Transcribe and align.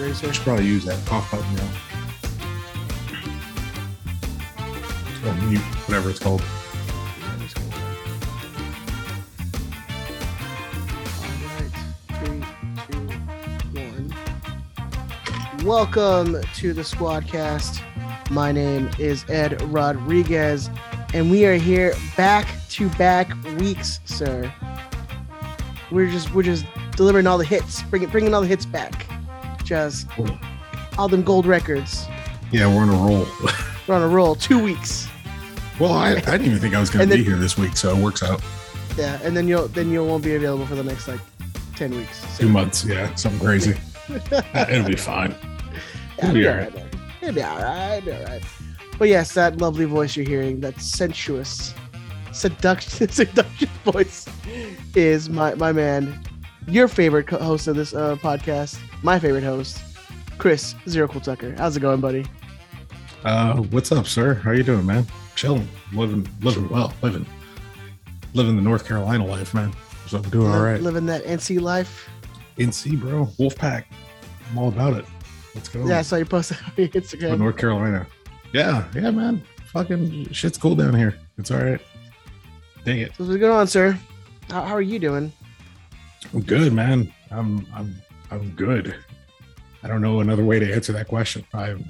Ready, 0.00 0.14
sir? 0.14 0.32
should 0.32 0.44
probably 0.44 0.64
use 0.64 0.86
that 0.86 1.04
cough 1.04 1.30
button 1.30 1.56
now. 1.56 1.68
Or 5.28 5.34
mute, 5.46 5.60
whatever 5.60 6.08
it's 6.08 6.18
called. 6.18 6.42
Welcome 15.62 16.40
to 16.54 16.72
the 16.72 16.80
Squadcast. 16.80 17.82
My 18.30 18.52
name 18.52 18.88
is 18.98 19.26
Ed 19.28 19.60
Rodriguez, 19.64 20.70
and 21.12 21.30
we 21.30 21.44
are 21.44 21.56
here 21.56 21.94
back 22.16 22.48
to 22.70 22.88
back 22.90 23.30
weeks, 23.58 24.00
sir. 24.06 24.50
We're 25.90 26.10
just 26.10 26.32
we're 26.32 26.42
just 26.42 26.64
delivering 26.96 27.26
all 27.26 27.36
the 27.36 27.44
hits, 27.44 27.82
bringing 27.82 28.08
bringing 28.08 28.32
all 28.32 28.40
the 28.40 28.46
hits 28.46 28.64
back. 28.64 29.09
Just 29.70 30.08
all 30.98 31.06
them 31.06 31.22
gold 31.22 31.46
records. 31.46 32.04
Yeah, 32.50 32.66
we're 32.66 32.82
on 32.82 32.88
a 32.88 32.92
roll. 32.92 33.24
We're 33.86 33.94
on 33.94 34.02
a 34.02 34.08
roll. 34.08 34.34
Two 34.34 34.60
weeks. 34.60 35.06
well, 35.78 35.92
I, 35.92 36.10
I 36.10 36.14
didn't 36.16 36.46
even 36.46 36.58
think 36.58 36.74
I 36.74 36.80
was 36.80 36.90
going 36.90 37.08
to 37.08 37.16
be 37.16 37.22
here 37.22 37.36
this 37.36 37.56
week, 37.56 37.76
so 37.76 37.96
it 37.96 38.02
works 38.02 38.24
out. 38.24 38.42
Yeah, 38.98 39.20
and 39.22 39.36
then 39.36 39.46
you'll 39.46 39.68
then 39.68 39.88
you 39.92 40.04
won't 40.04 40.24
be 40.24 40.34
available 40.34 40.66
for 40.66 40.74
the 40.74 40.82
next 40.82 41.06
like 41.06 41.20
ten 41.76 41.92
weeks. 41.96 42.18
So, 42.34 42.42
Two 42.42 42.48
months, 42.48 42.84
yeah, 42.84 43.14
something 43.14 43.38
crazy. 43.38 43.76
It'll 44.08 44.88
be 44.88 44.96
fine. 44.96 45.36
Yeah, 46.18 46.24
It'll 46.24 46.34
be 46.34 46.40
it'll 46.40 46.56
right. 46.56 46.74
alright. 46.74 46.94
It'll 47.22 47.34
be 47.36 47.44
alright. 47.44 47.98
It'll 48.08 48.18
be 48.18 48.24
alright. 48.24 48.42
But 48.98 49.08
yes, 49.08 49.34
that 49.34 49.58
lovely 49.58 49.84
voice 49.84 50.16
you're 50.16 50.26
hearing, 50.26 50.58
that 50.62 50.80
sensuous, 50.80 51.74
seduction, 52.32 53.08
seduction 53.12 53.68
voice, 53.84 54.26
is 54.96 55.28
my 55.30 55.54
my 55.54 55.70
man, 55.70 56.20
your 56.66 56.88
favorite 56.88 57.26
co- 57.26 57.38
host 57.38 57.66
of 57.68 57.76
this 57.76 57.94
uh, 57.94 58.16
podcast, 58.16 58.78
my 59.02 59.18
favorite 59.18 59.44
host, 59.44 59.80
Chris 60.38 60.74
Zero 60.88 61.08
Cool 61.08 61.20
Tucker. 61.20 61.54
How's 61.56 61.76
it 61.76 61.80
going, 61.80 62.00
buddy? 62.00 62.26
Uh, 63.24 63.56
what's 63.56 63.92
up, 63.92 64.06
sir? 64.06 64.34
How 64.34 64.52
you 64.52 64.62
doing, 64.62 64.86
man? 64.86 65.06
Chilling, 65.36 65.68
living, 65.92 66.26
living 66.40 66.68
well, 66.68 66.92
living, 67.02 67.26
living 68.34 68.56
the 68.56 68.62
North 68.62 68.86
Carolina 68.86 69.24
life, 69.26 69.54
man. 69.54 69.72
So 70.06 70.18
I'm 70.18 70.22
doing 70.30 70.46
all 70.50 70.58
Li- 70.58 70.72
right. 70.72 70.80
Living 70.80 71.06
that 71.06 71.24
NC 71.24 71.60
life. 71.60 72.08
NC, 72.58 73.00
bro, 73.00 73.26
Wolfpack. 73.38 73.84
I'm 74.50 74.58
all 74.58 74.68
about 74.68 74.94
it. 74.94 75.04
Let's 75.54 75.68
go. 75.68 75.86
Yeah, 75.86 75.98
I 75.98 76.02
saw 76.02 76.16
you 76.16 76.24
post 76.24 76.52
on 76.52 76.58
your 76.76 76.88
to 76.88 77.00
Instagram. 77.00 77.38
North 77.38 77.56
Carolina. 77.56 78.06
Yeah, 78.52 78.86
yeah, 78.94 79.10
man. 79.10 79.42
Fucking 79.72 80.30
shit's 80.32 80.58
cool 80.58 80.74
down 80.74 80.94
here. 80.94 81.16
It's 81.38 81.50
all 81.50 81.62
right. 81.62 81.80
Dang 82.84 82.98
it. 82.98 83.12
So 83.16 83.24
what's 83.24 83.36
going 83.36 83.52
on, 83.52 83.66
sir? 83.66 83.98
How, 84.50 84.62
how 84.62 84.74
are 84.74 84.82
you 84.82 84.98
doing? 84.98 85.32
I'm 86.32 86.42
good, 86.42 86.72
man. 86.72 87.12
I'm 87.30 87.66
I'm 87.74 87.94
I'm 88.30 88.50
good. 88.50 88.94
I 89.82 89.88
don't 89.88 90.02
know 90.02 90.20
another 90.20 90.44
way 90.44 90.58
to 90.58 90.72
answer 90.72 90.92
that 90.92 91.08
question. 91.08 91.44
I'm 91.54 91.84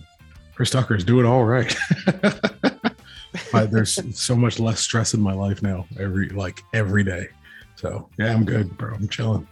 Chris 0.55 0.71
Tucker's 0.71 1.05
doing 1.05 1.27
all 1.27 1.45
right. 1.45 1.75
but 3.53 3.71
there's 3.71 3.99
so 4.19 4.37
much 4.37 4.59
less 4.59 4.81
stress 4.81 5.15
in 5.15 5.21
my 5.21 5.33
life 5.33 5.63
now, 5.63 5.87
every 5.99 6.29
like 6.31 6.63
every 6.73 7.05
day. 7.05 7.29
So 7.77 8.09
yeah, 8.19 8.33
I'm 8.33 8.45
good, 8.45 8.77
bro. 8.77 8.95
I'm 8.95 9.09
chilling. 9.09 9.47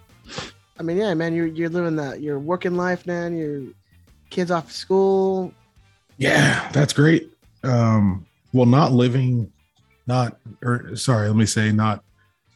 I 0.79 0.83
mean, 0.83 0.97
yeah, 0.97 1.13
man, 1.15 1.35
you're 1.35 1.47
you're 1.47 1.69
living 1.69 1.97
that. 1.97 2.21
You're 2.21 2.39
working 2.39 2.77
life, 2.77 3.07
man. 3.07 3.37
Your 3.37 3.63
kids 4.31 4.51
off 4.51 4.71
school. 4.71 5.53
Yeah, 6.19 6.69
that's 6.73 6.93
great. 6.93 7.33
Um, 7.63 8.27
well, 8.53 8.67
not 8.67 8.93
living, 8.93 9.53
not 10.07 10.39
or 10.63 10.95
sorry, 10.97 11.29
let 11.29 11.37
me 11.37 11.47
say 11.47 11.73
not 11.73 12.05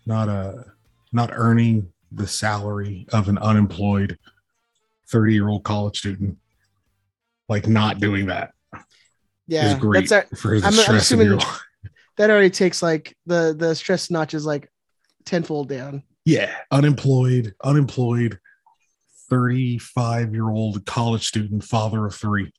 not 0.07 0.29
uh 0.29 0.63
not 1.13 1.31
earning 1.33 1.93
the 2.15 2.27
salary 2.27 3.07
of 3.13 3.29
an 3.29 3.39
unemployed 3.39 4.19
30 5.09 5.35
year 5.35 5.49
old 5.49 5.65
college 5.65 5.99
student. 5.99 6.39
Like 7.49 7.67
not 7.69 7.99
doing 8.01 8.27
that 8.27 8.53
Yeah, 9.47 9.79
great 9.79 10.09
that's 10.09 10.33
a- 10.33 10.37
for 10.37 10.59
the 10.59 10.67
I'm- 10.67 10.75
I'm 10.75 10.81
stress 10.81 11.11
of 11.13 11.21
your 11.21 11.37
life. 11.37 11.61
that 12.17 12.31
already 12.31 12.51
takes 12.51 12.83
like 12.83 13.17
the 13.27 13.55
the 13.59 13.75
stress 13.75 14.11
notch 14.11 14.33
is 14.35 14.47
like 14.47 14.71
tenfold 15.25 15.69
down. 15.69 16.03
Yeah, 16.25 16.55
unemployed, 16.71 17.55
unemployed 17.63 18.39
35 19.29 20.33
year 20.35 20.49
old 20.49 20.85
college 20.87 21.27
student, 21.27 21.65
father 21.65 22.07
of 22.07 22.15
three. 22.15 22.53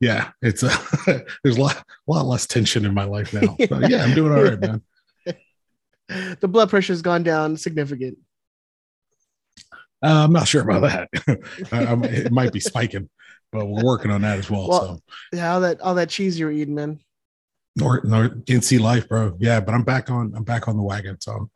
Yeah, 0.00 0.30
it's 0.42 0.62
a 0.62 0.70
there's 1.44 1.56
a 1.56 1.60
lot, 1.60 1.76
a 1.76 1.84
lot 2.10 2.26
less 2.26 2.46
tension 2.46 2.84
in 2.84 2.94
my 2.94 3.04
life 3.04 3.32
now. 3.32 3.56
Yeah, 3.88 4.04
I'm 4.04 4.14
doing 4.14 4.32
all 4.32 4.42
right, 4.42 4.60
man. 4.60 4.82
The 6.40 6.48
blood 6.48 6.68
pressure's 6.68 7.00
gone 7.02 7.22
down 7.22 7.56
significant. 7.56 8.18
Uh, 10.04 10.24
I'm 10.24 10.32
not 10.32 10.46
sure 10.48 10.62
about 10.68 10.82
that. 10.82 11.08
I- 11.72 12.06
it 12.06 12.32
might 12.32 12.52
be 12.52 12.60
spiking, 12.60 13.08
but 13.50 13.66
we're 13.66 13.84
working 13.84 14.10
on 14.10 14.22
that 14.22 14.38
as 14.38 14.50
well. 14.50 14.68
Well- 14.68 14.96
so, 15.32 15.36
Yeah, 15.38 15.54
all 15.54 15.60
that 15.60 15.80
all 15.80 15.94
that 15.94 16.10
cheese 16.10 16.38
you're 16.38 16.52
eating, 16.52 16.74
man. 16.74 17.00
North, 17.76 18.04
North 18.04 18.32
NC 18.44 18.78
life, 18.80 19.08
bro. 19.08 19.36
Yeah, 19.40 19.60
but 19.60 19.74
I'm 19.74 19.82
back 19.82 20.10
on. 20.10 20.32
I'm 20.36 20.44
back 20.44 20.68
on 20.68 20.76
the 20.76 20.82
wagon. 20.82 21.20
So, 21.20 21.32
I'm 21.32 21.50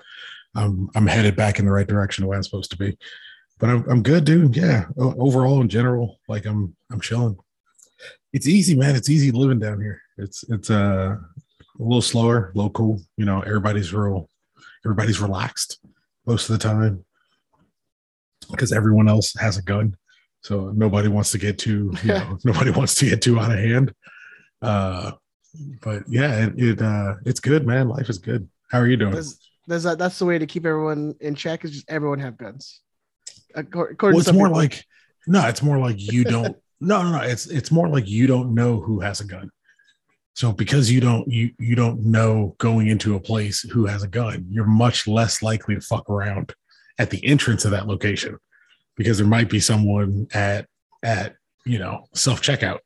I'm, 0.55 0.89
I'm 0.95 1.07
headed 1.07 1.37
back 1.37 1.59
in 1.59 1.67
the 1.67 1.73
right 1.73 1.87
direction 1.87 2.23
the 2.23 2.29
way 2.29 2.37
I'm 2.37 2.43
supposed 2.43 2.71
to 2.73 2.77
be. 2.77 2.97
But 3.59 3.71
I'm 3.71 3.89
I'm 3.91 4.03
good, 4.03 4.25
dude. 4.25 4.57
Yeah. 4.57 4.87
O- 4.99 5.15
overall, 5.19 5.61
in 5.61 5.69
general, 5.69 6.19
like 6.29 6.47
I'm 6.47 6.75
I'm 6.91 7.01
chilling. 7.01 7.37
It's 8.33 8.47
easy, 8.49 8.75
man. 8.75 8.97
It's 8.97 9.09
easy 9.11 9.31
living 9.31 9.59
down 9.59 9.81
here. 9.81 10.01
It's 10.17 10.45
it's 10.49 10.71
uh, 10.71 11.17
a 11.19 11.83
little 11.83 12.03
slower, 12.03 12.51
local. 12.55 13.01
You 13.17 13.25
know, 13.25 13.41
everybody's 13.43 13.93
real. 13.93 14.29
Everybody's 14.85 15.21
relaxed 15.21 15.79
most 16.27 16.49
of 16.51 16.59
the 16.59 16.63
time 16.63 17.05
because 18.51 18.73
everyone 18.73 19.09
else 19.09 19.35
has 19.39 19.57
a 19.59 19.63
gun. 19.63 19.95
So 20.43 20.71
nobody 20.75 21.09
wants 21.09 21.31
to 21.33 21.39
get 21.39 21.59
too, 21.59 21.93
you 22.03 22.09
know, 22.15 22.39
nobody 22.45 22.71
wants 22.71 22.95
to 22.97 23.09
get 23.11 23.23
too 23.23 23.39
out 23.39 23.53
of 23.53 23.59
hand. 23.59 23.93
Uh, 24.63 25.13
but 25.83 26.03
yeah, 26.09 26.47
it, 26.47 26.53
it 26.59 26.83
uh, 26.83 27.15
it's 27.25 27.41
good, 27.41 27.67
man. 27.67 27.89
Life 27.89 28.09
is 28.09 28.19
good. 28.19 28.49
How 28.71 28.79
are 28.79 28.87
you 28.87 28.97
doing? 28.97 29.13
There's, 29.13 29.39
there's 29.67 29.87
a, 29.87 29.97
that's 29.97 30.19
the 30.19 30.27
way 30.27 30.39
to 30.39 30.47
keep 30.47 30.65
everyone 30.67 31.15
in 31.21 31.35
check 31.35 31.65
is 31.65 31.73
just 31.73 31.91
everyone 31.91 32.19
have 32.21 32.37
guns. 32.37 32.81
Accor- 33.57 33.93
According 33.93 34.17
Well, 34.17 34.19
it's 34.21 34.33
more 34.33 34.49
people. 34.49 34.59
like 34.61 34.85
no, 35.27 35.47
it's 35.47 35.63
more 35.63 35.79
like 35.79 35.97
you 35.99 36.25
don't. 36.35 36.57
no, 36.81 37.03
no, 37.03 37.19
no. 37.19 37.23
It's 37.23 37.47
it's 37.47 37.71
more 37.71 37.89
like 37.89 38.09
you 38.09 38.27
don't 38.27 38.55
know 38.55 38.81
who 38.81 39.01
has 39.01 39.21
a 39.21 39.25
gun. 39.27 39.51
So 40.35 40.53
because 40.53 40.91
you 40.91 41.01
don't 41.01 41.27
you 41.29 41.51
you 41.59 41.75
don't 41.75 42.05
know 42.05 42.55
going 42.59 42.87
into 42.89 43.17
a 43.17 43.21
place 43.21 43.61
who 43.63 43.87
has 43.87 44.03
a 44.05 44.09
gun, 44.09 44.47
you're 44.49 44.67
much 44.67 45.07
less 45.09 45.43
likely 45.43 45.75
to 45.75 45.81
fuck 45.81 46.09
around 46.09 46.55
at 46.99 47.11
the 47.11 47.25
entrance 47.27 47.65
of 47.65 47.71
that 47.71 47.87
location 47.87 48.39
because 48.97 49.19
there 49.19 49.27
might 49.27 49.49
be 49.49 49.61
someone 49.61 50.27
at 50.35 50.67
at 51.03 51.37
you 51.65 51.79
know 51.79 52.07
self 52.15 52.41
checkout 52.43 52.79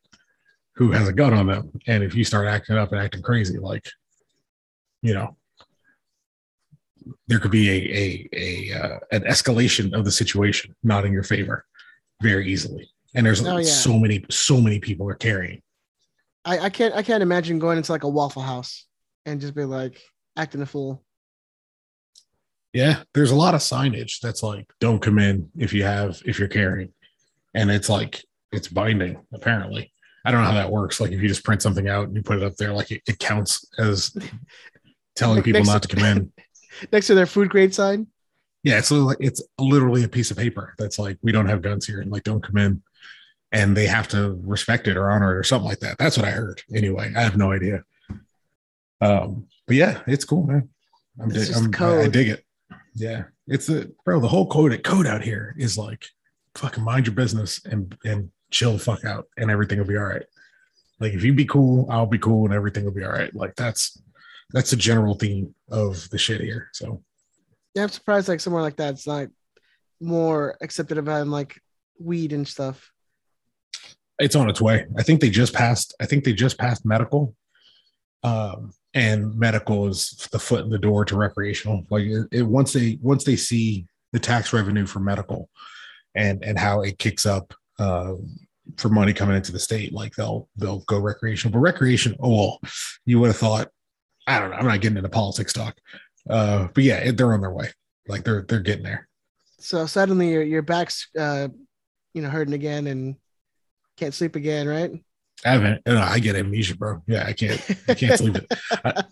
who 0.75 0.91
has 0.91 1.07
a 1.09 1.13
gun 1.13 1.35
on 1.35 1.47
them, 1.47 1.71
and 1.87 2.03
if 2.03 2.15
you 2.15 2.25
start 2.25 2.49
acting 2.49 2.77
up 2.77 2.93
and 2.93 3.01
acting 3.01 3.23
crazy, 3.23 3.59
like 3.59 3.87
you 5.03 5.15
know 5.15 5.37
there 7.27 7.39
could 7.39 7.51
be 7.51 7.69
a 7.69 8.29
a, 8.33 8.71
a 8.73 8.79
uh, 8.79 8.99
an 9.11 9.23
escalation 9.23 9.93
of 9.93 10.05
the 10.05 10.11
situation 10.13 10.75
not 10.83 11.05
in 11.05 11.13
your 11.13 11.25
favor 11.25 11.65
very 12.23 12.47
easily 12.47 12.89
and 13.15 13.27
there's 13.27 13.45
Oh, 13.45 13.57
yeah. 13.57 13.65
so 13.65 13.99
many 13.99 14.25
so 14.31 14.61
many 14.61 14.79
people 14.79 15.09
are 15.09 15.15
carrying 15.17 15.61
I, 16.45 16.59
I 16.61 16.71
can't 16.71 16.95
I 16.95 17.03
can't 17.03 17.23
imagine 17.23 17.59
going 17.59 17.77
into 17.77 17.91
like 17.91 18.05
a 18.05 18.09
Waffle 18.09 18.43
House 18.43 18.87
and 19.27 19.41
just 19.41 19.55
be 19.55 19.65
like 19.65 20.01
acting 20.37 20.63
a 20.63 20.67
fool. 20.67 21.03
Yeah 22.73 23.03
there's 23.15 23.31
a 23.31 23.37
lot 23.37 23.55
of 23.55 23.61
signage 23.61 24.21
that's 24.21 24.43
like 24.43 24.67
don't 24.81 25.03
come 25.03 25.19
in 25.19 25.49
if 25.57 25.73
you 25.73 25.85
have 25.85 26.21
if 26.25 26.39
you're 26.39 26.49
carrying 26.49 26.93
and 27.55 27.71
it's 27.71 27.89
like 27.89 28.25
it's 28.51 28.69
binding 28.69 29.19
apparently 29.33 29.93
i 30.25 30.31
don't 30.31 30.41
know 30.41 30.47
how 30.47 30.55
that 30.55 30.71
works 30.71 31.01
like 31.01 31.13
if 31.13 31.21
you 31.21 31.29
just 31.29 31.45
print 31.45 31.63
something 31.63 31.89
out 31.89 32.07
and 32.07 32.17
you 32.17 32.23
put 32.23 32.39
it 32.39 32.45
up 32.45 32.57
there 32.57 32.73
like 32.73 32.91
it, 32.91 33.03
it 33.07 33.19
counts 33.19 33.67
as 33.79 34.15
telling 35.17 35.43
people 35.43 35.61
Next- 35.61 35.69
not 35.69 35.83
to 35.83 35.89
come 35.89 36.05
in 36.05 36.33
Next 36.93 37.07
to 37.09 37.15
their 37.15 37.27
food 37.27 37.51
grade 37.51 37.75
sign. 37.75 38.07
Yeah, 38.63 38.79
it's 38.79 38.91
like 38.91 39.19
it's 39.21 39.43
literally 39.59 40.05
a 40.05 40.09
piece 40.09 40.31
of 40.31 40.37
paper 40.37 40.75
that's 40.79 40.99
like 40.99 41.19
we 41.23 41.33
don't 41.33 41.49
have 41.49 41.63
guns 41.63 41.87
here 41.87 42.01
and 42.01 42.13
like 42.13 42.23
don't 42.23 42.43
come 42.43 42.57
in, 42.59 42.83
and 43.51 43.77
they 43.77 43.87
have 43.87 44.07
to 44.09 44.41
respect 44.45 44.87
it 44.87 44.97
or 44.97 45.11
honor 45.11 45.35
it 45.35 45.39
or 45.39 45.43
something 45.43 45.69
like 45.69 45.81
that. 45.81 45.99
That's 45.99 46.17
what 46.17 46.27
I 46.27 46.31
heard. 46.31 46.63
Anyway, 46.75 47.13
I 47.17 47.23
have 47.23 47.37
no 47.37 47.51
idea. 47.51 47.83
Um, 49.01 49.49
but 49.67 49.77
yeah, 49.77 50.03
it's 50.07 50.25
cool, 50.25 50.47
man. 50.47 50.69
I'm, 51.21 51.31
just 51.31 51.57
I'm 51.57 51.75
I, 51.79 52.03
I 52.03 52.09
dig 52.09 52.29
it. 52.29 52.45
Yeah, 52.95 53.25
it's 53.47 53.67
the 53.67 53.93
bro. 54.05 54.21
The 54.21 54.29
whole 54.29 54.47
code 54.47 54.83
code 54.85 55.07
out 55.07 55.23
here 55.23 55.55
is 55.59 55.79
like 55.79 56.07
fucking 56.55 56.85
mind 56.85 57.07
your 57.07 57.15
business 57.15 57.65
and 57.65 57.97
and 58.05 58.31
chill 58.51 58.75
the 58.75 58.79
fuck 58.79 59.05
out, 59.05 59.27
and 59.37 59.51
everything 59.51 59.79
will 59.79 59.87
be 59.87 59.97
all 59.97 60.05
right. 60.05 60.25
Like 61.01 61.15
if 61.15 61.25
you 61.25 61.33
be 61.33 61.47
cool, 61.47 61.87
I'll 61.91 62.07
be 62.07 62.19
cool, 62.19 62.45
and 62.45 62.55
everything 62.55 62.85
will 62.85 62.93
be 62.93 63.05
all 63.05 63.13
right. 63.13 63.35
Like 63.35 63.55
that's 63.57 64.01
that's 64.51 64.71
the 64.71 64.77
general 64.77 65.15
theme 65.15 65.55
of 65.71 66.09
the 66.11 66.19
shit 66.19 66.41
here. 66.43 66.69
So 66.73 67.03
Yeah, 67.75 67.85
I'm 67.85 67.89
surprised 67.89 68.29
like 68.29 68.41
somewhere 68.41 68.63
like 68.63 68.77
that's 68.77 69.07
not 69.07 69.29
more 70.01 70.57
accepted 70.61 70.99
about 70.99 71.27
like 71.29 71.59
weed 71.99 72.33
and 72.33 72.47
stuff. 72.47 72.91
it's 74.19 74.37
on 74.37 74.51
its 74.51 74.61
way. 74.61 74.85
I 74.99 75.03
think 75.03 75.21
they 75.21 75.31
just 75.31 75.55
passed. 75.55 75.95
I 76.01 76.07
think 76.07 76.25
they 76.25 76.33
just 76.35 76.59
passed 76.59 76.85
medical, 76.85 77.35
um, 78.23 78.73
and 78.95 79.37
medical 79.39 79.89
is 79.89 80.29
the 80.33 80.39
foot 80.39 80.65
in 80.65 80.71
the 80.71 80.79
door 80.79 81.05
to 81.05 81.17
recreational. 81.17 81.85
Like 81.91 82.05
it, 82.05 82.27
it- 82.33 82.43
once 82.43 82.73
they 82.73 82.99
once 83.01 83.25
they 83.25 83.37
see 83.37 83.87
the 84.13 84.19
tax 84.21 84.53
revenue 84.53 84.87
for 84.87 85.01
medical, 85.01 85.49
and 86.15 86.45
and 86.45 86.59
how 86.59 86.83
it 86.83 86.99
kicks 86.99 87.25
up 87.25 87.55
uh, 87.79 88.15
for 88.77 88.89
money 88.91 89.13
coming 89.13 89.37
into 89.37 89.53
the 89.53 89.59
state, 89.59 89.93
like 89.93 90.15
they'll 90.15 90.49
they'll 90.57 90.81
go 90.81 90.99
recreational. 90.99 91.53
But 91.53 91.61
recreation, 91.61 92.15
oh 92.21 92.31
well, 92.31 92.61
you 93.07 93.19
would 93.21 93.29
have 93.29 93.37
thought. 93.37 93.69
I 94.27 94.39
don't 94.39 94.51
know. 94.51 94.57
I'm 94.57 94.67
not 94.67 94.81
getting 94.81 94.99
into 94.99 95.09
politics 95.09 95.53
talk, 95.53 95.77
uh, 96.31 96.69
but 96.75 96.85
yeah, 96.85 97.11
they're 97.11 97.33
on 97.33 97.41
their 97.41 97.51
way. 97.51 97.71
Like 98.07 98.25
they're 98.25 98.45
they're 98.49 98.61
getting 98.61 98.85
there. 98.85 99.09
So 99.59 99.87
suddenly 99.87 100.31
your 100.31 100.43
your 100.43 100.63
back's 100.63 101.09
uh, 101.19 101.49
you 102.15 102.23
know 102.23 102.29
hurting 102.29 102.55
again 102.55 102.87
and 102.87 103.17
can't 103.97 104.15
sleep 104.15 104.37
again, 104.37 104.69
right? 104.69 104.91
I 105.45 105.51
haven't. 105.53 105.83
No, 105.87 105.99
I 106.01 106.19
get 106.19 106.37
amnesia, 106.37 106.77
bro. 106.77 107.03
Yeah, 107.07 107.25
I 107.27 107.33
can't. 107.33 107.61
I 107.89 107.95
can't 107.95 108.19
sleep. 108.19 108.37
I, 108.85 109.03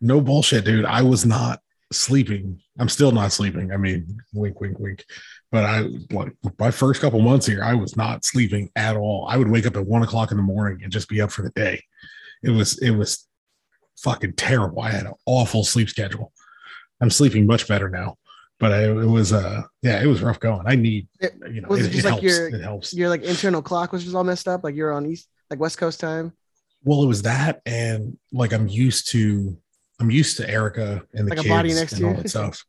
no 0.00 0.20
bullshit, 0.20 0.64
dude. 0.64 0.84
I 0.84 1.02
was 1.02 1.24
not 1.24 1.60
sleeping. 1.92 2.60
I'm 2.78 2.88
still 2.88 3.12
not 3.12 3.32
sleeping. 3.32 3.72
I 3.72 3.76
mean, 3.76 4.18
wink, 4.32 4.60
wink, 4.60 4.78
wink. 4.78 5.04
But 5.52 5.64
I 5.64 5.80
like 6.10 6.32
my 6.58 6.70
first 6.70 7.00
couple 7.00 7.20
months 7.20 7.46
here, 7.46 7.62
I 7.62 7.74
was 7.74 7.96
not 7.96 8.24
sleeping 8.24 8.70
at 8.76 8.96
all. 8.96 9.26
I 9.28 9.36
would 9.36 9.50
wake 9.50 9.66
up 9.66 9.76
at 9.76 9.86
one 9.86 10.02
o'clock 10.02 10.30
in 10.30 10.36
the 10.36 10.42
morning 10.42 10.80
and 10.82 10.92
just 10.92 11.08
be 11.08 11.20
up 11.20 11.30
for 11.32 11.42
the 11.42 11.50
day. 11.50 11.82
It 12.42 12.50
was 12.50 12.78
it 12.78 12.90
was 12.92 13.26
fucking 13.98 14.34
terrible. 14.34 14.80
I 14.82 14.90
had 14.90 15.06
an 15.06 15.12
awful 15.26 15.62
sleep 15.64 15.88
schedule. 15.90 16.32
I'm 17.00 17.10
sleeping 17.10 17.46
much 17.46 17.66
better 17.68 17.88
now, 17.88 18.16
but 18.58 18.72
I, 18.72 18.84
it 18.84 19.06
was 19.06 19.32
uh 19.32 19.62
yeah, 19.82 20.02
it 20.02 20.06
was 20.06 20.22
rough 20.22 20.40
going. 20.40 20.62
I 20.66 20.74
need 20.76 21.08
It- 21.20 21.34
you 21.52 21.60
know 21.60 21.68
it, 21.70 21.86
it 21.86 21.90
just 21.90 21.98
it 22.06 22.10
like 22.10 22.22
helps. 22.22 22.22
your- 22.24 22.48
it 22.48 22.62
helps. 22.62 22.94
Your 22.94 23.08
like 23.08 23.22
internal 23.22 23.62
clock 23.62 23.92
was 23.92 24.04
just 24.04 24.14
all 24.16 24.24
messed 24.24 24.48
up. 24.48 24.64
Like 24.64 24.74
you're 24.74 24.92
on 24.92 25.06
east 25.06 25.28
like 25.50 25.60
West 25.60 25.78
Coast 25.78 26.00
time. 26.00 26.32
Well, 26.82 27.02
it 27.02 27.06
was 27.06 27.22
that, 27.22 27.60
and 27.66 28.16
like 28.32 28.52
I'm 28.52 28.68
used 28.68 29.10
to, 29.10 29.56
I'm 30.00 30.10
used 30.10 30.36
to 30.38 30.48
Erica 30.48 31.02
and 31.12 31.26
the 31.26 31.30
Like 31.30 31.38
kids 31.40 31.48
body 31.48 31.74
next 31.74 31.92
and 31.92 32.00
to 32.00 32.08
all 32.08 32.14
that 32.14 32.30
stuff. 32.30 32.64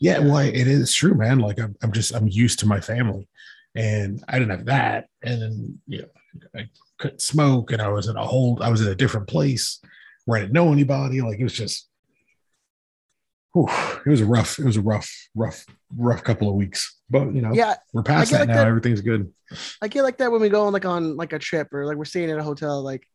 Yeah, 0.00 0.18
well, 0.20 0.36
I- 0.36 0.44
it 0.44 0.68
is 0.68 0.92
true, 0.94 1.14
man. 1.14 1.38
Like 1.40 1.58
I'm, 1.58 1.74
I'm 1.82 1.92
just, 1.92 2.14
I'm 2.14 2.28
used 2.28 2.60
to 2.60 2.66
my 2.66 2.80
family, 2.80 3.28
and 3.74 4.22
I 4.28 4.38
didn't 4.38 4.56
have 4.56 4.66
that, 4.66 5.06
and 5.22 5.42
then 5.42 5.78
you 5.88 6.02
know, 6.02 6.08
I 6.54 6.68
couldn't 6.98 7.22
smoke, 7.22 7.72
and 7.72 7.82
I 7.82 7.88
was 7.88 8.06
in 8.08 8.16
a 8.16 8.24
whole, 8.24 8.62
I 8.62 8.68
was 8.68 8.82
in 8.82 8.88
a 8.88 8.94
different 8.94 9.26
place 9.26 9.80
where 10.26 10.38
I 10.38 10.42
didn't 10.42 10.54
know 10.54 10.72
anybody. 10.72 11.20
Like 11.22 11.40
it 11.40 11.44
was 11.44 11.52
just, 11.52 11.88
whew, 13.64 14.00
it 14.06 14.08
was 14.10 14.20
a 14.20 14.26
rough, 14.26 14.58
it 14.58 14.64
was 14.64 14.76
a 14.76 14.82
rough, 14.82 15.10
rough, 15.34 15.64
rough 15.96 16.22
couple 16.22 16.48
of 16.48 16.54
weeks. 16.54 17.00
But 17.08 17.34
you 17.34 17.40
know, 17.42 17.52
Yeah, 17.54 17.74
we're 17.92 18.02
past 18.02 18.30
that 18.32 18.40
like 18.40 18.48
now. 18.48 18.54
that- 18.56 18.66
Everything's 18.66 19.00
good. 19.00 19.32
I 19.80 19.88
get 19.88 20.02
like 20.02 20.18
that 20.18 20.30
when 20.32 20.40
we 20.40 20.48
go 20.48 20.66
on 20.66 20.72
like 20.72 20.84
on 20.84 21.16
like 21.16 21.32
a 21.32 21.38
trip 21.38 21.72
or 21.72 21.86
like 21.86 21.96
we're 21.96 22.04
staying 22.04 22.30
at 22.30 22.38
a 22.38 22.42
hotel. 22.42 22.82
Like 22.82 23.06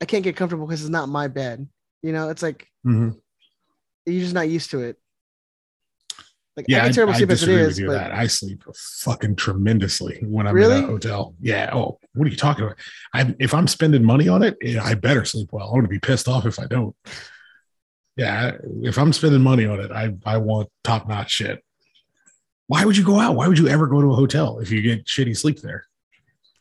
I 0.00 0.04
can't 0.04 0.24
get 0.24 0.36
comfortable 0.36 0.66
because 0.66 0.80
it's 0.80 0.90
not 0.90 1.08
my 1.08 1.28
bed. 1.28 1.68
You 2.02 2.12
know, 2.12 2.28
it's 2.30 2.42
like 2.42 2.66
Mhm. 2.86 3.16
you're 4.06 4.20
just 4.22 4.34
not 4.34 4.48
used 4.48 4.70
to 4.70 4.80
it. 4.80 4.96
Like 6.56 6.66
Yeah, 6.68 6.78
I 6.78 6.80
I, 6.80 6.86
get 6.88 6.94
terrible 6.94 7.14
I 7.14 7.18
sleep 7.18 7.30
as 7.30 7.42
it 7.44 7.48
is, 7.50 7.66
with 7.68 7.78
you 7.78 7.86
but 7.88 7.92
that 7.94 8.12
I 8.12 8.26
sleep 8.26 8.64
fucking 8.74 9.36
tremendously 9.36 10.18
when 10.22 10.46
I'm 10.48 10.54
Really? 10.54 10.78
in 10.78 10.84
a 10.84 10.86
hotel. 10.88 11.34
Yeah. 11.40 11.70
Oh, 11.72 11.98
what 12.14 12.26
are 12.26 12.30
you 12.30 12.36
talking 12.36 12.64
about? 12.64 12.76
I 13.14 13.34
if 13.38 13.54
I'm 13.54 13.68
spending 13.68 14.04
money 14.04 14.26
on 14.28 14.42
it, 14.42 14.56
I 14.80 14.94
better 14.94 15.24
sleep 15.24 15.50
well. 15.52 15.68
I'm 15.68 15.74
gonna 15.76 15.88
be 15.88 16.00
pissed 16.00 16.26
off 16.28 16.46
if 16.46 16.58
I 16.58 16.66
don't. 16.66 16.96
Yeah, 18.18 18.52
if 18.82 18.98
I'm 18.98 19.12
spending 19.14 19.40
money 19.40 19.64
on 19.64 19.80
it, 19.80 19.90
I 19.92 20.12
I 20.26 20.36
want 20.38 20.68
top 20.84 21.08
notch 21.08 21.30
shit. 21.30 21.64
Why 22.66 22.84
would 22.84 22.96
you 22.96 23.04
go 23.04 23.18
out? 23.18 23.36
Why 23.36 23.48
would 23.48 23.58
you 23.58 23.68
ever 23.68 23.86
go 23.86 24.02
to 24.02 24.12
a 24.12 24.14
hotel 24.16 24.58
if 24.58 24.70
you 24.70 24.82
get 24.82 25.06
shitty 25.06 25.36
sleep 25.36 25.60
there? 25.60 25.84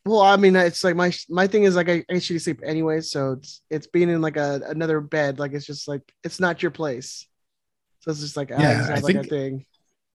well, 0.05 0.21
I 0.21 0.37
mean, 0.37 0.55
it's 0.55 0.85
like 0.85 0.95
my 0.95 1.11
my 1.29 1.47
thing 1.47 1.63
is 1.63 1.75
like 1.75 1.89
I, 1.89 1.93
I 2.09 2.13
get 2.13 2.21
shitty 2.21 2.39
sleep 2.41 2.61
anyway, 2.63 3.01
so 3.01 3.33
it's 3.33 3.61
it's 3.69 3.87
being 3.87 4.09
in 4.09 4.21
like 4.21 4.37
a 4.37 4.61
another 4.67 5.01
bed. 5.01 5.37
Like 5.39 5.51
it's 5.53 5.65
just 5.65 5.87
like 5.87 6.01
it's 6.23 6.39
not 6.39 6.61
your 6.61 6.71
place. 6.71 7.27
So 8.01 8.11
it's 8.11 8.21
just 8.21 8.37
like 8.37 8.51
I 8.51 8.61
Yeah, 8.61 8.77
just 8.77 8.89
I 8.91 8.93
have 8.95 9.03
like 9.03 9.15
a 9.15 9.19
think- 9.19 9.29
thing. 9.29 9.65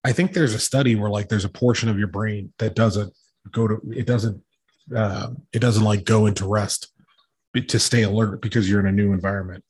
I 0.05 0.11
think 0.13 0.33
there's 0.33 0.53
a 0.53 0.59
study 0.59 0.95
where 0.95 1.09
like 1.09 1.29
there's 1.29 1.45
a 1.45 1.49
portion 1.49 1.87
of 1.89 1.97
your 1.99 2.07
brain 2.09 2.51
that 2.57 2.75
doesn't 2.75 3.13
go 3.51 3.67
to 3.67 3.79
it 3.91 4.05
doesn't 4.07 4.41
uh, 4.95 5.27
it 5.53 5.59
doesn't 5.59 5.83
like 5.83 6.05
go 6.05 6.25
into 6.25 6.45
rest 6.47 6.91
to 7.67 7.79
stay 7.79 8.01
alert 8.03 8.41
because 8.41 8.69
you're 8.69 8.79
in 8.79 8.87
a 8.87 8.91
new 8.91 9.13
environment. 9.13 9.63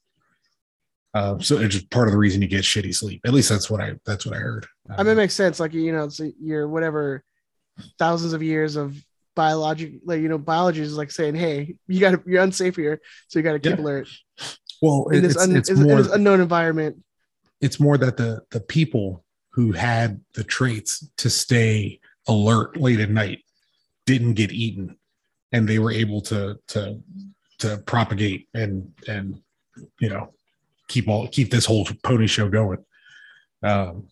Uh, 1.13 1.38
so 1.39 1.57
it's 1.60 1.75
just 1.75 1.89
part 1.92 2.07
of 2.07 2.12
the 2.12 2.18
reason 2.18 2.42
you 2.42 2.48
get 2.48 2.63
shitty 2.63 2.94
sleep. 2.94 3.21
At 3.25 3.33
least 3.33 3.50
that's 3.50 3.69
what 3.69 3.81
I 3.81 3.94
that's 4.06 4.25
what 4.25 4.36
I 4.36 4.39
heard. 4.39 4.65
I 4.89 5.04
mean, 5.04 5.13
it 5.13 5.15
makes 5.15 5.36
sense. 5.36 5.60
Like 5.60 5.74
you 5.74 5.92
know, 5.92 6.06
it's 6.06 6.19
your 6.42 6.68
whatever 6.68 7.24
thousands 8.00 8.33
of 8.33 8.42
years 8.42 8.75
of 8.75 8.95
biologic, 9.36 9.94
like 10.06 10.21
you 10.21 10.30
know, 10.30 10.38
biology 10.38 10.81
is 10.81 10.98
like 10.98 11.12
saying, 11.12 11.36
"Hey, 11.36 11.75
you 11.88 12.00
got 12.00 12.12
to 12.12 12.24
you're 12.25 12.42
unsafe 12.42 12.75
here, 12.75 13.00
so 13.27 13.38
you 13.39 13.44
got 13.44 13.54
to 13.54 13.60
keep 13.60 13.77
Yeah. 13.77 13.83
alert 13.83 14.07
well, 14.81 15.07
in 15.10 15.21
this, 15.21 15.33
it's, 15.33 15.44
un, 15.44 15.56
it's 15.56 15.69
in 15.69 15.81
more 15.81 16.01
this 16.01 16.12
unknown 16.12 16.42
environment." 16.42 17.04
it's 17.62 17.80
more 17.80 17.98
that 17.98 18.18
the 18.18 18.42
the 18.51 18.60
people 18.60 19.24
who 19.51 19.71
had 19.71 20.19
the 20.33 20.44
traits 20.44 21.07
to 21.15 21.30
stay 21.30 22.00
alert 22.27 22.75
late 22.75 23.00
at 23.00 23.10
night 23.10 23.39
didn't 24.06 24.33
get 24.33 24.51
eaten 24.51 24.98
and 25.54 25.69
they 25.69 25.80
were 25.80 25.92
able 25.92 26.19
to 26.19 26.57
to 26.68 27.00
to 27.60 27.77
propagate 27.86 28.50
and 28.54 28.92
and 29.07 29.42
you 30.01 30.10
know 30.10 30.33
keep 30.93 31.07
all 31.07 31.27
keep 31.27 31.49
this 31.49 31.65
whole 31.65 31.87
pony 32.03 32.27
show 32.27 32.47
going 32.49 32.77
um 33.63 34.07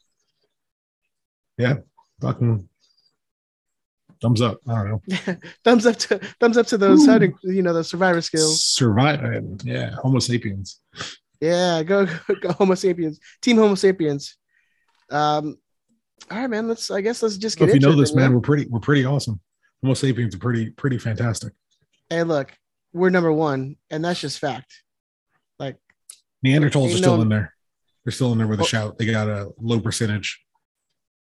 yeah 1.57 1.75
fucking 2.21 2.67
thumbs 4.21 4.41
up 4.41 4.59
i 4.67 4.75
don't 4.75 4.89
know 4.89 5.35
thumbs 5.63 5.85
up 5.85 5.95
to 5.95 6.17
thumbs 6.39 6.57
up 6.57 6.65
to 6.65 6.77
those 6.77 7.07
Ooh. 7.07 7.11
hunting, 7.11 7.33
you 7.43 7.61
know, 7.61 7.73
the 7.73 7.83
survivor 7.83 8.21
skills. 8.21 8.63
survive 8.63 9.21
yeah 9.63 9.91
homo 10.01 10.19
sapiens 10.19 10.79
Yeah, 11.39 11.81
go, 11.81 12.05
go 12.05 12.35
go 12.41 12.51
Homo 12.53 12.75
sapiens, 12.75 13.19
Team 13.41 13.57
Homo 13.57 13.73
sapiens. 13.73 14.37
Um, 15.09 15.57
all 16.29 16.37
right, 16.37 16.47
man. 16.47 16.67
Let's. 16.67 16.91
I 16.91 17.01
guess 17.01 17.23
let's 17.23 17.37
just 17.37 17.57
get 17.57 17.69
if 17.69 17.73
you 17.73 17.81
know 17.81 17.95
this 17.95 18.11
then, 18.11 18.19
man 18.21 18.33
we're 18.35 18.41
pretty 18.41 18.67
we're 18.69 18.79
pretty 18.79 19.05
awesome 19.05 19.39
homo 19.81 19.95
sapiens 19.95 20.35
are 20.35 20.37
pretty 20.37 20.69
pretty 20.69 20.99
fantastic 20.99 21.51
Hey, 22.11 22.21
look, 22.23 22.51
we're 22.93 23.09
number 23.09 23.31
one, 23.33 23.77
and 23.89 24.03
that's 24.05 24.19
just 24.19 24.37
fact. 24.37 24.83
Like, 25.57 25.77
Neanderthals 26.45 26.93
are 26.93 26.97
still 26.97 27.21
in 27.21 27.29
there. 27.29 27.53
They're 28.03 28.11
still 28.11 28.31
in 28.31 28.38
there 28.39 28.47
with 28.47 28.59
a 28.59 28.63
Oh. 28.63 28.65
shout. 28.65 28.97
They 28.97 29.05
got 29.05 29.27
a 29.27 29.51
low 29.59 29.79
percentage. 29.79 30.39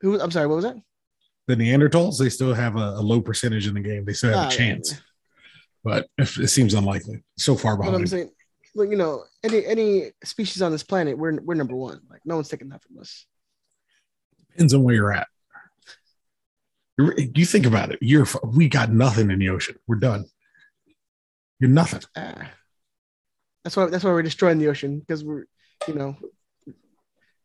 who? 0.00 0.20
I'm 0.20 0.30
sorry. 0.30 0.46
What 0.46 0.56
was 0.56 0.64
that? 0.64 0.76
The 1.46 1.56
Neanderthals, 1.56 2.18
they 2.18 2.30
still 2.30 2.54
have 2.54 2.76
a, 2.76 2.94
a 2.96 3.02
low 3.02 3.20
percentage 3.20 3.66
in 3.66 3.74
the 3.74 3.80
game. 3.80 4.04
They 4.06 4.14
still 4.14 4.30
have 4.30 4.46
Ah, 4.46 4.48
a 4.48 4.50
chance, 4.50 4.94
but 5.82 6.08
if, 6.16 6.38
it 6.38 6.48
seems 6.48 6.72
unlikely. 6.72 7.22
So 7.36 7.54
far 7.54 7.76
But 7.76 7.94
I'm 7.94 8.06
saying, 8.06 8.30
look, 8.74 8.88
you 8.90 8.96
know, 8.96 9.24
any 9.42 9.64
any 9.66 10.12
species 10.24 10.62
on 10.62 10.72
this 10.72 10.82
planet, 10.82 11.18
we're 11.18 11.38
we're 11.42 11.54
number 11.54 11.76
one. 11.76 12.00
Like, 12.08 12.22
no 12.24 12.36
one's 12.36 12.48
taking 12.48 12.70
that 12.70 12.82
from 12.82 12.98
us. 12.98 13.26
Depends 14.52 14.72
on 14.72 14.84
where 14.84 14.94
you're 14.94 15.12
at. 15.12 15.26
You 16.96 17.44
think 17.44 17.66
about 17.66 17.90
it. 17.92 17.98
You're 18.00 18.26
we 18.46 18.68
got 18.68 18.90
nothing 18.92 19.30
in 19.30 19.38
the 19.38 19.48
ocean. 19.50 19.76
We're 19.86 19.96
done. 19.96 20.24
You're 21.60 21.70
nothing. 21.70 22.02
Ah. 22.16 22.50
That's 23.64 23.76
why 23.76 23.86
that's 23.86 24.04
why 24.04 24.10
we're 24.10 24.22
destroying 24.22 24.58
the 24.58 24.68
ocean 24.68 25.00
because 25.00 25.24
we're, 25.24 25.44
you 25.88 25.94
know, 25.94 26.16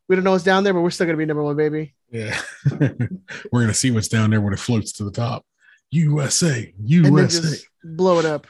we 0.07 0.15
don't 0.15 0.23
know 0.23 0.31
what's 0.31 0.43
down 0.43 0.63
there, 0.63 0.73
but 0.73 0.81
we're 0.81 0.89
still 0.91 1.05
gonna 1.07 1.17
be 1.17 1.25
number 1.25 1.43
one, 1.43 1.55
baby. 1.55 1.95
Yeah, 2.11 2.39
we're 2.79 3.61
gonna 3.61 3.73
see 3.73 3.91
what's 3.91 4.07
down 4.09 4.29
there 4.29 4.41
when 4.41 4.53
it 4.53 4.59
floats 4.59 4.91
to 4.93 5.03
the 5.03 5.11
top. 5.11 5.45
USA, 5.91 6.73
And 6.77 6.89
USA. 6.89 7.41
just 7.41 7.67
blow 7.83 8.19
it 8.19 8.25
up. 8.25 8.45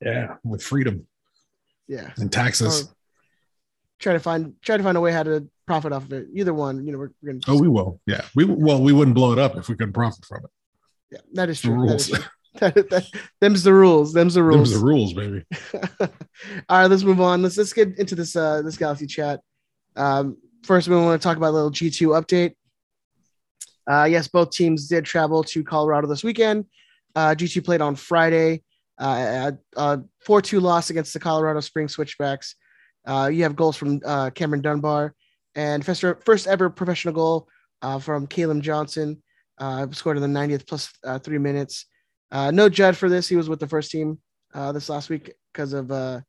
yeah, 0.00 0.36
with 0.44 0.62
freedom 0.62 1.06
Yeah. 1.88 2.12
and 2.18 2.30
taxes. 2.30 2.82
Or 2.84 2.94
try 3.98 4.12
to 4.12 4.20
find 4.20 4.54
try 4.62 4.76
to 4.76 4.82
find 4.82 4.96
a 4.96 5.00
way 5.00 5.12
how 5.12 5.22
to 5.24 5.48
profit 5.66 5.92
off 5.92 6.04
of 6.04 6.12
it. 6.12 6.28
Either 6.34 6.52
one, 6.54 6.84
you 6.86 6.92
know, 6.92 6.98
we're, 6.98 7.10
we're 7.22 7.32
gonna. 7.32 7.40
Oh, 7.48 7.60
we 7.60 7.68
will. 7.68 8.00
Yeah, 8.06 8.22
we 8.34 8.44
well, 8.44 8.80
we 8.82 8.92
wouldn't 8.92 9.14
blow 9.14 9.32
it 9.32 9.38
up 9.38 9.56
if 9.56 9.68
we 9.68 9.74
couldn't 9.76 9.92
profit 9.94 10.24
from 10.24 10.44
it. 10.44 10.50
yeah, 11.12 11.18
that 11.34 11.48
is 11.48 11.60
true. 11.60 11.72
That 11.72 11.78
rules. 11.78 12.08
is 12.10 12.18
true. 12.18 12.24
That- 12.60 12.90
that- 12.90 13.06
them's 13.40 13.62
the 13.62 13.72
rules. 13.72 14.12
Them's 14.12 14.34
the 14.34 14.42
rules. 14.42 14.70
Them's 14.70 14.80
the 14.80 14.86
rules, 14.86 15.12
baby. 15.14 15.44
All 16.68 16.80
right, 16.80 16.86
let's 16.86 17.02
move 17.02 17.20
on. 17.20 17.42
Let's 17.42 17.56
let's 17.56 17.72
get 17.72 17.98
into 17.98 18.14
this 18.14 18.36
uh 18.36 18.60
this 18.62 18.76
galaxy 18.76 19.06
chat. 19.06 19.40
Um, 19.96 20.36
first, 20.62 20.86
we 20.88 20.94
want 20.96 21.20
to 21.20 21.24
talk 21.26 21.36
about 21.38 21.50
a 21.50 21.56
little 21.56 21.70
G 21.70 21.88
two 21.90 22.08
update. 22.08 22.54
Uh, 23.90 24.04
yes, 24.04 24.28
both 24.28 24.50
teams 24.50 24.86
did 24.86 25.04
travel 25.04 25.42
to 25.44 25.64
Colorado 25.64 26.06
this 26.06 26.22
weekend. 26.22 26.66
Uh, 27.14 27.34
G 27.34 27.48
two 27.48 27.62
played 27.62 27.80
on 27.80 27.96
Friday. 27.96 28.62
Uh, 28.98 29.52
uh, 29.76 29.96
four 30.24 30.42
two 30.42 30.60
loss 30.60 30.90
against 30.90 31.12
the 31.14 31.20
Colorado 31.20 31.60
Springs 31.60 31.92
Switchbacks. 31.92 32.54
Uh, 33.06 33.28
you 33.32 33.42
have 33.42 33.56
goals 33.56 33.76
from 33.76 34.00
uh, 34.04 34.30
Cameron 34.30 34.60
Dunbar 34.62 35.14
and 35.54 35.84
first 35.84 36.04
first 36.24 36.46
ever 36.46 36.70
professional 36.70 37.14
goal 37.14 37.48
uh, 37.80 37.98
from 37.98 38.26
Caleb 38.26 38.62
Johnson. 38.62 39.22
Uh, 39.58 39.86
scored 39.92 40.16
in 40.16 40.22
the 40.22 40.40
90th 40.40 40.66
plus 40.66 40.92
uh, 41.04 41.18
three 41.18 41.38
minutes. 41.38 41.86
Uh, 42.32 42.50
no 42.50 42.68
Judd 42.68 42.96
for 42.96 43.08
this. 43.08 43.28
He 43.28 43.36
was 43.36 43.48
with 43.48 43.60
the 43.60 43.68
first 43.68 43.90
team 43.90 44.18
uh, 44.54 44.72
this 44.72 44.88
last 44.88 45.10
week 45.10 45.34
because 45.52 45.74
of 45.74 45.92
uh, 45.92 46.20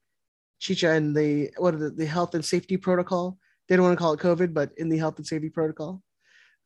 Chicha 0.60 0.92
and 0.92 1.16
the 1.16 1.50
what 1.58 1.80
the, 1.80 1.90
the 1.90 2.06
health 2.06 2.36
and 2.36 2.44
safety 2.44 2.78
protocol. 2.78 3.38
They 3.68 3.78
don't 3.78 3.86
want 3.86 3.98
to 3.98 4.02
call 4.02 4.14
it 4.14 4.20
COVID, 4.20 4.54
but 4.54 4.72
in 4.78 4.90
the 4.90 4.98
health 4.98 5.18
and 5.18 5.26
safety 5.26 5.50
protocol, 5.50 6.02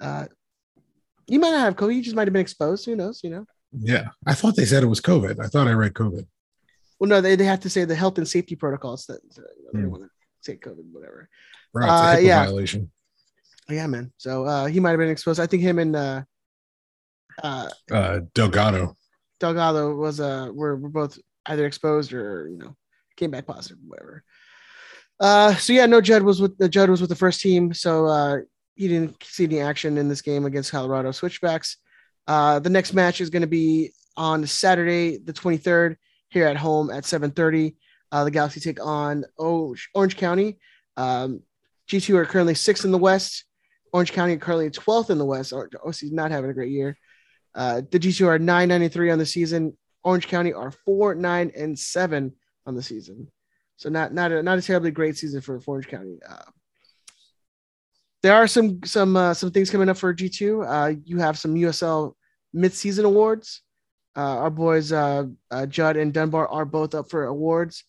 uh, 0.02 0.26
you 1.28 1.40
might 1.40 1.52
not 1.52 1.60
have 1.60 1.76
COVID. 1.76 1.96
You 1.96 2.02
just 2.02 2.16
might 2.16 2.28
have 2.28 2.34
been 2.34 2.42
exposed. 2.42 2.86
Who 2.86 2.96
knows? 2.96 3.22
You 3.24 3.30
know. 3.30 3.46
Yeah, 3.72 4.08
I 4.26 4.34
thought 4.34 4.56
they 4.56 4.66
said 4.66 4.82
it 4.82 4.88
was 4.88 5.02
COVID. 5.02 5.40
I 5.40 5.48
thought 5.48 5.68
I 5.68 5.74
read 5.74 5.94
COVID. 5.94 6.26
Well, 7.00 7.10
no, 7.10 7.22
they, 7.22 7.36
they 7.36 7.46
have 7.46 7.60
to 7.60 7.70
say 7.70 7.86
the 7.86 7.96
health 7.96 8.18
and 8.18 8.28
safety 8.28 8.56
protocols 8.56 9.06
that 9.06 9.20
so, 9.32 9.44
they 9.72 9.82
don't 9.82 9.92
want 9.92 10.04
to 10.04 10.10
say 10.42 10.56
COVID, 10.58 10.92
whatever. 10.92 11.30
Right, 11.74 12.16
Uh, 12.16 12.18
yeah. 12.18 12.44
violation. 12.46 12.90
Yeah, 13.70 13.86
man. 13.86 14.12
So 14.18 14.46
uh, 14.46 14.66
he 14.66 14.80
might 14.80 14.92
have 14.92 15.00
been 15.00 15.10
exposed. 15.10 15.40
I 15.40 15.46
think 15.46 15.62
him 15.62 15.78
and 15.78 15.96
uh, 15.96 16.24
uh, 17.44 17.70
Uh, 17.92 18.22
Delgado. 18.34 18.97
Delgado 19.40 19.96
was 19.96 20.20
uh 20.20 20.50
were, 20.54 20.76
were 20.76 20.90
both 20.90 21.20
either 21.46 21.66
exposed 21.66 22.14
or 22.14 22.48
you 22.50 22.58
know 22.58 22.76
came 23.16 23.32
back 23.32 23.46
positive, 23.46 23.78
whatever. 23.86 24.24
Uh, 25.20 25.56
so 25.56 25.74
yeah, 25.74 25.86
no 25.86 26.00
Judd 26.00 26.22
was 26.22 26.42
with 26.42 26.58
the 26.58 26.70
Judd 26.70 26.90
was 26.90 27.02
with 27.02 27.10
the 27.10 27.16
first 27.16 27.42
team, 27.42 27.74
so 27.74 28.06
uh, 28.06 28.38
he 28.76 28.88
didn't 28.88 29.22
see 29.24 29.46
any 29.46 29.60
action 29.60 29.98
in 29.98 30.08
this 30.08 30.22
game 30.22 30.46
against 30.46 30.72
Colorado 30.72 31.12
Switchbacks. 31.12 31.78
Uh, 32.28 32.60
the 32.60 32.70
next 32.70 32.94
match 32.94 33.20
is 33.20 33.30
going 33.30 33.42
to 33.42 33.48
be 33.48 33.92
on 34.16 34.46
Saturday, 34.46 35.18
the 35.18 35.34
23rd, 35.34 35.96
here 36.30 36.46
at 36.46 36.58
home 36.58 36.92
at 36.92 37.04
7:30. 37.04 37.76
Uh, 38.12 38.24
the 38.24 38.32
Galaxy 38.32 38.60
take 38.60 38.84
on 38.84 39.26
Orange, 39.38 39.90
Orange 39.94 40.18
County. 40.18 40.60
Um, 40.96 41.42
G2 41.90 42.16
are 42.16 42.26
currently 42.26 42.56
sixth 42.56 42.86
in 42.86 42.92
the 42.92 42.98
West. 42.98 43.46
Orange 43.94 44.12
County 44.12 44.38
currently 44.38 44.70
12th 44.70 45.10
in 45.10 45.18
the 45.18 45.26
West. 45.26 45.54
OC 45.54 46.04
is 46.04 46.12
not 46.12 46.32
having 46.32 46.50
a 46.50 46.54
great 46.54 46.72
year. 46.72 46.98
Uh, 47.58 47.82
the 47.90 48.00
G2 48.00 48.28
are 48.28 48.38
993 48.38 49.10
on 49.10 49.18
the 49.18 49.26
season. 49.26 49.76
Orange 50.04 50.28
County 50.28 50.54
are 50.54 50.70
four, 50.70 51.16
nine, 51.16 51.52
and 51.58 51.78
seven 51.78 52.34
on 52.68 52.76
the 52.76 52.84
season. 52.84 53.32
So 53.78 53.90
not 53.90 54.14
not 54.14 54.32
a, 54.32 54.44
not 54.44 54.60
a 54.60 54.62
terribly 54.62 54.92
great 54.92 55.18
season 55.18 55.42
for, 55.42 55.60
for 55.60 55.72
Orange 55.72 55.88
County. 55.88 56.20
Uh, 56.28 56.44
there 58.22 58.36
are 58.36 58.48
some 58.48 58.80
some 58.86 59.16
uh, 59.16 59.34
some 59.34 59.52
things 59.52 59.72
coming 59.72 59.90
up 59.90 59.98
for 59.98 60.14
G2. 60.14 60.66
Uh, 60.68 61.00
you 61.04 61.18
have 61.18 61.40
some 61.40 61.56
USL 61.56 62.14
midseason 62.56 63.06
awards. 63.06 63.64
Uh, 64.16 64.38
our 64.38 64.50
boys 64.52 64.90
Judd 64.90 65.98
and 65.98 66.14
Dunbar 66.14 66.48
are 66.48 66.66
both 66.66 66.94
up 66.94 67.10
for 67.10 67.26
awards. 67.26 67.84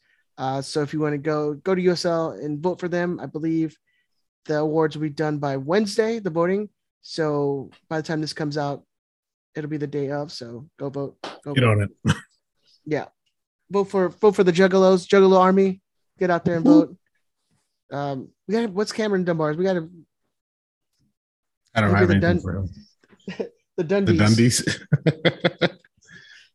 So 0.63 0.83
if 0.83 0.95
you 0.95 1.01
want 1.01 1.13
to 1.13 1.19
go 1.19 1.55
go 1.55 1.75
to 1.75 1.83
USL 1.83 2.43
and 2.43 2.61
vote 2.61 2.81
for 2.81 2.89
them, 2.89 3.21
I 3.21 3.27
believe 3.27 3.77
the 4.47 4.59
awards 4.59 4.97
will 4.97 5.03
be 5.03 5.11
done 5.11 5.39
by 5.39 5.59
Wednesday. 5.59 6.21
The 6.21 6.31
voting. 6.31 6.71
So 7.03 7.71
by 7.89 7.99
the 7.99 8.03
time 8.03 8.21
this 8.21 8.33
comes 8.33 8.59
out, 8.59 8.83
it'll 9.57 9.71
be 9.71 9.77
the 9.77 9.87
day 9.87 10.11
of. 10.11 10.31
So 10.33 10.69
go 10.79 10.91
vote. 10.91 11.17
Go 11.45 11.55
Get 11.55 11.65
vote. 11.65 11.71
on 11.71 11.89
it. 12.07 12.17
Yeah. 12.87 13.07
Vote 13.71 13.85
for 13.85 14.09
vote 14.09 14.35
for 14.35 14.45
the 14.45 14.53
Juggalos, 14.53 15.07
Juggalo 15.07 15.39
Army. 15.39 15.83
Get 16.19 16.31
out 16.31 16.43
there 16.45 16.57
and 16.57 16.65
vote. 16.65 16.97
Um, 17.93 18.31
we 18.47 18.55
got 18.55 18.71
what's 18.71 18.93
Cameron 18.93 19.25
Dunbar's? 19.25 19.59
We 19.59 19.65
got 19.65 19.75
to 19.75 19.91
I 21.75 21.83
don't 21.83 21.95
have 21.95 22.09
the 22.09 22.15
anything 22.15 22.21
Dun- 22.37 22.41
for 22.41 22.57
him. 22.57 22.69
the 23.27 23.51
The 23.77 23.85
Dundies. 23.85 24.19
Dundies. 24.19 25.79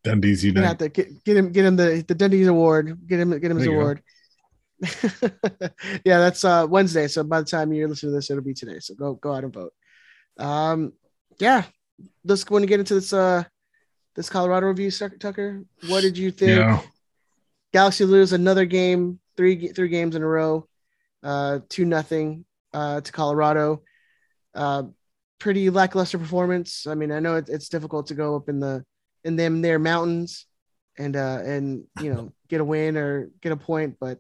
Dundies 0.06 0.42
We 0.44 0.50
Unite. 0.50 0.80
to 0.80 0.90
get, 0.90 1.24
get 1.24 1.38
him 1.38 1.52
get 1.52 1.66
him 1.66 1.76
the 1.76 2.04
the 2.08 2.16
Dundies 2.16 2.48
award. 2.50 2.98
Get 3.08 3.20
him 3.20 3.30
get 3.40 3.52
him 3.52 3.58
his 3.58 3.66
There 3.68 3.74
you 3.74 3.80
go. 3.80 3.82
award. 3.82 4.02
yeah, 6.04 6.18
that's 6.20 6.44
uh 6.44 6.66
Wednesday. 6.70 7.08
So 7.08 7.24
by 7.24 7.40
the 7.42 7.46
time 7.46 7.72
you're 7.74 7.88
listening 7.88 8.12
to 8.12 8.16
this, 8.18 8.30
it'll 8.30 8.44
be 8.44 8.54
today. 8.54 8.80
So 8.80 8.96
go 8.96 9.14
go 9.14 9.34
out 9.34 9.44
and 9.44 9.54
vote. 9.54 9.74
Um, 10.38 10.94
yeah, 11.40 11.64
let's 12.24 12.44
go 12.44 12.58
and 12.58 12.68
get 12.68 12.80
into 12.80 12.96
this 12.96 13.14
uh 13.14 13.44
this 14.16 14.30
Colorado 14.30 14.68
review, 14.68 14.92
Tucker. 14.92 15.64
What 15.88 16.02
did 16.02 16.18
you 16.18 16.32
think? 16.32 16.60
Yeah. 16.60 16.82
Galaxy 17.74 18.06
lose 18.06 18.34
another 18.34 18.66
game, 18.66 19.20
three 19.36 19.70
three 19.70 19.90
games 19.90 20.16
in 20.16 20.22
a 20.22 20.28
row, 20.28 20.68
uh, 21.24 21.60
two 21.70 21.86
nothing 21.86 22.46
uh, 22.74 23.02
to 23.02 23.12
Colorado. 23.12 23.82
Uh, 24.54 24.84
pretty 25.40 25.70
lackluster 25.70 26.18
performance. 26.18 26.86
I 26.88 26.94
mean, 26.96 27.12
I 27.12 27.20
know 27.20 27.36
it, 27.36 27.50
it's 27.50 27.70
difficult 27.70 28.08
to 28.08 28.14
go 28.14 28.36
up 28.36 28.50
in 28.50 28.60
the 28.60 28.86
in 29.24 29.36
them 29.36 29.62
their 29.62 29.80
mountains 29.80 30.46
and 30.98 31.16
uh, 31.16 31.40
and 31.44 31.86
you 32.00 32.14
know 32.14 32.32
get 32.50 32.62
a 32.62 32.66
win 32.66 32.98
or 32.98 33.30
get 33.42 33.52
a 33.52 33.58
point, 33.58 33.98
but 34.00 34.20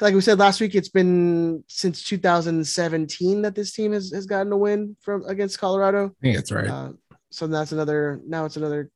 like 0.00 0.14
we 0.14 0.20
said 0.20 0.38
last 0.38 0.60
week, 0.60 0.74
it's 0.74 0.88
been 0.88 1.64
since 1.68 2.02
2017 2.04 3.42
that 3.42 3.54
this 3.54 3.72
team 3.72 3.92
has, 3.92 4.10
has 4.12 4.26
gotten 4.26 4.52
a 4.52 4.56
win 4.56 4.96
from 5.00 5.24
against 5.26 5.58
Colorado. 5.58 6.06
I 6.06 6.22
think 6.22 6.36
that's 6.36 6.52
right. 6.52 6.68
Uh, 6.68 6.92
so 7.30 7.46
that's 7.46 7.72
another 7.72 8.20
now 8.26 8.44
it's 8.44 8.56
another 8.56 8.90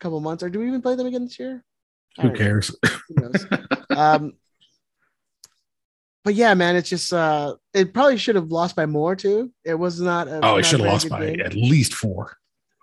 couple 0.00 0.20
months. 0.20 0.42
Or 0.42 0.50
do 0.50 0.58
we 0.58 0.68
even 0.68 0.82
play 0.82 0.94
them 0.96 1.06
again 1.06 1.24
this 1.24 1.38
year? 1.38 1.64
Who 2.20 2.32
cares? 2.32 2.74
Who 3.08 3.30
um, 3.96 4.32
but 6.24 6.34
yeah, 6.34 6.54
man, 6.54 6.76
it's 6.76 6.88
just 6.88 7.12
uh, 7.12 7.56
it 7.72 7.92
probably 7.92 8.16
should 8.16 8.36
have 8.36 8.50
lost 8.50 8.76
by 8.76 8.86
more 8.86 9.14
too. 9.16 9.52
It 9.64 9.74
was 9.74 10.00
not. 10.00 10.28
A, 10.28 10.40
Oh, 10.42 10.56
it 10.56 10.64
should 10.64 10.80
have 10.80 10.88
lost 10.88 11.08
by 11.08 11.26
game. 11.26 11.40
at 11.40 11.54
least 11.54 11.94
four. 11.94 12.36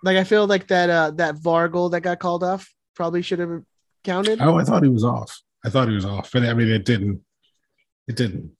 Like 0.04 0.16
I 0.16 0.24
feel 0.24 0.46
like 0.46 0.66
that 0.68 0.90
uh 0.90 1.10
that 1.12 1.36
VAR 1.36 1.68
goal 1.68 1.88
that 1.90 2.00
got 2.00 2.18
called 2.18 2.42
off 2.42 2.68
probably 2.94 3.22
should 3.22 3.38
have 3.38 3.62
counted. 4.04 4.40
Oh, 4.40 4.58
I 4.58 4.64
thought 4.64 4.82
he 4.82 4.88
was 4.88 5.04
off. 5.04 5.40
I 5.64 5.70
thought 5.70 5.88
he 5.88 5.94
was 5.94 6.04
off, 6.04 6.30
but 6.32 6.42
I 6.44 6.54
mean, 6.54 6.68
it 6.68 6.84
didn't. 6.84 7.20
It 8.08 8.16
didn't. 8.16 8.50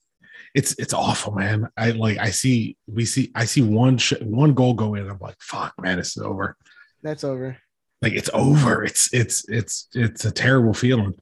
It's 0.55 0.73
it's 0.79 0.93
awful, 0.93 1.33
man. 1.33 1.67
I 1.77 1.91
like. 1.91 2.17
I 2.17 2.29
see. 2.29 2.77
We 2.87 3.05
see. 3.05 3.31
I 3.35 3.45
see 3.45 3.61
one 3.61 3.97
sh- 3.97 4.13
one 4.21 4.53
goal 4.53 4.73
go 4.73 4.95
in. 4.95 5.09
I'm 5.09 5.17
like, 5.19 5.35
fuck, 5.39 5.73
man, 5.81 5.97
this 5.97 6.15
is 6.15 6.23
over. 6.23 6.55
That's 7.01 7.23
over. 7.23 7.57
Like 8.01 8.13
it's 8.13 8.29
over. 8.33 8.83
It's 8.83 9.13
it's 9.13 9.47
it's 9.49 9.87
it's 9.93 10.25
a 10.25 10.31
terrible 10.31 10.73
feeling. 10.73 11.13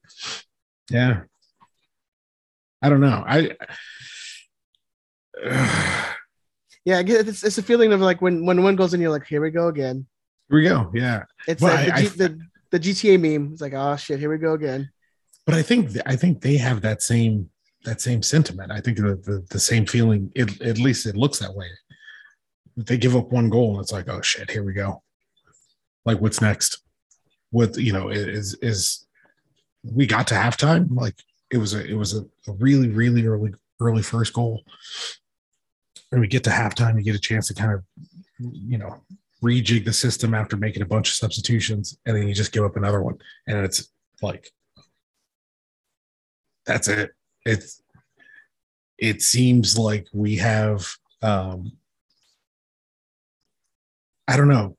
Yeah. 0.90 1.22
I 2.82 2.90
don't 2.90 3.00
know. 3.02 3.24
I. 3.26 3.56
Yeah, 6.84 7.04
it's, 7.06 7.44
it's 7.44 7.60
a 7.60 7.64
feeling 7.64 7.94
of 7.94 8.02
like 8.02 8.24
when 8.24 8.44
when 8.44 8.64
one 8.64 8.76
goes 8.76 8.96
in, 8.96 9.02
you're 9.02 9.12
like, 9.12 9.28
here 9.28 9.40
we 9.40 9.52
go 9.52 9.68
again. 9.68 10.08
here 10.50 10.58
we 10.58 10.64
go. 10.68 10.90
Yeah. 10.96 11.26
It's 11.48 11.62
Well, 11.62 11.76
like 11.76 11.86
the, 11.86 11.94
I- 11.94 12.02
G, 12.02 12.08
I- 12.08 12.10
the 12.10 12.40
the 12.72 12.80
GTA 12.80 13.20
meme. 13.20 13.52
It's 13.54 13.62
like, 13.62 13.74
oh 13.76 13.96
shit, 13.98 14.18
here 14.20 14.32
we 14.32 14.40
go 14.40 14.54
again. 14.54 14.90
But 15.46 15.56
I 15.56 15.62
think 15.62 15.98
I 16.06 16.16
think 16.16 16.42
they 16.42 16.58
have 16.58 16.82
that 16.82 17.02
same 17.02 17.50
that 17.84 18.02
same 18.02 18.22
sentiment. 18.22 18.72
I 18.72 18.80
think 18.80 18.98
the 18.98 19.16
the, 19.16 19.46
the 19.50 19.60
same 19.60 19.86
feeling. 19.86 20.32
It, 20.36 20.62
at 20.62 20.78
least 20.78 21.06
it 21.06 21.16
looks 21.16 21.40
that 21.40 21.56
way. 21.56 21.68
They 22.78 22.98
give 22.98 23.16
up 23.16 23.32
one 23.32 23.50
goal 23.50 23.74
and 23.74 23.82
it's 23.82 23.92
like, 23.92 24.08
oh 24.08 24.22
shit, 24.22 24.52
here 24.52 24.64
we 24.64 24.74
go. 24.74 25.04
Like 26.06 26.22
what's 26.22 26.42
next? 26.42 26.82
What 27.50 27.78
you 27.78 27.94
know 27.94 28.10
is 28.10 28.54
is 28.56 29.06
we 29.84 30.06
got 30.06 30.28
to 30.28 30.36
halftime. 30.36 30.88
Like 30.92 31.16
it 31.52 31.58
was 31.58 31.74
a 31.74 31.86
it 31.86 31.96
was 31.96 32.16
a, 32.16 32.22
a 32.48 32.54
really 32.54 32.88
really 32.88 33.26
early 33.26 33.54
early 33.80 34.04
first 34.04 34.34
goal, 34.34 34.64
and 36.12 36.22
we 36.22 36.28
get 36.28 36.44
to 36.46 36.50
halftime. 36.50 36.98
You 36.98 37.04
get 37.04 37.16
a 37.16 37.20
chance 37.20 37.48
to 37.48 37.54
kind 37.54 37.74
of 37.74 37.84
you 38.40 38.78
know 38.78 39.02
rejig 39.44 39.86
the 39.86 39.94
system 39.94 40.34
after 40.34 40.56
making 40.56 40.84
a 40.84 40.86
bunch 40.86 41.10
of 41.10 41.16
substitutions, 41.16 41.98
and 42.06 42.16
then 42.16 42.28
you 42.28 42.34
just 42.34 42.52
give 42.52 42.64
up 42.64 42.78
another 42.78 43.02
one, 43.02 43.18
and 43.48 43.66
it's 43.66 43.90
like 44.22 44.52
that's 46.66 46.88
it. 46.88 47.12
It's 47.46 47.82
it 48.98 49.22
seems 49.22 49.78
like 49.78 50.08
we 50.14 50.38
have 50.38 50.88
um 51.22 51.72
I 54.28 54.38
don't 54.38 54.48
know. 54.48 54.78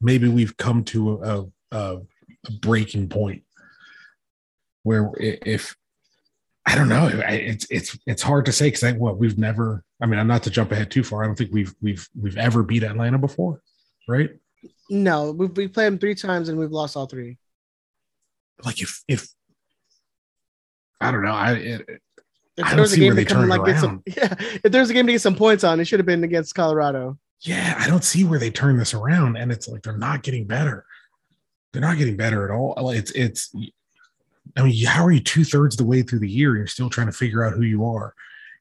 Maybe 0.00 0.28
we've 0.28 0.56
come 0.56 0.84
to 0.84 1.22
a, 1.22 1.46
a, 1.76 1.96
a 2.46 2.52
breaking 2.60 3.08
point 3.08 3.42
where 4.84 5.10
if 5.18 5.76
I 6.64 6.76
don't 6.76 6.88
know, 6.88 7.10
it's 7.12 7.66
it's 7.70 7.98
it's 8.06 8.22
hard 8.22 8.46
to 8.46 8.52
say 8.52 8.68
because 8.68 8.84
I 8.84 8.92
what 8.92 9.18
we've 9.18 9.36
never. 9.36 9.84
I 10.00 10.06
mean, 10.06 10.18
I'm 10.18 10.28
not 10.28 10.42
to 10.44 10.50
jump 10.50 10.72
ahead 10.72 10.90
too 10.90 11.02
far. 11.02 11.22
I 11.22 11.26
don't 11.26 11.36
think 11.36 11.52
we've 11.52 11.74
we've 11.82 12.08
we've 12.18 12.38
ever 12.38 12.62
beat 12.62 12.82
Atlanta 12.82 13.18
before, 13.18 13.60
right? 14.08 14.30
No, 14.88 15.32
we've 15.32 15.54
we 15.56 15.68
played 15.68 15.86
them 15.86 15.98
three 15.98 16.14
times 16.14 16.48
and 16.48 16.58
we've 16.58 16.70
lost 16.70 16.96
all 16.96 17.06
three. 17.06 17.38
Like 18.64 18.80
if 18.80 19.02
if 19.08 19.28
I 21.00 21.10
don't 21.10 21.22
know, 21.22 21.32
I 21.32 21.52
it, 21.52 21.80
If 22.56 22.64
I 22.64 22.68
there 22.68 22.76
don't 22.76 22.80
was 22.80 22.92
a 22.92 22.94
see 22.94 23.00
game 23.00 23.08
where 23.08 23.16
to 23.16 23.16
they 23.16 23.24
come 23.24 23.38
turned 23.38 23.50
like 23.50 23.64
get 23.64 23.80
some, 23.80 24.02
yeah, 24.06 24.34
if 24.62 24.70
there 24.72 24.80
was 24.80 24.90
a 24.90 24.94
game 24.94 25.06
to 25.06 25.12
get 25.12 25.20
some 25.22 25.36
points 25.36 25.64
on, 25.64 25.80
it 25.80 25.86
should 25.86 25.98
have 26.00 26.06
been 26.06 26.24
against 26.24 26.54
Colorado. 26.54 27.18
yeah, 27.40 27.76
I 27.78 27.86
don't 27.86 28.04
see 28.04 28.24
where 28.24 28.38
they 28.38 28.50
turn 28.50 28.76
this 28.76 28.92
around, 28.94 29.36
and 29.36 29.50
it's 29.50 29.68
like 29.68 29.82
they're 29.82 29.96
not 29.96 30.22
getting 30.22 30.46
better. 30.46 30.84
They're 31.72 31.82
not 31.82 31.98
getting 31.98 32.16
better 32.16 32.44
at 32.44 32.50
all. 32.54 32.90
It's 32.90 33.10
it's. 33.12 33.54
I 34.56 34.62
mean, 34.64 34.84
how 34.84 35.04
are 35.06 35.12
you 35.12 35.20
two 35.20 35.44
thirds 35.44 35.76
the 35.76 35.84
way 35.84 36.02
through 36.02 36.18
the 36.18 36.28
year? 36.28 36.56
You're 36.56 36.66
still 36.66 36.90
trying 36.90 37.06
to 37.06 37.12
figure 37.12 37.44
out 37.44 37.52
who 37.52 37.62
you 37.62 37.84
are. 37.84 38.14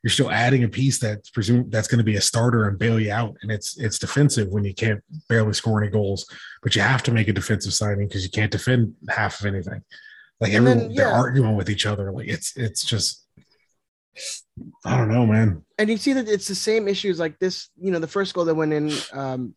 You're 0.04 0.12
still 0.12 0.30
adding 0.32 0.64
a 0.64 0.70
piece 0.70 1.00
that's 1.00 1.30
presumed 1.32 1.72
that's 1.72 1.88
going 1.88 1.98
to 1.98 2.04
be 2.06 2.16
a 2.16 2.22
starter 2.22 2.68
and 2.68 2.78
bail 2.80 3.00
you 3.00 3.12
out, 3.12 3.36
and 3.42 3.52
it's 3.52 3.78
it's 3.80 4.00
defensive 4.00 4.48
when 4.50 4.64
you 4.64 4.74
can't 4.74 5.04
barely 5.28 5.54
score 5.54 5.82
any 5.82 5.92
goals, 5.92 6.26
but 6.62 6.76
you 6.76 6.82
have 6.82 7.04
to 7.04 7.12
make 7.12 7.28
a 7.28 7.34
defensive 7.34 7.74
signing 7.74 8.08
because 8.08 8.24
you 8.24 8.30
can't 8.30 8.52
defend 8.52 8.94
half 9.10 9.40
of 9.42 9.46
anything. 9.48 9.84
Like 10.40 10.54
And 10.54 10.66
then, 10.66 10.78
everyone, 10.78 10.96
they're 10.96 11.08
arguing 11.12 11.56
with 11.56 11.70
each 11.70 11.86
other. 11.86 12.12
Like 12.12 12.28
it's 12.28 12.56
it's 12.56 12.86
just, 12.86 13.26
I 14.86 14.98
don't 14.98 15.12
know, 15.12 15.26
man. 15.26 15.64
and 15.78 15.90
you 15.90 15.98
see 15.98 16.14
that 16.14 16.28
it's 16.28 16.48
the 16.48 16.56
same 16.56 16.88
issues 16.88 17.20
like 17.20 17.40
this 17.40 17.70
you 17.80 17.92
know 17.92 18.00
the 18.00 18.08
first 18.08 18.34
goal 18.34 18.46
that 18.46 18.56
went 18.56 18.74
in 18.74 18.92
um 19.14 19.56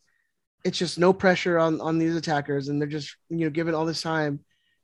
it's 0.65 0.79
just 0.79 0.99
no 0.99 1.13
pressure 1.13 1.59
on 1.59 1.81
on 1.81 1.99
these 1.99 2.15
attackers. 2.17 2.69
And 2.69 2.81
they're 2.81 2.89
just 2.89 3.17
you 3.29 3.39
know 3.45 3.51
given 3.51 3.75
all 3.75 3.87
this 3.87 4.03
time 4.03 4.41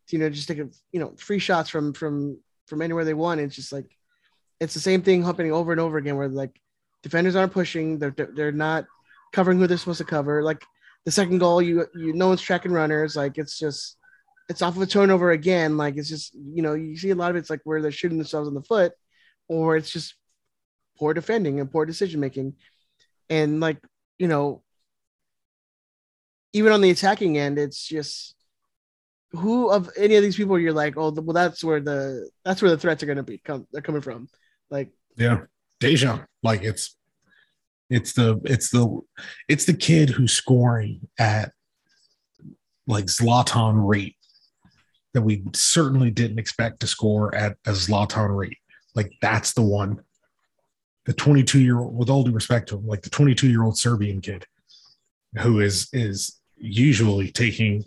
to 0.08 0.16
you 0.16 0.22
know 0.22 0.30
just 0.30 0.48
take 0.48 0.58
a 0.58 0.68
you 0.92 1.00
know 1.00 1.14
free 1.18 1.38
shots 1.38 1.68
from 1.70 1.92
from 1.92 2.38
from 2.66 2.82
anywhere 2.82 3.04
they 3.04 3.14
want. 3.14 3.40
It's 3.40 3.56
just 3.56 3.72
like 3.72 3.86
it's 4.60 4.74
the 4.74 4.80
same 4.80 5.02
thing 5.02 5.22
happening 5.22 5.52
over 5.52 5.72
and 5.72 5.80
over 5.80 5.98
again 5.98 6.16
where 6.16 6.28
like 6.28 6.60
defenders 7.02 7.36
aren't 7.36 7.52
pushing. 7.52 7.98
They're 7.98 8.14
they're 8.34 8.52
not 8.52 8.86
covering 9.32 9.58
who 9.58 9.66
they're 9.66 9.78
supposed 9.78 9.98
to 9.98 10.04
cover. 10.04 10.42
Like 10.42 10.64
the 11.04 11.12
second 11.12 11.38
goal 11.38 11.62
you 11.62 11.86
you 11.94 12.12
no 12.12 12.28
one's 12.28 12.40
tracking 12.42 12.72
runners. 12.72 13.14
Like 13.14 13.38
it's 13.38 13.58
just 13.58 13.97
it's 14.48 14.62
off 14.62 14.76
of 14.76 14.82
a 14.82 14.86
turnover 14.86 15.30
again 15.30 15.76
like 15.76 15.96
it's 15.96 16.08
just 16.08 16.34
you 16.34 16.62
know 16.62 16.74
you 16.74 16.96
see 16.96 17.10
a 17.10 17.14
lot 17.14 17.30
of 17.30 17.36
it's 17.36 17.50
like 17.50 17.60
where 17.64 17.82
they're 17.82 17.92
shooting 17.92 18.18
themselves 18.18 18.48
in 18.48 18.54
the 18.54 18.62
foot 18.62 18.92
or 19.48 19.76
it's 19.76 19.90
just 19.90 20.14
poor 20.98 21.14
defending 21.14 21.60
and 21.60 21.70
poor 21.70 21.86
decision 21.86 22.20
making. 22.20 22.54
And 23.30 23.60
like, 23.60 23.78
you 24.18 24.28
know, 24.28 24.62
even 26.52 26.72
on 26.72 26.80
the 26.80 26.90
attacking 26.90 27.38
end, 27.38 27.58
it's 27.58 27.86
just 27.86 28.34
who 29.32 29.70
of 29.70 29.90
any 29.96 30.16
of 30.16 30.22
these 30.22 30.36
people 30.36 30.58
you're 30.58 30.72
like, 30.72 30.96
oh, 30.96 31.10
well, 31.10 31.34
that's 31.34 31.62
where 31.62 31.80
the 31.80 32.30
that's 32.44 32.62
where 32.62 32.70
the 32.70 32.78
threats 32.78 33.02
are 33.02 33.06
going 33.06 33.16
to 33.16 33.22
be 33.22 33.38
come 33.38 33.66
they're 33.72 33.82
coming 33.82 34.00
from. 34.00 34.28
Like, 34.70 34.90
yeah, 35.16 35.42
Dejan, 35.80 36.24
like 36.42 36.62
it's 36.62 36.96
it's 37.90 38.14
the 38.14 38.40
it's 38.44 38.70
the 38.70 39.00
it's 39.48 39.66
the 39.66 39.74
kid 39.74 40.10
who's 40.10 40.32
scoring 40.32 41.08
at 41.18 41.52
like 42.86 43.06
Zlatan 43.06 43.86
rate 43.86 44.16
that 45.18 45.22
we 45.22 45.42
certainly 45.52 46.12
didn't 46.12 46.38
expect 46.38 46.78
to 46.78 46.86
score 46.86 47.34
at 47.34 47.56
a 47.66 47.72
Zlatan 47.72 48.36
rate. 48.36 48.58
Like 48.94 49.12
that's 49.20 49.52
the 49.52 49.62
one. 49.62 50.00
The 51.06 51.12
22 51.12 51.60
year 51.60 51.80
old, 51.80 51.98
with 51.98 52.08
all 52.08 52.22
due 52.22 52.30
respect 52.30 52.68
to 52.68 52.76
him, 52.76 52.86
like 52.86 53.02
the 53.02 53.10
22 53.10 53.50
year 53.50 53.64
old 53.64 53.76
Serbian 53.76 54.20
kid 54.20 54.46
who 55.40 55.58
is 55.58 55.88
is 55.92 56.38
usually 56.56 57.32
taking 57.32 57.84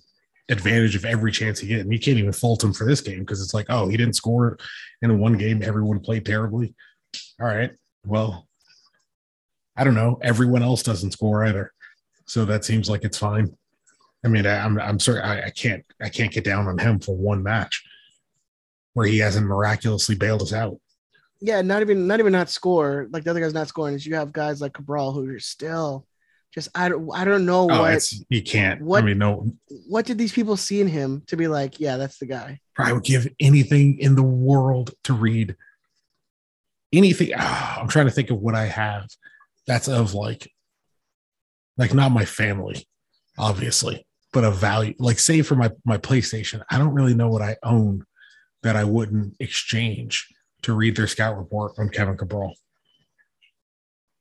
advantage 0.49 0.97
of 0.97 1.05
every 1.05 1.31
chance 1.31 1.59
he 1.59 1.69
gets. 1.69 1.83
And 1.83 1.93
you 1.93 1.99
can't 1.99 2.17
even 2.17 2.33
fault 2.33 2.65
him 2.65 2.73
for 2.73 2.85
this 2.85 2.99
game 2.99 3.19
because 3.19 3.41
it's 3.41 3.53
like, 3.53 3.67
oh, 3.69 3.87
he 3.87 3.95
didn't 3.95 4.17
score 4.17 4.57
in 5.01 5.17
one 5.17 5.37
game. 5.37 5.63
Everyone 5.63 6.01
played 6.01 6.25
terribly. 6.25 6.75
All 7.39 7.47
right. 7.47 7.71
Well, 8.05 8.45
I 9.77 9.85
don't 9.85 9.95
know. 9.95 10.19
Everyone 10.21 10.63
else 10.63 10.83
doesn't 10.83 11.11
score 11.11 11.45
either. 11.45 11.71
So 12.25 12.43
that 12.43 12.65
seems 12.65 12.89
like 12.89 13.05
it's 13.05 13.17
fine. 13.17 13.55
I 14.23 14.27
mean, 14.27 14.45
I, 14.45 14.63
am 14.63 14.79
I'm 14.79 14.99
sorry, 14.99 15.21
I, 15.21 15.47
I 15.47 15.49
can't 15.49 15.83
I 16.01 16.09
can't 16.09 16.31
get 16.31 16.43
down 16.43 16.67
on 16.67 16.77
him 16.77 16.99
for 16.99 17.15
one 17.15 17.41
match 17.43 17.83
where 18.93 19.07
he 19.07 19.19
hasn't 19.19 19.47
miraculously 19.47 20.15
bailed 20.15 20.41
us 20.41 20.53
out. 20.53 20.79
Yeah, 21.39 21.61
not 21.61 21.81
even 21.81 22.07
not 22.07 22.19
even 22.19 22.33
not 22.33 22.49
score 22.49 23.07
like 23.11 23.23
the 23.23 23.31
other 23.31 23.39
guy's 23.39 23.53
not 23.53 23.67
scoring. 23.67 23.95
Is 23.95 24.05
you 24.05 24.15
have 24.15 24.31
guys 24.31 24.61
like 24.61 24.73
Cabral 24.73 25.11
who 25.11 25.27
are 25.33 25.39
still 25.39 26.05
just 26.53 26.69
I 26.75 26.89
don't 26.89 27.09
I 27.13 27.25
don't 27.25 27.45
know 27.45 27.67
oh, 27.71 27.81
what 27.81 28.11
you 28.29 28.43
can't. 28.43 28.81
What 28.81 29.03
I 29.03 29.05
mean, 29.07 29.17
no. 29.17 29.51
What 29.87 30.05
did 30.05 30.17
these 30.17 30.33
people 30.33 30.57
see 30.57 30.81
in 30.81 30.87
him 30.87 31.23
to 31.27 31.37
be 31.37 31.47
like? 31.47 31.79
Yeah, 31.79 31.97
that's 31.97 32.19
the 32.19 32.25
guy. 32.25 32.59
I 32.77 32.93
would 32.93 33.03
give 33.03 33.27
anything 33.39 33.99
in 33.99 34.15
the 34.15 34.23
world 34.23 34.91
to 35.05 35.13
read 35.13 35.55
anything. 36.93 37.31
Oh, 37.37 37.77
I'm 37.79 37.87
trying 37.87 38.07
to 38.07 38.11
think 38.11 38.29
of 38.29 38.39
what 38.39 38.55
I 38.55 38.65
have. 38.65 39.07
That's 39.65 39.87
of 39.87 40.13
like, 40.13 40.51
like 41.77 41.93
not 41.93 42.11
my 42.11 42.25
family, 42.25 42.85
obviously, 43.37 44.05
but 44.33 44.43
a 44.43 44.51
value. 44.51 44.93
Like, 44.99 45.19
say 45.19 45.41
for 45.41 45.55
my 45.55 45.71
my 45.85 45.97
PlayStation, 45.97 46.63
I 46.69 46.77
don't 46.77 46.93
really 46.93 47.13
know 47.13 47.29
what 47.29 47.41
I 47.41 47.57
own 47.63 48.05
that 48.63 48.75
I 48.75 48.83
wouldn't 48.83 49.35
exchange 49.39 50.27
to 50.63 50.73
read 50.73 50.95
their 50.95 51.07
scout 51.07 51.37
report 51.37 51.73
on 51.77 51.89
Kevin 51.89 52.17
Cabral. 52.17 52.53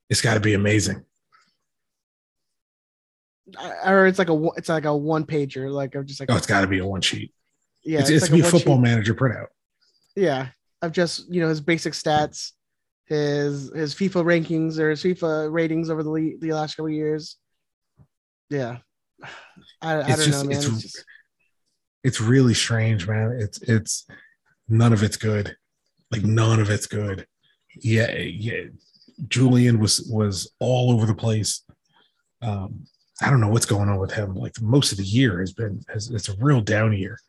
It's 0.09 0.21
got 0.21 0.33
to 0.33 0.39
be 0.39 0.53
amazing 0.53 1.05
or 3.85 4.07
it's 4.07 4.19
like 4.19 4.29
a 4.29 4.47
it's 4.57 4.69
like 4.69 4.85
a 4.85 4.95
one 4.95 5.25
pager. 5.25 5.71
Like 5.71 5.95
I'm 5.95 6.05
just 6.05 6.19
like 6.19 6.29
oh, 6.31 6.37
it's 6.37 6.47
got 6.47 6.61
to 6.61 6.67
be 6.67 6.79
a 6.79 6.85
one 6.85 7.01
sheet. 7.01 7.33
Yeah, 7.83 7.99
it's, 7.99 8.09
it's, 8.09 8.23
it's 8.23 8.31
like 8.31 8.41
be 8.43 8.47
football 8.47 8.77
sheet. 8.77 8.83
manager 8.83 9.13
printout. 9.13 9.47
Yeah, 10.15 10.47
of 10.81 10.91
just 10.91 11.31
you 11.31 11.41
know 11.41 11.49
his 11.49 11.61
basic 11.61 11.93
stats, 11.93 12.51
his 13.05 13.71
his 13.73 13.95
FIFA 13.95 14.23
rankings 14.23 14.77
or 14.77 14.89
his 14.89 15.03
FIFA 15.03 15.51
ratings 15.51 15.89
over 15.89 16.03
the 16.03 16.37
the 16.39 16.53
last 16.53 16.75
couple 16.75 16.89
years. 16.89 17.37
Yeah, 18.49 18.77
I, 19.81 19.97
I 19.97 20.07
don't 20.07 20.17
just, 20.17 20.29
know, 20.29 20.49
man. 20.49 20.57
It's, 20.57 20.67
it's, 20.67 20.81
just... 20.81 21.05
it's 22.03 22.21
really 22.21 22.53
strange, 22.53 23.07
man. 23.07 23.37
It's 23.39 23.61
it's 23.63 24.07
none 24.67 24.93
of 24.93 25.03
it's 25.03 25.17
good. 25.17 25.55
Like 26.11 26.23
none 26.23 26.59
of 26.59 26.69
it's 26.69 26.87
good. 26.87 27.25
Yeah, 27.75 28.11
yeah. 28.11 28.65
Julian 29.27 29.79
was 29.79 30.01
was 30.09 30.51
all 30.59 30.91
over 30.91 31.05
the 31.05 31.15
place. 31.15 31.63
Um, 32.41 32.85
I 33.21 33.29
don't 33.29 33.41
know 33.41 33.49
what's 33.49 33.65
going 33.65 33.89
on 33.89 33.99
with 33.99 34.11
him. 34.11 34.33
Like 34.33 34.59
most 34.61 34.91
of 34.91 34.97
the 34.97 35.03
year 35.03 35.39
has 35.39 35.53
been, 35.53 35.81
has, 35.89 36.09
it's 36.09 36.29
a 36.29 36.35
real 36.37 36.61
down 36.61 36.93
year. 36.93 37.19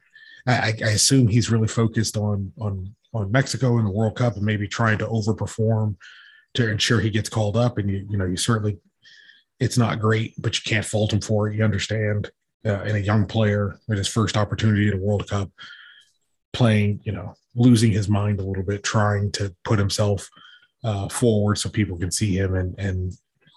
I, 0.46 0.72
I, 0.82 0.88
assume 0.88 1.28
he's 1.28 1.50
really 1.50 1.68
focused 1.68 2.16
on 2.16 2.52
on 2.58 2.94
on 3.14 3.30
Mexico 3.30 3.78
and 3.78 3.86
the 3.86 3.92
World 3.92 4.16
Cup 4.16 4.36
and 4.36 4.44
maybe 4.44 4.66
trying 4.66 4.98
to 4.98 5.06
overperform 5.06 5.96
to 6.54 6.68
ensure 6.68 6.98
he 6.98 7.10
gets 7.10 7.28
called 7.28 7.56
up. 7.56 7.78
And 7.78 7.88
you 7.88 8.06
you 8.08 8.16
know 8.16 8.24
you 8.24 8.36
certainly 8.36 8.78
it's 9.60 9.78
not 9.78 10.00
great, 10.00 10.34
but 10.38 10.56
you 10.56 10.70
can't 10.70 10.84
fault 10.84 11.12
him 11.12 11.20
for 11.20 11.48
it. 11.48 11.56
You 11.56 11.64
understand, 11.64 12.30
uh, 12.64 12.82
in 12.82 12.96
a 12.96 13.00
young 13.00 13.26
player 13.26 13.78
in 13.88 13.96
his 13.96 14.08
first 14.08 14.36
opportunity 14.36 14.88
at 14.88 14.94
a 14.94 14.98
World 14.98 15.28
Cup, 15.28 15.50
playing 16.52 17.00
you 17.04 17.12
know 17.12 17.34
losing 17.54 17.92
his 17.92 18.08
mind 18.08 18.40
a 18.40 18.44
little 18.44 18.62
bit, 18.62 18.82
trying 18.82 19.30
to 19.32 19.54
put 19.64 19.78
himself 19.78 20.28
uh, 20.84 21.08
forward 21.08 21.58
so 21.58 21.68
people 21.68 21.96
can 21.98 22.10
see 22.10 22.36
him 22.36 22.54
and 22.54 22.78
and 22.78 23.12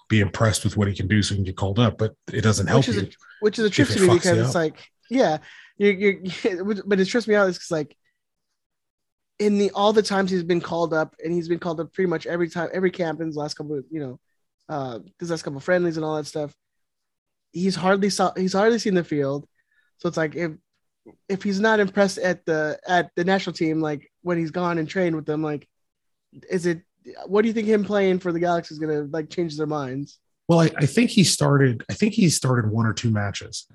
be 0.08 0.20
impressed 0.20 0.64
with 0.64 0.76
what 0.76 0.88
he 0.88 0.94
can 0.94 1.08
do 1.08 1.22
so 1.22 1.34
he 1.34 1.38
can 1.38 1.44
get 1.44 1.56
called 1.56 1.78
up, 1.78 1.98
but 1.98 2.14
it 2.32 2.42
doesn't 2.42 2.68
help 2.68 2.80
which 2.80 2.88
is 2.88 2.96
you. 2.96 3.02
A, 3.02 3.10
which 3.40 3.58
is 3.58 3.64
a 3.64 3.70
trip 3.70 3.88
to 3.88 4.00
me 4.00 4.14
because 4.14 4.38
it's 4.38 4.54
like, 4.54 4.88
yeah, 5.10 5.38
you 5.78 5.90
you 5.90 6.82
but 6.86 7.00
it 7.00 7.06
trips 7.06 7.26
me 7.26 7.34
out. 7.34 7.48
It's 7.48 7.70
like 7.70 7.96
in 9.38 9.58
the 9.58 9.70
all 9.72 9.92
the 9.92 10.02
times 10.02 10.30
he's 10.30 10.44
been 10.44 10.60
called 10.60 10.94
up, 10.94 11.14
and 11.22 11.32
he's 11.32 11.48
been 11.48 11.58
called 11.58 11.80
up 11.80 11.92
pretty 11.92 12.08
much 12.08 12.26
every 12.26 12.48
time, 12.48 12.68
every 12.72 12.90
camp 12.90 13.20
in 13.20 13.26
his 13.26 13.36
last 13.36 13.54
couple, 13.54 13.78
of, 13.78 13.84
you 13.90 14.00
know, 14.00 14.20
uh, 14.68 15.00
his 15.18 15.30
last 15.30 15.42
couple 15.42 15.60
friendlies 15.60 15.96
and 15.96 16.04
all 16.04 16.16
that 16.16 16.26
stuff. 16.26 16.54
He's 17.52 17.76
hardly 17.76 18.10
saw 18.10 18.32
he's 18.36 18.52
hardly 18.52 18.78
seen 18.78 18.94
the 18.94 19.04
field, 19.04 19.46
so 19.98 20.08
it's 20.08 20.16
like 20.16 20.34
if 20.34 20.52
if 21.28 21.42
he's 21.42 21.60
not 21.60 21.80
impressed 21.80 22.18
at 22.18 22.44
the 22.44 22.78
at 22.86 23.10
the 23.16 23.24
national 23.24 23.54
team, 23.54 23.80
like 23.80 24.10
when 24.22 24.38
he's 24.38 24.50
gone 24.50 24.78
and 24.78 24.88
trained 24.88 25.16
with 25.16 25.26
them, 25.26 25.42
like 25.42 25.68
is 26.50 26.66
it 26.66 26.82
what 27.26 27.42
do 27.42 27.48
you 27.48 27.54
think 27.54 27.68
him 27.68 27.84
playing 27.84 28.18
for 28.18 28.32
the 28.32 28.40
Galaxy 28.40 28.74
is 28.74 28.78
to 28.80 29.08
like 29.12 29.30
change 29.30 29.56
their 29.56 29.66
minds? 29.66 30.18
Well, 30.48 30.60
I, 30.60 30.70
I, 30.76 30.86
think 30.86 31.10
he 31.10 31.24
started. 31.24 31.84
I 31.90 31.94
think 31.94 32.14
he 32.14 32.28
started 32.28 32.70
one 32.70 32.86
or 32.86 32.92
two 32.92 33.10
matches. 33.10 33.66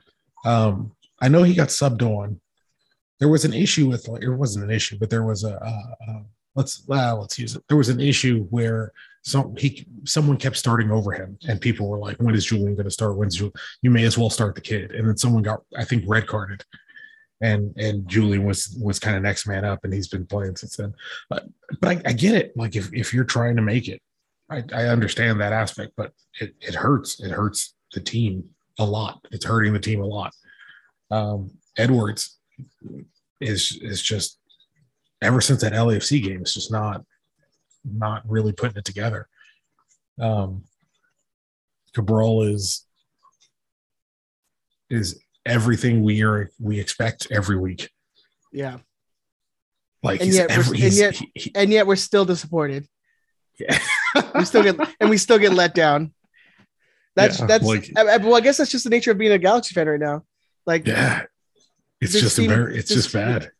Um, 0.46 0.94
I 1.22 1.28
know 1.28 1.44
he 1.44 1.54
got 1.54 1.70
subbed 1.70 2.02
on. 2.02 2.40
There 3.20 3.30
was 3.30 3.46
an 3.46 3.54
issue 3.54 3.88
with. 3.88 4.08
like, 4.08 4.24
It 4.24 4.30
wasn't 4.30 4.66
an 4.66 4.72
issue, 4.72 4.98
but 5.00 5.10
there 5.10 5.24
was 5.24 5.44
a. 5.44 5.58
Uh, 5.62 6.22
let's 6.56 6.84
uh, 6.90 7.16
let's 7.16 7.38
use 7.38 7.56
it. 7.56 7.64
There 7.68 7.78
was 7.78 7.90
an 7.90 8.00
issue 8.00 8.46
where 8.50 8.92
some 9.24 9.56
he 9.56 9.86
someone 10.04 10.38
kept 10.38 10.58
starting 10.58 10.92
over 10.92 11.12
him, 11.12 11.38
and 11.48 11.62
people 11.62 11.88
were 11.88 12.00
like, 12.00 12.18
"When 12.18 12.36
is 12.36 12.46
Julian 12.46 12.76
going 12.76 12.86
to 12.86 12.92
start? 12.92 13.18
When's 13.18 13.36
Julian? 13.36 13.54
You 13.82 13.92
may 13.92 14.04
as 14.04 14.18
well 14.18 14.30
start 14.30 14.56
the 14.56 14.62
kid." 14.62 14.92
And 14.92 15.08
then 15.08 15.18
someone 15.18 15.44
got, 15.44 15.62
I 15.78 15.84
think, 15.84 16.04
red 16.08 16.28
carded 16.28 16.64
and 17.42 17.76
and 17.76 18.08
Julian 18.08 18.46
was 18.46 18.78
was 18.82 19.00
kind 19.00 19.18
of 19.18 19.24
next 19.24 19.48
man 19.48 19.66
up, 19.66 19.84
and 19.84 19.94
he's 19.94 20.08
been 20.08 20.26
playing 20.26 20.56
since 20.56 20.78
then. 20.78 20.94
But 21.30 21.48
but 21.80 21.98
I, 21.98 22.10
I 22.10 22.14
get 22.14 22.36
it. 22.36 22.56
Like 22.56 22.76
if 22.76 22.94
if 22.94 23.14
you're 23.14 23.24
trying 23.24 23.56
to 23.56 23.62
make 23.62 23.88
it, 23.88 24.02
I, 24.50 24.64
I 24.74 24.86
understand 24.88 25.42
that 25.42 25.54
aspect, 25.54 25.94
but 25.98 26.14
it 26.40 26.54
it 26.62 26.76
hurts. 26.76 27.20
It 27.20 27.32
hurts 27.32 27.74
the 27.94 28.00
team 28.00 28.44
a 28.80 28.86
lot. 28.86 29.26
It's 29.32 29.46
hurting 29.46 29.74
the 29.74 29.80
team 29.80 30.02
a 30.02 30.06
lot. 30.06 30.34
Um, 31.10 31.52
Edwards 31.78 32.38
is 33.42 33.78
is 33.82 34.02
just 34.02 34.38
ever 35.22 35.42
since 35.42 35.62
that 35.62 35.74
LAFC 35.74 36.24
game, 36.24 36.42
it's 36.42 36.54
just 36.54 36.72
not 36.72 37.04
not 37.84 38.24
really 38.30 38.54
putting 38.54 38.78
it 38.78 38.86
together. 38.86 39.28
Um, 40.20 40.64
Cabral 41.94 42.44
is 42.44 42.86
is 44.90 45.22
everything 45.46 46.04
we 46.04 46.24
are 46.24 46.50
we 46.60 46.80
expect 46.80 47.28
every 47.32 47.58
week. 47.58 47.90
Yeah. 48.52 48.78
Like 50.04 50.22
and 50.22 50.34
yet, 50.34 50.52
every, 50.52 50.82
and 50.82 50.94
yet, 50.94 51.16
he, 51.16 51.32
he, 51.36 51.52
and 51.56 51.72
yet 51.72 51.88
we're 51.88 51.96
still 51.96 52.26
disappointed. 52.26 52.88
Yeah. 53.60 53.78
we 54.36 54.46
still 54.46 54.64
get 54.64 54.80
and 55.00 55.10
we 55.10 55.18
still 55.18 55.38
get 55.38 55.54
let 55.54 55.76
down. 55.76 56.14
That's 57.16 57.40
yeah, 57.40 57.46
that's 57.46 57.66
like, 57.66 57.92
I, 57.96 58.18
well, 58.18 58.36
I 58.36 58.40
guess 58.40 58.58
that's 58.58 58.72
just 58.72 58.84
the 58.86 58.90
nature 58.90 59.12
of 59.12 59.18
being 59.18 59.32
a 59.34 59.38
Galaxy 59.38 59.74
fan 59.74 59.88
right 59.88 60.00
now. 60.00 60.24
Like, 60.66 60.88
yeah, 60.88 61.24
it's 62.00 62.14
just 62.14 62.38
embar- 62.38 62.74
it's 62.74 62.88
just, 62.88 63.12
just 63.12 63.14
bad. 63.14 63.52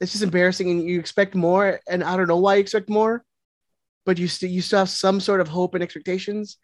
It's 0.00 0.12
just 0.12 0.22
embarrassing, 0.22 0.70
and 0.70 0.82
you 0.82 0.98
expect 1.00 1.34
more, 1.34 1.80
and 1.88 2.04
I 2.04 2.16
don't 2.16 2.28
know 2.28 2.38
why 2.38 2.54
you 2.54 2.60
expect 2.60 2.88
more, 2.88 3.24
but 4.10 4.18
you 4.18 4.26
still 4.26 4.50
you 4.50 4.60
still 4.60 4.80
have 4.80 4.88
some 4.90 5.20
sort 5.20 5.40
of 5.40 5.46
hope 5.46 5.74
and 5.74 5.84
expectations, 5.84 6.56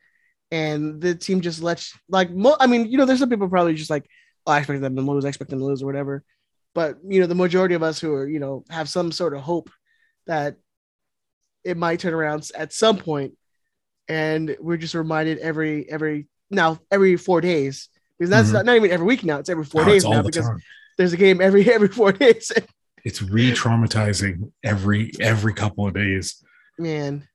and 0.51 1.01
the 1.01 1.15
team 1.15 1.41
just 1.41 1.63
lets 1.63 1.97
like 2.09 2.29
mo- 2.29 2.57
I 2.59 2.67
mean, 2.67 2.91
you 2.91 2.99
know, 2.99 3.05
there's 3.05 3.21
some 3.21 3.31
people 3.31 3.49
probably 3.49 3.75
just 3.75 3.89
like, 3.89 4.05
oh, 4.45 4.51
I 4.51 4.59
expect 4.59 4.81
them 4.81 4.97
to 4.97 5.03
lose, 5.03 5.25
I 5.25 5.29
expect 5.29 5.51
them 5.51 5.61
to 5.61 5.65
lose, 5.65 5.81
or 5.81 5.87
whatever. 5.87 6.25
But 6.75 6.99
you 7.07 7.21
know, 7.21 7.29
the 7.29 7.37
majority 7.37 7.77
of 7.77 7.85
us 7.85 8.01
who 8.01 8.13
are, 8.15 8.27
you 8.27 8.41
know, 8.41 8.65
have 8.69 8.89
some 8.89 9.13
sort 9.13 9.33
of 9.33 9.43
hope 9.43 9.71
that 10.27 10.57
it 11.63 11.77
might 11.77 12.01
turn 12.01 12.15
around 12.15 12.51
at 12.57 12.73
some 12.73 12.97
point, 12.97 13.35
and 14.09 14.57
we're 14.59 14.77
just 14.77 14.95
reminded 14.97 15.39
every 15.39 15.89
every 15.89 16.27
now 16.51 16.81
every 16.91 17.17
four 17.17 17.41
days 17.41 17.91
because 18.19 18.29
that's 18.29 18.49
mm-hmm. 18.49 18.57
not, 18.57 18.67
not, 18.67 18.75
even 18.75 18.91
every 18.91 19.07
week 19.07 19.23
now; 19.23 19.39
it's 19.39 19.51
every 19.51 19.65
four 19.65 19.85
no, 19.85 19.93
days 19.93 20.05
now 20.05 20.21
because 20.21 20.49
time. 20.49 20.59
there's 20.99 21.13
a 21.13 21.17
game 21.17 21.41
every 21.41 21.73
every 21.73 21.87
four 21.87 22.11
days. 22.11 22.51
it's 23.05 23.23
re-traumatizing 23.23 24.51
every 24.65 25.13
every 25.21 25.55
couple 25.55 25.87
of 25.87 25.95
days. 25.95 26.43
Man, 26.79 27.27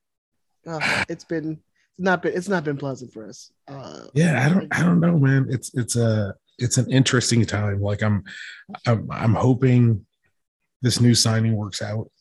oh, 0.67 1.03
it's 1.09 1.23
been 1.23 1.59
not 1.97 2.21
been 2.21 2.33
it's 2.35 2.49
not 2.49 2.63
been 2.63 2.77
pleasant 2.77 3.13
for 3.13 3.27
us. 3.27 3.51
Uh, 3.67 4.05
yeah, 4.13 4.45
I 4.45 4.49
don't 4.53 4.75
I 4.75 4.83
don't 4.83 4.99
know, 4.99 5.17
man. 5.17 5.47
It's 5.49 5.73
it's 5.73 5.95
a 5.95 6.35
it's 6.57 6.77
an 6.77 6.91
interesting 6.91 7.45
time. 7.45 7.81
Like 7.81 8.03
I'm, 8.03 8.23
I'm, 8.85 9.07
I'm 9.11 9.33
hoping 9.33 10.05
this 10.81 10.99
new 10.99 11.15
signing 11.15 11.55
works 11.55 11.81
out 11.81 12.11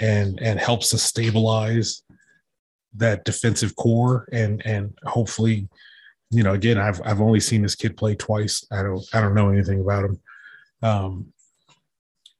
and 0.00 0.40
and 0.40 0.60
helps 0.60 0.94
us 0.94 1.02
stabilize 1.02 2.02
that 2.94 3.24
defensive 3.24 3.76
core 3.76 4.28
and 4.32 4.64
and 4.64 4.96
hopefully 5.04 5.68
you 6.30 6.44
know, 6.44 6.52
again, 6.52 6.78
I've 6.78 7.00
I've 7.04 7.20
only 7.20 7.40
seen 7.40 7.62
this 7.62 7.74
kid 7.74 7.96
play 7.96 8.14
twice. 8.14 8.64
I 8.70 8.82
don't 8.82 9.04
I 9.12 9.20
don't 9.20 9.34
know 9.34 9.50
anything 9.50 9.80
about 9.80 10.04
him. 10.04 10.20
Um, 10.82 11.32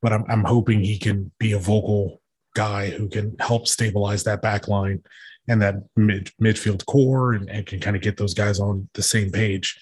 but 0.01 0.13
I'm 0.13 0.25
I'm 0.29 0.45
hoping 0.45 0.81
he 0.81 0.99
can 0.99 1.31
be 1.39 1.53
a 1.53 1.59
vocal 1.59 2.21
guy 2.55 2.91
who 2.91 3.09
can 3.09 3.37
help 3.39 3.67
stabilize 3.67 4.25
that 4.25 4.43
back 4.43 4.69
line 4.69 5.03
and 5.51 5.61
that 5.61 5.75
mid 5.97 6.31
midfield 6.41 6.87
core 6.87 7.33
and, 7.33 7.51
and 7.51 7.67
can 7.67 7.81
kind 7.81 7.97
of 7.97 8.03
get 8.03 8.17
those 8.17 8.35
guys 8.35 8.61
on 8.61 8.89
the 8.95 9.03
same 9.03 9.31
page. 9.33 9.79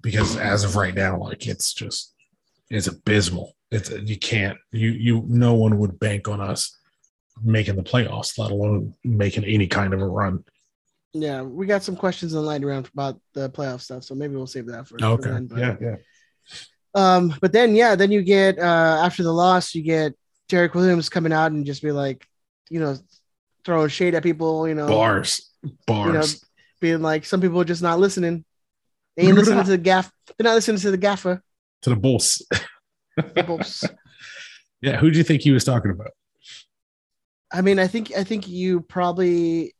Because 0.00 0.38
as 0.38 0.64
of 0.64 0.76
right 0.76 0.94
now, 0.94 1.18
like 1.18 1.46
it's 1.46 1.74
just 1.74 2.14
it's 2.70 2.86
abysmal. 2.86 3.54
It's 3.70 3.90
you 3.90 4.18
can't 4.18 4.56
you 4.72 4.90
you 4.90 5.24
no 5.28 5.52
one 5.54 5.78
would 5.78 6.00
bank 6.00 6.26
on 6.26 6.40
us 6.40 6.74
making 7.44 7.76
the 7.76 7.82
playoffs, 7.82 8.38
let 8.38 8.50
alone 8.50 8.94
making 9.04 9.44
any 9.44 9.66
kind 9.66 9.92
of 9.92 10.00
a 10.00 10.08
run. 10.08 10.42
Yeah, 11.12 11.42
we 11.42 11.66
got 11.66 11.82
some 11.82 11.96
questions 11.96 12.32
in 12.32 12.38
the 12.38 12.46
line 12.46 12.64
around 12.64 12.88
about 12.94 13.20
the 13.34 13.50
playoff 13.50 13.82
stuff, 13.82 14.04
so 14.04 14.14
maybe 14.14 14.36
we'll 14.36 14.46
save 14.46 14.68
that 14.68 14.88
for. 14.88 14.96
Okay. 15.04 15.22
For 15.22 15.28
then, 15.28 15.46
but, 15.46 15.58
yeah, 15.58 15.76
yeah. 15.80 15.96
Um, 16.94 17.34
but 17.42 17.52
then 17.52 17.74
yeah, 17.74 17.94
then 17.94 18.10
you 18.10 18.22
get 18.22 18.58
uh 18.58 19.02
after 19.04 19.22
the 19.22 19.34
loss, 19.34 19.74
you 19.74 19.82
get 19.82 20.14
Derek 20.48 20.74
Williams 20.74 21.10
coming 21.10 21.32
out 21.32 21.52
and 21.52 21.66
just 21.66 21.82
be 21.82 21.92
like, 21.92 22.26
you 22.70 22.80
know, 22.80 22.96
throwing 23.64 23.88
shade 23.88 24.14
at 24.14 24.22
people, 24.22 24.68
you 24.68 24.74
know, 24.74 24.86
Bars. 24.86 25.50
Bars. 25.86 26.06
you 26.06 26.12
know, 26.12 26.26
being 26.80 27.02
like 27.02 27.24
some 27.24 27.40
people 27.40 27.60
are 27.60 27.64
just 27.64 27.82
not 27.82 27.98
listening. 27.98 28.44
They 29.16 29.24
ain't 29.24 29.36
listening 29.36 29.64
to 29.64 29.70
the 29.70 29.78
gaff. 29.78 30.10
They're 30.26 30.44
not 30.44 30.54
listening 30.54 30.78
to 30.78 30.90
the 30.90 30.96
gaffer. 30.96 31.42
to 31.82 31.90
the 31.90 31.96
Bulls. 31.96 32.46
People. 33.34 33.60
yeah, 34.80 34.96
who 34.96 35.10
do 35.10 35.18
you 35.18 35.24
think 35.24 35.42
he 35.42 35.50
was 35.50 35.64
talking 35.64 35.90
about? 35.90 36.12
I 37.52 37.62
mean, 37.62 37.78
I 37.78 37.86
think 37.86 38.12
I 38.16 38.24
think 38.24 38.48
you 38.48 38.80
probably 38.80 39.74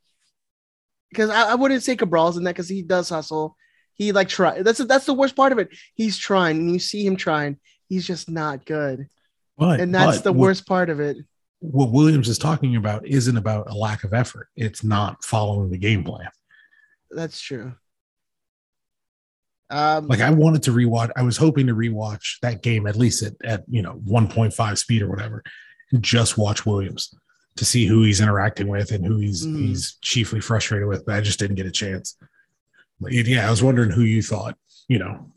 because 1.11 1.31
I, 1.31 1.53
I 1.53 1.55
wouldn't 1.55 1.83
say 1.83 1.97
Cabral's 1.97 2.37
in 2.37 2.45
that 2.45 2.55
because 2.55 2.69
he 2.69 2.83
does 2.83 3.09
hustle. 3.09 3.57
He 3.95 4.13
like 4.13 4.29
try. 4.29 4.63
That's 4.63 4.79
that's 4.85 5.07
the 5.07 5.15
worst 5.15 5.37
part 5.37 5.53
of 5.53 5.59
it. 5.59 5.69
He's 5.95 6.19
trying, 6.19 6.59
and 6.59 6.73
you 6.73 6.79
see 6.79 7.05
him 7.05 7.17
trying. 7.17 7.59
He's 7.89 8.07
just 8.07 8.29
not 8.31 8.65
good, 8.65 9.09
But 9.59 9.81
and 9.81 9.95
that's 9.95 10.19
but 10.19 10.25
the 10.25 10.33
worst 10.33 10.67
part 10.67 10.91
of 10.91 11.01
it. 11.01 11.19
What 11.61 11.93
Williams 11.93 12.29
is 12.29 12.39
talking 12.39 12.77
about 12.77 13.07
isn't 13.07 13.37
about 13.37 13.71
a 13.71 13.75
lack 13.75 14.03
of 14.05 14.13
effort. 14.15 14.49
It's 14.57 14.83
not 14.83 15.23
following 15.25 15.71
the 15.71 15.79
game 15.79 16.03
plan. 16.05 16.29
That's 17.11 17.41
true. 17.41 17.75
Um, 19.69 20.09
Like 20.09 20.21
I 20.21 20.31
wanted 20.31 20.63
to 20.65 20.73
rewatch. 20.73 21.11
I 21.17 21.23
was 21.23 21.37
hoping 21.37 21.67
to 21.69 21.75
rewatch 21.75 22.41
that 22.43 22.63
game 22.63 22.87
at 22.87 22.97
least 22.97 23.23
at, 23.23 23.35
at 23.45 23.65
you 23.69 23.83
know 23.83 24.01
1.5 24.07 24.79
speed 24.79 25.03
or 25.03 25.09
whatever, 25.09 25.43
and 25.93 26.03
just 26.03 26.37
watch 26.39 26.67
Williams 26.67 27.15
to 27.57 27.65
see 27.65 27.87
who 27.87 28.03
he's 28.05 28.21
interacting 28.21 28.69
with 28.69 28.91
and 28.91 29.05
who 29.05 29.19
he's 29.19 29.47
Mm. 29.47 29.59
he's 29.59 29.95
chiefly 30.01 30.41
frustrated 30.41 30.89
with. 30.89 31.05
But 31.05 31.17
I 31.17 31.21
just 31.21 31.39
didn't 31.39 31.57
get 31.57 31.67
a 31.67 31.71
chance. 31.71 32.17
But 33.01 33.13
yeah, 33.13 33.47
I 33.47 33.51
was 33.51 33.63
wondering 33.63 33.91
who 33.91 34.03
you 34.03 34.23
thought. 34.23 34.57
You 34.89 34.99
know, 34.99 35.31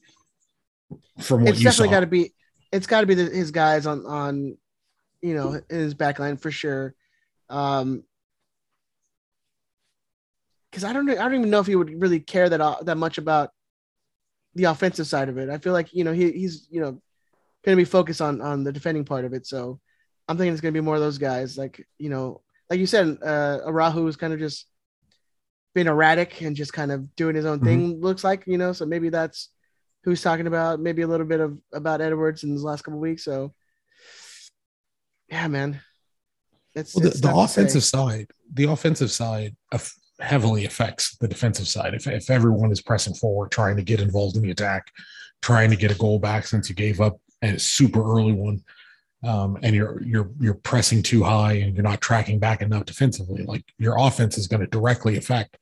from 1.20 1.42
what 1.42 1.52
it's 1.52 1.60
you 1.60 1.66
definitely 1.66 1.90
got 1.94 2.00
to 2.00 2.08
be. 2.08 2.34
It's 2.72 2.88
got 2.88 3.02
to 3.02 3.08
be 3.08 3.14
the, 3.14 3.26
his 3.26 3.52
guys 3.52 3.86
on 3.86 4.04
on, 4.08 4.58
you 5.24 5.34
know, 5.34 5.62
his 5.70 5.94
back 5.94 6.20
line 6.20 6.38
for 6.38 6.52
sure. 6.52 6.94
Um, 7.50 8.04
because 10.70 10.84
I 10.84 10.92
don't 10.92 11.10
I 11.10 11.16
don't 11.16 11.36
even 11.36 11.50
know 11.50 11.60
if 11.60 11.68
he 11.68 11.76
would 11.76 12.02
really 12.02 12.20
care 12.20 12.50
that 12.50 12.60
uh, 12.60 12.78
that 12.82 12.98
much 12.98 13.18
about 13.18 13.52
the 14.56 14.66
offensive 14.66 15.08
side 15.08 15.30
of 15.30 15.38
it. 15.38 15.50
I 15.50 15.60
feel 15.60 15.72
like 15.72 15.94
you 15.94 16.04
know 16.04 16.14
he, 16.14 16.32
he's 16.32 16.68
you 16.70 16.82
know 16.82 17.02
going 17.64 17.78
to 17.78 17.82
be 17.82 17.86
focused 17.86 18.22
on 18.22 18.42
on 18.42 18.64
the 18.64 18.72
defending 18.72 19.06
part 19.06 19.24
of 19.24 19.34
it. 19.34 19.46
So 19.46 19.80
I'm 20.28 20.38
thinking 20.38 20.52
it's 20.52 20.62
going 20.62 20.74
to 20.74 20.80
be 20.80 20.84
more 20.84 20.96
of 20.96 21.02
those 21.02 21.20
guys, 21.20 21.58
like 21.58 21.88
you 22.00 22.10
know, 22.10 22.42
like 22.70 22.80
you 22.80 22.88
said, 22.88 23.18
uh, 23.24 23.60
Araujo 23.66 24.08
is 24.08 24.16
kind 24.16 24.34
of 24.34 24.40
just 24.40 24.66
being 25.76 25.88
erratic 25.88 26.42
and 26.42 26.56
just 26.56 26.74
kind 26.74 26.92
of 26.92 27.16
doing 27.16 27.36
his 27.36 27.46
own 27.46 27.60
thing. 27.60 28.02
Looks 28.02 28.24
like 28.24 28.44
you 28.48 28.58
know, 28.58 28.74
so 28.74 28.86
maybe 28.86 29.10
that's 29.10 29.50
who's 30.04 30.22
talking 30.22 30.48
about. 30.48 30.80
Maybe 30.80 31.04
a 31.04 31.08
little 31.08 31.26
bit 31.26 31.40
of 31.40 31.58
about 31.72 32.02
Edwards 32.02 32.44
in 32.44 32.52
his 32.52 32.64
last 32.64 32.84
couple 32.84 33.00
weeks. 33.00 33.24
So 33.24 33.54
yeah, 35.34 35.48
man, 35.48 35.82
it's, 36.76 36.96
Well, 36.96 37.10
the, 37.10 37.18
the 37.18 37.36
offensive 37.36 37.84
side, 37.84 38.28
the 38.54 38.66
offensive 38.66 39.12
side 39.12 39.56
heavily 40.20 40.66
affects 40.66 41.18
the 41.18 41.28
defensive 41.28 41.68
side. 41.68 41.96
If, 41.96 42.06
if 42.06 42.30
everyone 42.30 42.72
is 42.72 42.82
pressing 42.82 43.16
forward, 43.16 43.50
trying 43.50 43.76
to 43.78 43.84
get 43.84 44.00
involved 44.00 44.36
in 44.36 44.44
the 44.44 44.52
attack, 44.52 44.92
trying 45.42 45.72
to 45.72 45.76
get 45.76 45.92
a 45.92 45.96
goal 45.96 46.20
back 46.20 46.46
since 46.46 46.70
you 46.70 46.76
gave 46.76 47.02
up 47.02 47.20
a 47.42 47.58
super 47.58 48.04
early 48.04 48.34
one, 48.34 48.64
um, 49.26 49.58
and 49.64 49.76
you're 49.76 50.04
you're 50.04 50.30
you're 50.40 50.54
pressing 50.54 51.02
too 51.02 51.24
high 51.24 51.54
and 51.54 51.74
you're 51.74 51.84
not 51.84 52.02
tracking 52.02 52.38
back 52.38 52.62
enough 52.62 52.86
defensively, 52.86 53.44
like 53.44 53.64
your 53.80 53.98
offense 53.98 54.38
is 54.38 54.48
going 54.48 54.62
to 54.62 54.68
directly 54.68 55.18
affect 55.18 55.58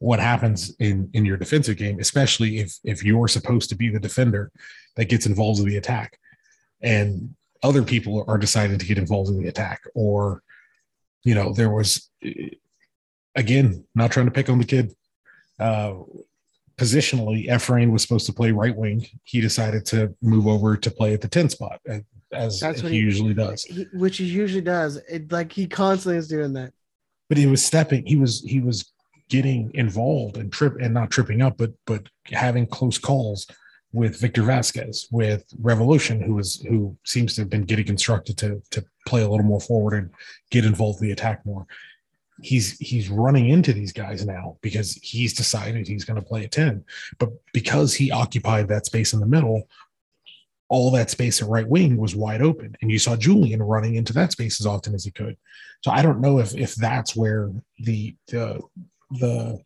what 0.00 0.20
happens 0.20 0.74
in 0.80 1.08
in 1.14 1.24
your 1.24 1.38
defensive 1.38 1.78
game, 1.78 1.98
especially 1.98 2.58
if 2.58 2.78
if 2.84 3.02
you're 3.02 3.28
supposed 3.28 3.70
to 3.70 3.76
be 3.76 3.88
the 3.88 4.00
defender 4.00 4.52
that 4.96 5.08
gets 5.08 5.24
involved 5.24 5.60
in 5.60 5.66
the 5.66 5.78
attack, 5.78 6.18
and 6.82 7.34
other 7.64 7.82
people 7.82 8.24
are 8.28 8.38
deciding 8.38 8.78
to 8.78 8.86
get 8.86 8.98
involved 8.98 9.30
in 9.30 9.42
the 9.42 9.48
attack 9.48 9.80
or 9.94 10.42
you 11.24 11.34
know, 11.34 11.52
there 11.54 11.70
was 11.70 12.10
again 13.34 13.84
not 13.94 14.12
trying 14.12 14.26
to 14.26 14.32
pick 14.32 14.48
on 14.48 14.58
the 14.58 14.64
kid. 14.64 14.94
Uh, 15.58 15.94
positionally, 16.76 17.48
Efrain 17.48 17.90
was 17.90 18.02
supposed 18.02 18.26
to 18.26 18.32
play 18.32 18.52
right 18.52 18.76
wing. 18.76 19.06
He 19.24 19.40
decided 19.40 19.86
to 19.86 20.14
move 20.20 20.46
over 20.46 20.76
to 20.76 20.90
play 20.90 21.14
at 21.14 21.22
the 21.22 21.28
10 21.28 21.48
spot, 21.48 21.80
as, 21.86 22.02
as 22.32 22.60
That's 22.60 22.80
he, 22.80 22.84
what 22.84 22.92
he- 22.92 22.98
usually 22.98 23.34
does. 23.34 23.64
He, 23.64 23.86
which 23.94 24.18
he 24.18 24.24
usually 24.26 24.60
does. 24.60 24.96
It 25.08 25.32
like 25.32 25.50
he 25.50 25.66
constantly 25.66 26.18
is 26.18 26.28
doing 26.28 26.52
that. 26.52 26.72
But 27.28 27.38
he 27.38 27.46
was 27.46 27.64
stepping. 27.64 28.04
He 28.04 28.16
was 28.16 28.42
he 28.42 28.60
was 28.60 28.92
getting 29.30 29.70
involved 29.74 30.36
and 30.36 30.52
trip 30.52 30.74
and 30.78 30.92
not 30.92 31.10
tripping 31.10 31.40
up, 31.40 31.56
but 31.56 31.72
but 31.86 32.06
having 32.26 32.66
close 32.66 32.98
calls 32.98 33.46
with 33.94 34.20
Victor 34.20 34.42
Vázquez, 34.42 35.06
with 35.12 35.44
Raveloson, 35.62 36.20
who 36.20 36.34
was 36.34 36.60
who 36.68 36.96
seems 37.04 37.34
to 37.34 37.42
have 37.42 37.48
been 37.48 37.62
getting 37.62 37.86
instructed 37.86 38.36
to 38.38 38.60
to 38.72 38.84
play 39.06 39.22
a 39.22 39.28
little 39.28 39.46
more 39.46 39.60
forward 39.60 39.94
and 39.94 40.10
get 40.50 40.64
involved 40.64 41.00
in 41.00 41.06
the 41.06 41.12
attack 41.12 41.46
more. 41.46 41.64
He's 42.42 42.76
he's 42.78 43.08
running 43.08 43.50
into 43.50 43.72
these 43.72 43.92
guys 43.92 44.26
now 44.26 44.58
because 44.62 44.94
he's 44.94 45.32
decided 45.32 45.86
he's 45.86 46.04
going 46.04 46.20
to 46.20 46.26
play 46.26 46.44
a 46.44 46.48
10. 46.48 46.84
But 47.20 47.30
because 47.52 47.94
he 47.94 48.10
occupied 48.10 48.66
that 48.68 48.84
space 48.84 49.12
in 49.12 49.20
the 49.20 49.26
middle, 49.26 49.68
all 50.68 50.90
that 50.90 51.10
space 51.10 51.40
at 51.40 51.48
right 51.48 51.68
wing 51.68 51.96
was 51.96 52.16
wide 52.16 52.42
open. 52.42 52.76
And 52.82 52.90
you 52.90 52.98
saw 52.98 53.14
Julian 53.14 53.62
running 53.62 53.94
into 53.94 54.12
that 54.14 54.32
space 54.32 54.60
as 54.60 54.66
often 54.66 54.92
as 54.94 55.04
he 55.04 55.12
could. 55.12 55.36
So 55.82 55.92
I 55.92 56.02
don't 56.02 56.20
know 56.20 56.40
if 56.40 56.52
if 56.56 56.74
that's 56.74 57.14
where 57.14 57.52
the 57.78 58.16
the 58.26 58.60
the 59.12 59.60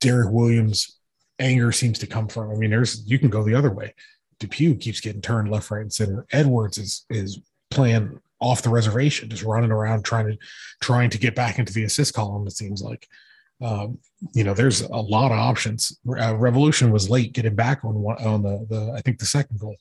Derek 0.00 0.32
Williams 0.32 0.95
anger 1.38 1.72
seems 1.72 1.98
to 2.00 2.06
come 2.06 2.28
from. 2.28 2.50
I 2.50 2.54
mean, 2.54 2.70
there's 2.70 3.02
you 3.06 3.18
can 3.18 3.30
go 3.30 3.42
the 3.42 3.54
other 3.54 3.70
way. 3.70 3.94
DePuy 4.40 4.80
keeps 4.80 5.00
getting 5.00 5.22
turned 5.22 5.50
left, 5.50 5.70
right, 5.70 5.82
and 5.82 5.92
center. 5.92 6.26
Edwards 6.32 6.78
is 6.78 7.06
is 7.10 7.40
playing 7.70 8.20
off 8.40 8.62
the 8.62 8.70
reservation, 8.70 9.30
just 9.30 9.42
running 9.42 9.70
around 9.70 10.04
trying 10.04 10.26
to 10.26 10.38
trying 10.80 11.10
to 11.10 11.18
get 11.18 11.34
back 11.34 11.58
into 11.58 11.72
the 11.72 11.84
assist 11.84 12.14
column. 12.14 12.46
It 12.46 12.52
seems 12.52 12.82
like, 12.82 13.08
um, 13.62 13.98
you 14.34 14.44
know, 14.44 14.54
there's 14.54 14.82
a 14.82 14.88
lot 14.88 15.32
of 15.32 15.38
options. 15.38 15.98
Uh, 16.06 16.34
Raveloson 16.34 16.92
was 16.92 17.10
late 17.10 17.32
getting 17.32 17.54
back 17.54 17.84
on 17.84 17.94
one 17.94 18.18
on 18.24 18.42
the 18.42 18.66
the 18.68 18.92
I 18.96 19.00
think 19.00 19.18
the 19.18 19.26
second 19.26 19.58
goal. 19.58 19.76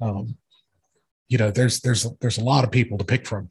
Um, 0.00 0.36
you 1.28 1.38
know, 1.38 1.50
there's 1.50 1.80
there's 1.80 2.06
there's 2.20 2.38
a 2.38 2.44
lot 2.44 2.64
of 2.64 2.70
people 2.70 2.98
to 2.98 3.04
pick 3.04 3.26
from. 3.26 3.50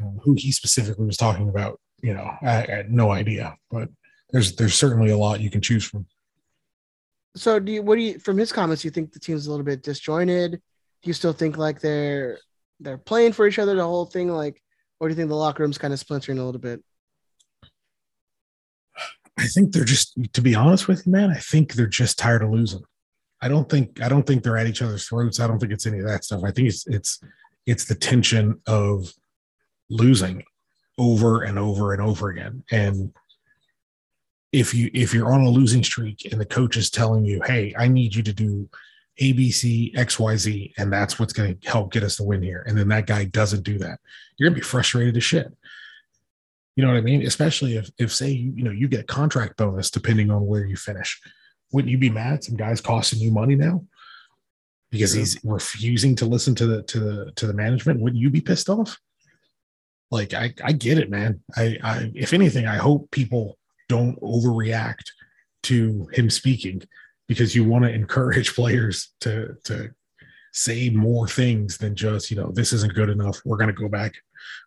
Um, 0.00 0.18
who 0.22 0.34
he 0.36 0.50
specifically 0.50 1.06
was 1.06 1.16
talking 1.16 1.48
about, 1.48 1.78
you 2.02 2.12
know, 2.12 2.28
I, 2.42 2.64
I 2.64 2.70
had 2.70 2.92
no 2.92 3.12
idea, 3.12 3.56
but 3.70 3.88
there's 4.30 4.56
there's 4.56 4.74
certainly 4.74 5.10
a 5.10 5.16
lot 5.16 5.40
you 5.40 5.50
can 5.50 5.60
choose 5.60 5.84
from. 5.84 6.06
So 7.34 7.58
do 7.58 7.72
you 7.72 7.82
what 7.82 7.96
do 7.96 8.02
you 8.02 8.18
from 8.18 8.38
his 8.38 8.52
comments, 8.52 8.84
you 8.84 8.90
think 8.90 9.12
the 9.12 9.20
team's 9.20 9.46
a 9.46 9.50
little 9.50 9.64
bit 9.64 9.82
disjointed? 9.82 10.52
Do 10.52 11.08
you 11.08 11.14
still 11.14 11.32
think 11.32 11.56
like 11.56 11.80
they're 11.80 12.38
they're 12.80 12.98
playing 12.98 13.32
for 13.32 13.46
each 13.46 13.58
other 13.58 13.74
the 13.74 13.84
whole 13.84 14.06
thing, 14.06 14.28
like, 14.28 14.60
or 15.00 15.08
do 15.08 15.12
you 15.12 15.16
think 15.16 15.28
the 15.28 15.36
locker 15.36 15.62
room's 15.62 15.78
kind 15.78 15.92
of 15.92 16.00
splintering 16.00 16.38
a 16.38 16.44
little 16.44 16.60
bit? 16.60 16.82
I 19.38 19.46
think 19.46 19.72
they're 19.72 19.84
just, 19.84 20.16
to 20.34 20.42
be 20.42 20.54
honest 20.54 20.88
with 20.88 21.06
you, 21.06 21.12
man, 21.12 21.30
I 21.30 21.38
think 21.38 21.72
they're 21.72 21.86
just 21.86 22.18
tired 22.18 22.42
of 22.42 22.50
losing. 22.50 22.82
I 23.40 23.48
don't 23.48 23.68
think 23.68 24.00
I 24.00 24.08
don't 24.08 24.24
think 24.24 24.44
they're 24.44 24.56
at 24.56 24.68
each 24.68 24.82
other's 24.82 25.08
throats. 25.08 25.40
I 25.40 25.48
don't 25.48 25.58
think 25.58 25.72
it's 25.72 25.86
any 25.86 25.98
of 25.98 26.06
that 26.06 26.24
stuff. 26.24 26.42
I 26.44 26.52
think 26.52 26.68
it's 26.68 26.86
it's 26.86 27.20
it's 27.66 27.84
the 27.86 27.96
tension 27.96 28.60
of 28.68 29.12
losing 29.90 30.44
over 30.96 31.42
and 31.42 31.58
over 31.58 31.92
and 31.92 32.00
over 32.00 32.28
again. 32.28 32.62
And 32.70 33.12
if 34.52 34.74
you 34.74 34.90
if 34.92 35.14
you're 35.14 35.32
on 35.32 35.40
a 35.40 35.50
losing 35.50 35.82
streak 35.82 36.28
and 36.30 36.40
the 36.40 36.46
coach 36.46 36.76
is 36.76 36.90
telling 36.90 37.24
you, 37.24 37.40
"Hey, 37.44 37.74
I 37.76 37.88
need 37.88 38.14
you 38.14 38.22
to 38.22 38.32
do 38.32 38.68
ABC, 39.20 39.94
XYZ, 39.94 40.72
and 40.78 40.92
that's 40.92 41.18
what's 41.18 41.32
going 41.32 41.58
to 41.58 41.68
help 41.68 41.92
get 41.92 42.02
us 42.02 42.16
the 42.16 42.24
win 42.24 42.42
here, 42.42 42.64
and 42.66 42.76
then 42.76 42.88
that 42.88 43.06
guy 43.06 43.24
doesn't 43.24 43.62
do 43.62 43.78
that, 43.78 44.00
you're 44.36 44.48
gonna 44.48 44.58
be 44.58 44.62
frustrated 44.62 45.16
as 45.16 45.24
shit. 45.24 45.52
You 46.76 46.84
know 46.84 46.90
what 46.90 46.98
I 46.98 47.02
mean? 47.02 47.26
Especially 47.26 47.76
if 47.76 47.90
if 47.98 48.12
say 48.12 48.30
you 48.30 48.52
you 48.56 48.64
know 48.64 48.70
you 48.70 48.88
get 48.88 49.00
a 49.00 49.04
contract 49.04 49.56
bonus 49.56 49.90
depending 49.90 50.30
on 50.30 50.46
where 50.46 50.64
you 50.64 50.76
finish. 50.76 51.20
Wouldn't 51.72 51.90
you 51.90 51.98
be 51.98 52.10
mad? 52.10 52.44
Some 52.44 52.56
guy's 52.56 52.80
costing 52.80 53.20
you 53.20 53.30
money 53.30 53.54
now 53.54 53.84
because 54.90 55.12
he's 55.12 55.38
refusing 55.42 56.14
to 56.16 56.26
listen 56.26 56.54
to 56.54 56.66
the 56.66 56.82
to 56.82 57.00
the 57.00 57.32
to 57.36 57.46
the 57.46 57.54
management. 57.54 58.00
Wouldn't 58.00 58.20
you 58.20 58.30
be 58.30 58.40
pissed 58.40 58.68
off? 58.68 58.98
Like 60.10 60.34
I 60.34 60.54
I 60.62 60.72
get 60.72 60.98
it, 60.98 61.10
man. 61.10 61.40
I 61.56 61.78
I 61.82 62.12
if 62.14 62.32
anything, 62.32 62.66
I 62.66 62.76
hope 62.76 63.10
people 63.10 63.58
don't 63.92 64.20
overreact 64.20 65.06
to 65.64 66.08
him 66.12 66.28
speaking 66.28 66.82
because 67.28 67.54
you 67.54 67.64
want 67.64 67.84
to 67.84 67.92
encourage 67.92 68.54
players 68.60 69.12
to 69.20 69.54
to 69.64 69.90
say 70.54 70.90
more 70.90 71.26
things 71.26 71.78
than 71.78 71.94
just 71.94 72.30
you 72.30 72.36
know 72.36 72.50
this 72.52 72.72
isn't 72.72 72.94
good 72.94 73.08
enough 73.08 73.40
we're 73.46 73.56
going 73.56 73.74
to 73.74 73.82
go 73.82 73.88
back 73.88 74.12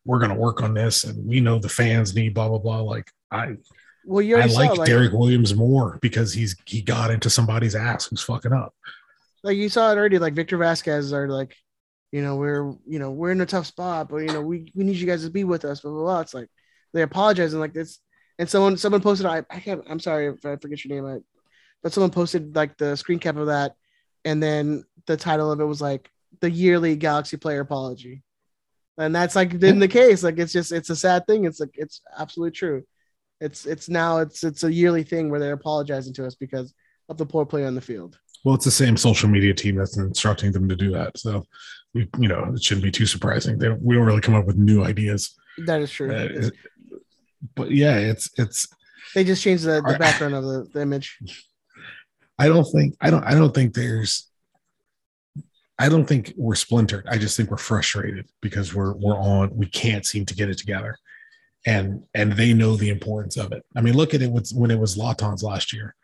we're 0.04 0.18
going 0.18 0.32
to 0.32 0.40
work 0.48 0.64
on 0.64 0.74
this 0.74 1.04
and 1.04 1.28
we 1.28 1.40
know 1.40 1.60
the 1.60 1.70
fans 1.70 2.16
need 2.16 2.34
blah 2.34 2.50
blah 2.50 2.58
blah 2.58 2.80
like 2.80 3.12
i 3.32 3.56
Well, 4.04 4.24
you 4.24 4.38
i 4.38 4.46
like 4.46 4.72
saw, 4.72 4.74
like, 4.74 4.88
derek 4.88 5.14
williams 5.14 5.54
more 5.54 6.00
because 6.02 6.34
he's 6.34 6.56
he 6.66 6.82
got 6.82 7.12
into 7.12 7.30
somebody's 7.30 7.76
ass 7.76 8.08
who's 8.08 8.24
fucking 8.24 8.54
up 8.54 8.74
like 9.46 9.58
you 9.58 9.70
saw 9.70 9.92
it 9.92 9.98
already. 9.98 10.18
Like 10.18 10.34
Victor 10.34 10.58
Vázquez 10.58 11.14
are 11.14 11.30
like, 11.30 11.56
you 12.12 12.24
know, 12.24 12.36
we're 12.36 12.74
you 12.88 12.98
know 12.98 13.12
we're 13.12 13.32
in 13.32 13.42
a 13.42 13.46
tough 13.46 13.68
spot, 13.68 14.10
but 14.10 14.18
you 14.18 14.28
know 14.28 14.42
we 14.42 14.72
we 14.74 14.84
need 14.84 14.96
you 14.96 15.06
guys 15.06 15.24
to 15.24 15.30
be 15.30 15.44
with 15.44 15.64
us. 15.66 15.82
Blah 15.82 15.92
blah 15.92 16.02
blah. 16.02 16.20
It's 16.22 16.34
like 16.34 16.50
they 16.94 17.04
apologize 17.04 17.54
and 17.54 17.62
like 17.62 17.74
this. 17.74 18.00
And 18.38 18.50
someone 18.50 18.78
someone 18.78 19.02
posted. 19.02 19.26
I 19.26 19.44
I 19.50 19.60
can't. 19.60 19.84
I'm 19.90 20.00
sorry 20.00 20.28
if 20.28 20.46
I 20.46 20.56
forget 20.58 20.84
your 20.84 20.96
name. 20.96 21.06
I, 21.06 21.20
but 21.82 21.94
someone 21.94 22.12
posted 22.12 22.56
like 22.56 22.78
the 22.78 22.96
screen 22.98 23.20
cap 23.20 23.38
of 23.38 23.48
that, 23.48 23.76
and 24.26 24.42
then 24.42 24.84
the 25.06 25.16
title 25.18 25.52
of 25.52 25.60
it 25.60 25.66
was 25.66 25.82
like 25.82 26.10
the 26.42 26.50
yearly 26.50 26.96
Galaxy 26.96 27.38
player 27.38 27.62
apology. 27.62 28.24
And 28.98 29.14
that's 29.16 29.36
like 29.36 29.60
been 29.60 29.80
the 29.80 29.88
case. 29.88 30.24
Like 30.24 30.38
it's 30.40 30.54
just 30.54 30.72
it's 30.72 30.90
a 30.90 30.96
sad 30.96 31.26
thing. 31.28 31.46
It's 31.46 31.60
like 31.60 31.76
it's 31.76 32.02
absolutely 32.18 32.52
true. 32.52 32.84
It's 33.42 33.66
it's 33.66 33.90
now 33.90 34.20
it's 34.20 34.44
it's 34.44 34.64
a 34.64 34.72
yearly 34.74 35.04
thing 35.04 35.30
where 35.30 35.40
they're 35.40 35.54
apologizing 35.54 36.14
to 36.16 36.26
us 36.26 36.36
because 36.36 36.74
of 37.10 37.18
the 37.18 37.26
poor 37.26 37.46
play 37.46 37.66
on 37.66 37.76
the 37.76 37.82
field. 37.82 38.18
well 38.44 38.56
it's 38.56 38.66
the 38.66 38.72
same 38.72 38.98
social 38.98 39.30
media 39.30 39.54
team 39.54 39.76
that's 39.76 39.98
instructing 39.98 40.52
them 40.52 40.68
to 40.68 40.76
do 40.76 40.90
that 40.92 41.16
so 41.18 41.46
we 41.94 42.10
you 42.20 42.28
know 42.28 42.52
it 42.56 42.64
shouldn't 42.64 42.84
be 42.84 42.90
too 42.92 43.06
surprising 43.06 43.60
they 43.60 43.70
we 43.70 43.94
don't 43.96 44.06
really 44.06 44.22
come 44.22 44.34
up 44.34 44.46
with 44.48 44.56
new 44.58 44.84
ideas 44.84 45.36
That 45.68 45.82
is 45.82 45.92
true. 45.92 46.12
Uh, 46.12 46.50
but 47.54 47.72
yeah 47.72 47.98
it's 47.98 48.30
it's 48.38 48.68
they 49.16 49.24
just 49.24 49.42
changed 49.42 49.64
the, 49.64 49.82
the 49.82 49.98
background 49.98 50.36
of 50.36 50.44
the, 50.44 50.68
the 50.74 50.82
image. 50.82 51.18
I 52.40 52.48
don't 52.48 52.66
think 52.66 52.96
I 53.00 53.10
don't 53.10 53.24
I 53.24 53.32
don't 53.32 53.54
think 53.54 53.74
there's 53.74 54.30
I 55.80 55.90
don't 55.90 56.06
think 56.06 56.34
we're 56.38 56.56
splintered. 56.56 57.06
I 57.10 57.18
just 57.18 57.36
think 57.38 57.50
we're 57.50 57.58
frustrated 57.58 58.28
because 58.42 58.76
we're 58.76 58.94
we're 58.94 59.18
on 59.18 59.56
we 59.56 59.68
can't 59.68 60.06
seem 60.06 60.26
to 60.26 60.36
get 60.36 60.50
it 60.50 60.58
together. 60.58 60.98
And 61.66 62.04
and 62.14 62.34
they 62.34 62.54
know 62.54 62.76
the 62.76 62.90
importance 62.90 63.38
of 63.38 63.54
it. 63.54 63.66
I 63.76 63.82
mean, 63.82 63.96
look 63.96 64.14
at 64.14 64.22
it 64.22 64.32
with, 64.32 64.52
when 64.52 64.70
it 64.70 64.80
was 64.80 64.98
Zlatan's 64.98 65.44
last 65.44 65.74
year. 65.74 65.96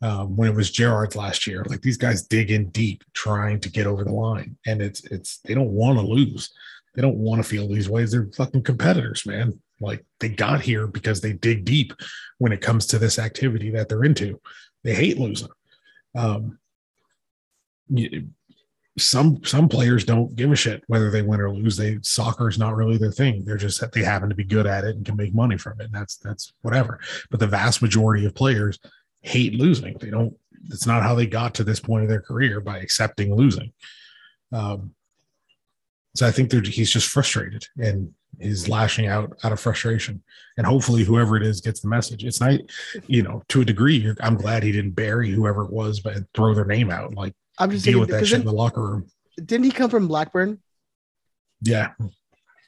Um, 0.00 0.36
when 0.36 0.48
it 0.48 0.54
was 0.56 0.72
Gerrard's 0.72 1.14
last 1.14 1.46
year, 1.46 1.64
like 1.68 1.80
these 1.80 1.96
guys 1.96 2.26
dig 2.26 2.50
in 2.50 2.70
deep 2.70 3.04
trying 3.12 3.60
to 3.60 3.68
get 3.68 3.86
over 3.86 4.02
the 4.02 4.10
line, 4.10 4.56
and 4.66 4.82
it's 4.82 5.04
it's 5.04 5.38
they 5.44 5.54
don't 5.54 5.70
want 5.70 5.96
to 5.96 6.04
lose, 6.04 6.52
they 6.96 7.02
don't 7.02 7.18
want 7.18 7.40
to 7.40 7.48
feel 7.48 7.68
these 7.68 7.88
ways. 7.88 8.10
They're 8.10 8.28
fucking 8.34 8.64
competitors, 8.64 9.24
man. 9.26 9.60
Like 9.82 10.04
they 10.20 10.30
got 10.30 10.62
here 10.62 10.86
because 10.86 11.20
they 11.20 11.34
dig 11.34 11.64
deep 11.64 11.92
when 12.38 12.52
it 12.52 12.62
comes 12.62 12.86
to 12.86 12.98
this 12.98 13.18
activity 13.18 13.70
that 13.70 13.88
they're 13.88 14.04
into. 14.04 14.40
They 14.84 14.94
hate 14.94 15.18
losing 15.18 15.48
um, 16.14 16.58
you- 17.88 18.28
some 18.98 19.42
some 19.42 19.70
players 19.70 20.04
don't 20.04 20.36
give 20.36 20.52
a 20.52 20.56
shit 20.56 20.84
whether 20.86 21.10
they 21.10 21.22
win 21.22 21.40
or 21.40 21.50
lose. 21.50 21.78
They 21.78 21.98
soccer 22.02 22.46
is 22.46 22.58
not 22.58 22.76
really 22.76 22.98
their 22.98 23.10
thing. 23.10 23.42
They're 23.42 23.56
just 23.56 23.80
that 23.80 23.92
they 23.92 24.02
happen 24.02 24.28
to 24.28 24.34
be 24.34 24.44
good 24.44 24.66
at 24.66 24.84
it 24.84 24.96
and 24.96 25.06
can 25.06 25.16
make 25.16 25.34
money 25.34 25.56
from 25.56 25.80
it. 25.80 25.84
And 25.84 25.94
that's 25.94 26.16
that's 26.16 26.52
whatever. 26.60 27.00
But 27.30 27.40
the 27.40 27.46
vast 27.46 27.80
majority 27.80 28.26
of 28.26 28.34
players 28.34 28.78
hate 29.22 29.54
losing. 29.54 29.96
They 29.98 30.10
don't. 30.10 30.36
It's 30.66 30.86
not 30.86 31.02
how 31.02 31.14
they 31.14 31.26
got 31.26 31.54
to 31.54 31.64
this 31.64 31.80
point 31.80 32.02
of 32.02 32.10
their 32.10 32.20
career 32.20 32.60
by 32.60 32.80
accepting 32.80 33.34
losing. 33.34 33.72
Um, 34.52 34.94
so 36.14 36.26
I 36.26 36.30
think 36.30 36.52
he's 36.66 36.90
just 36.90 37.08
frustrated 37.08 37.64
and 37.78 38.12
he's 38.38 38.68
lashing 38.68 39.06
out 39.06 39.36
out 39.44 39.52
of 39.52 39.60
frustration. 39.60 40.22
And 40.56 40.66
hopefully, 40.66 41.04
whoever 41.04 41.36
it 41.36 41.42
is 41.42 41.60
gets 41.60 41.80
the 41.80 41.88
message. 41.88 42.24
It's 42.24 42.40
not, 42.40 42.60
you 43.06 43.22
know, 43.22 43.42
to 43.48 43.62
a 43.62 43.64
degree. 43.64 43.96
You're, 43.96 44.16
I'm 44.20 44.36
glad 44.36 44.62
he 44.62 44.72
didn't 44.72 44.92
bury 44.92 45.30
whoever 45.30 45.64
it 45.64 45.72
was, 45.72 46.00
but 46.00 46.18
throw 46.34 46.54
their 46.54 46.66
name 46.66 46.90
out. 46.90 47.14
Like 47.14 47.34
I'm 47.58 47.70
just 47.70 47.84
deal 47.84 47.94
thinking 47.94 48.00
with 48.00 48.20
that 48.20 48.26
shit 48.26 48.40
in 48.40 48.46
the 48.46 48.52
locker 48.52 48.82
room. 48.82 49.06
didn't 49.36 49.64
he 49.64 49.70
come 49.70 49.90
from 49.90 50.08
Blackburn? 50.08 50.60
Yeah, 51.62 51.92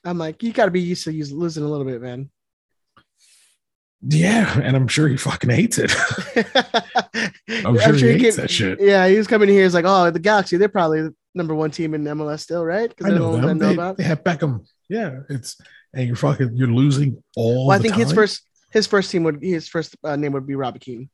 I'm 0.04 0.18
like, 0.18 0.42
you 0.42 0.52
got 0.52 0.66
to 0.66 0.70
be 0.70 0.80
used 0.80 1.04
to 1.04 1.12
use, 1.12 1.33
losing 1.33 1.64
a 1.64 1.68
little 1.68 1.87
bit, 1.87 2.00
man. 2.00 2.30
yeah, 4.02 4.59
and 4.61 4.76
I'm 4.76 4.88
sure 4.88 5.09
he 5.09 5.16
fucking 5.16 5.50
hates 5.50 5.78
it. 5.78 5.90
I'm, 7.64 7.78
sure 7.78 7.92
he 7.94 8.12
hates 8.18 8.37
came- 8.37 8.42
that 8.42 8.50
shit. 8.50 8.80
Yeah, 8.80 9.07
he 9.09 9.16
was 9.18 9.26
coming 9.26 9.48
here. 9.48 9.64
He's 9.64 9.74
like, 9.74 9.85
oh, 9.87 10.11
the 10.11 10.18
Galaxy, 10.18 10.57
they're 10.57 10.68
probably 10.68 11.02
the 11.02 11.14
number 11.35 11.54
one 11.54 11.70
team 11.70 11.94
in 11.94 12.04
MLS 12.04 12.40
still, 12.40 12.64
right? 12.64 12.88
Because 12.88 13.12
I 13.12 13.16
know 13.16 13.37
them. 13.37 13.59
know 13.59 13.68
They, 13.68 13.74
about. 13.74 13.96
they 13.98 14.04
have 14.04 14.24
Beckham. 14.24 14.66
Yeah, 14.88 15.20
it's 15.28 15.57
and 15.92 16.07
you're 16.07 16.16
fucking 16.16 16.57
you're 16.57 16.68
losing 16.68 17.22
all. 17.37 17.66
Well, 17.68 17.78
I 17.78 17.80
think 17.80 17.94
his 17.94 18.12
first 18.12 18.42
his 18.70 18.87
first 18.87 19.11
team 19.11 19.24
would 19.24 19.42
his 19.42 19.68
first 19.68 19.96
uh, 20.04 20.16
name 20.16 20.33
would 20.33 20.46
be 20.46 20.54
Robbie 20.54 20.78
Keane. 20.78 21.11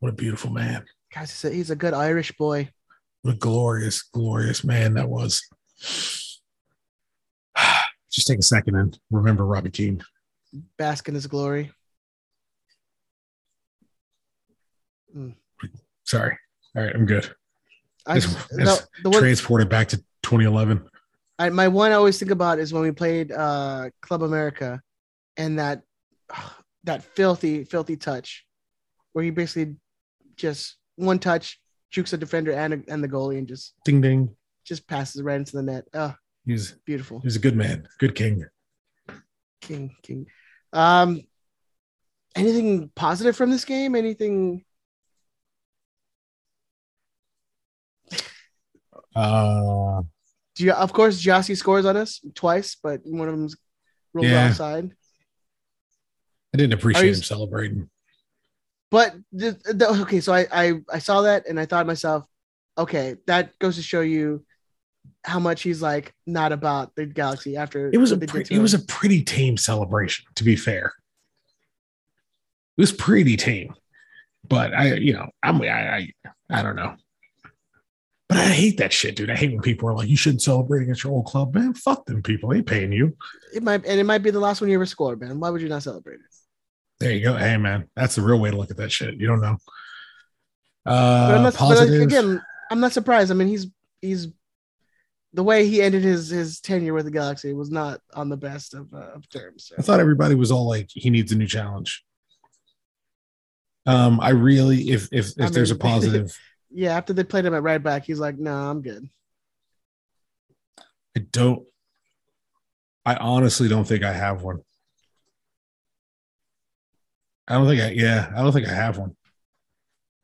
What 0.00 0.08
a 0.08 0.12
beautiful 0.12 0.50
man. 0.50 0.84
Guys, 1.14 1.30
he's 1.30 1.50
a, 1.50 1.54
he's 1.54 1.70
a 1.70 1.76
good 1.76 1.92
Irish 1.92 2.32
boy. 2.32 2.70
What 3.22 3.34
a 3.34 3.36
glorious, 3.36 4.02
glorious 4.02 4.64
man 4.64 4.94
that 4.94 5.08
was. 5.08 5.42
Just 8.10 8.26
take 8.26 8.38
a 8.38 8.42
second 8.42 8.76
and 8.76 8.98
remember 9.10 9.44
Robbie 9.44 9.70
Keane. 9.70 10.02
Bask 10.78 11.06
in 11.08 11.14
his 11.14 11.26
glory. 11.26 11.70
Sorry. 16.04 16.36
All 16.76 16.82
right, 16.82 16.94
I'm 16.94 17.06
good. 17.06 17.30
I 18.06 18.16
It's- 18.16 18.32
just, 18.32 18.46
it's 18.52 18.80
the, 18.80 18.88
the 19.04 19.10
one, 19.10 19.20
Transported 19.20 19.68
back 19.68 19.88
to 19.88 19.96
2011. 20.22 20.88
I, 21.38 21.48
my 21.50 21.68
one 21.68 21.90
I 21.90 21.94
always 21.94 22.18
think 22.18 22.30
about 22.30 22.58
is 22.58 22.72
when 22.72 22.82
we 22.82 22.90
played 22.92 23.32
uh, 23.32 23.90
Club 24.02 24.22
America, 24.22 24.80
and 25.36 25.58
that 25.58 25.82
that 26.84 27.02
filthy, 27.02 27.64
filthy 27.64 27.96
touch, 27.96 28.44
where 29.12 29.24
he 29.24 29.30
basically 29.30 29.76
just 30.36 30.76
one 30.96 31.18
touch 31.18 31.58
jukes 31.90 32.12
a 32.12 32.16
defender 32.18 32.52
and 32.52 32.84
and 32.88 33.02
the 33.04 33.08
goalie 33.08 33.38
and 33.38 33.48
just 33.48 33.74
Ding 33.84 34.00
ding. 34.00 34.34
just 34.64 34.86
passes 34.86 35.22
right 35.22 35.36
into 35.36 35.52
the 35.56 35.62
net. 35.62 35.84
Oh, 35.94 36.14
He's 36.46 36.72
beautiful, 36.86 37.20
he's 37.20 37.36
a 37.36 37.40
good 37.40 37.56
man, 37.56 37.86
good 37.98 38.14
king. 38.14 38.44
king, 39.60 39.94
king. 40.02 40.26
Um, 40.72 41.22
anything 42.34 42.90
positive 42.94 43.36
from 43.36 43.50
this 43.50 43.64
game? 43.64 43.94
Anything? 43.94 44.64
Uh, 49.14 50.02
Do 50.56 50.64
you, 50.64 50.72
of 50.72 50.92
course, 50.92 51.20
Jossie 51.22 51.56
scores 51.56 51.84
on 51.84 51.96
us 51.96 52.20
twice, 52.34 52.76
but 52.82 53.00
one 53.04 53.28
of 53.28 53.34
them's 53.36 53.56
ruled 54.12 54.26
Yeah. 54.28 54.48
offside. 54.48 54.90
I 56.54 56.56
didn't 56.58 56.74
appreciate 56.74 57.06
you- 57.08 57.14
him 57.14 57.22
celebrating. 57.22 57.90
But 58.90 59.14
the, 59.32 59.52
the, 59.72 59.88
okay, 60.02 60.20
so 60.20 60.32
I, 60.32 60.46
I 60.50 60.72
I 60.92 60.98
saw 60.98 61.22
that 61.22 61.46
and 61.48 61.60
I 61.60 61.64
thought 61.66 61.82
to 61.82 61.86
myself, 61.86 62.24
okay, 62.76 63.14
that 63.26 63.56
goes 63.60 63.76
to 63.76 63.82
show 63.82 64.00
you 64.00 64.44
how 65.24 65.38
much 65.38 65.62
he's 65.62 65.80
like 65.80 66.12
not 66.26 66.50
about 66.50 66.94
the 66.96 67.06
galaxy 67.06 67.56
after 67.56 67.88
It 67.92 67.98
was 67.98 68.10
a 68.10 68.14
what 68.16 68.20
they 68.20 68.26
did 68.26 68.46
pre- 68.48 68.56
it 68.56 68.60
was 68.60 68.74
a 68.74 68.80
pretty 68.80 69.22
tame 69.22 69.56
celebration, 69.56 70.24
to 70.34 70.42
be 70.44 70.56
fair. 70.56 70.92
It 72.76 72.80
was 72.80 72.90
pretty 72.90 73.36
tame, 73.36 73.74
but 74.48 74.74
I, 74.74 74.94
you 74.94 75.12
know, 75.12 75.28
I'm 75.40 75.62
I 75.62 75.96
I, 75.96 76.12
I 76.50 76.62
don't 76.62 76.74
know. 76.76 76.96
But 78.30 78.38
I 78.38 78.44
hate 78.44 78.78
that 78.78 78.92
shit, 78.92 79.16
dude. 79.16 79.28
I 79.28 79.34
hate 79.34 79.50
when 79.50 79.60
people 79.60 79.88
are 79.88 79.92
like, 79.92 80.08
"You 80.08 80.16
shouldn't 80.16 80.40
celebrate 80.40 80.82
against 80.82 81.02
your 81.02 81.12
old 81.12 81.26
club, 81.26 81.52
man." 81.52 81.74
Fuck 81.74 82.06
them 82.06 82.22
people. 82.22 82.48
They 82.48 82.62
paying 82.62 82.92
you. 82.92 83.16
it 83.52 83.60
might 83.60 83.84
and 83.84 83.98
it 83.98 84.04
might 84.04 84.18
be 84.22 84.30
the 84.30 84.38
last 84.38 84.60
one 84.60 84.70
you 84.70 84.76
ever 84.76 84.86
scored, 84.86 85.20
man. 85.20 85.40
Why 85.40 85.50
would 85.50 85.60
you 85.60 85.68
not 85.68 85.82
celebrate 85.82 86.14
it? 86.14 86.20
There 87.00 87.10
you 87.10 87.24
go. 87.24 87.36
Hey, 87.36 87.56
man, 87.56 87.88
that's 87.96 88.14
the 88.14 88.22
real 88.22 88.38
way 88.38 88.52
to 88.52 88.56
look 88.56 88.70
at 88.70 88.76
that 88.76 88.92
shit. 88.92 89.14
You 89.18 89.26
don't 89.26 89.40
know. 89.40 89.56
But 90.84 90.92
Uh, 90.92 91.34
I'm 91.36 91.42
not, 91.42 91.54
but 91.58 91.88
again, 91.88 92.40
I'm 92.70 92.78
not 92.78 92.92
surprised. 92.92 93.32
I 93.32 93.34
mean, 93.34 93.48
he's 93.48 93.66
he's 94.00 94.28
the 95.32 95.42
way 95.42 95.66
he 95.66 95.82
ended 95.82 96.04
his 96.04 96.28
his 96.28 96.60
tenure 96.60 96.94
with 96.94 97.06
the 97.06 97.10
Galaxy 97.10 97.52
was 97.52 97.70
not 97.72 98.00
on 98.14 98.28
the 98.28 98.36
best 98.36 98.74
of, 98.74 98.94
uh, 98.94 99.10
of 99.14 99.28
terms. 99.28 99.66
so. 99.66 99.74
I 99.76 99.82
thought 99.82 99.98
everybody 99.98 100.36
was 100.36 100.52
all 100.52 100.68
like, 100.68 100.88
he 100.92 101.10
needs 101.10 101.32
a 101.32 101.36
new 101.36 101.48
challenge. 101.48 102.04
Um, 103.86 104.20
I 104.20 104.30
really, 104.30 104.90
if 104.90 105.08
if 105.10 105.30
if 105.36 105.46
I 105.46 105.50
there's 105.50 105.72
a 105.72 105.76
positive, 105.90 106.36
Yeah, 106.70 106.96
after 106.96 107.12
they 107.12 107.24
played 107.24 107.44
him 107.44 107.54
at 107.54 107.62
right 107.62 107.82
back, 107.82 108.04
he's 108.04 108.20
like, 108.20 108.38
"No, 108.38 108.54
I'm 108.54 108.82
good." 108.82 109.08
I 111.16 111.20
don't. 111.30 111.66
I 113.04 113.16
honestly 113.16 113.68
don't 113.68 113.84
think 113.84 114.04
I 114.04 114.12
have 114.12 114.42
one. 114.42 114.60
I 117.48 117.54
don't 117.54 117.66
think 117.66 117.82
I. 117.82 117.90
Yeah, 117.90 118.32
I 118.34 118.42
don't 118.42 118.52
think 118.52 118.68
I 118.68 118.74
have 118.74 118.98
one 118.98 119.16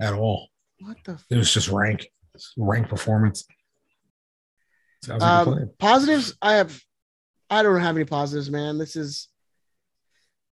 at 0.00 0.14
all. 0.14 0.48
What 0.80 0.98
the 1.04 1.18
It 1.30 1.36
was 1.36 1.52
just 1.52 1.68
rank, 1.68 2.06
rank 2.56 2.88
performance. 2.88 3.46
Sounds 5.02 5.22
Um, 5.22 5.70
positives 5.78 6.34
i 6.42 6.54
have 6.54 6.80
i 7.50 7.62
don't 7.62 7.80
have 7.80 7.94
any 7.94 8.04
positives 8.04 8.50
man 8.50 8.76
this 8.76 8.96
is 8.96 9.28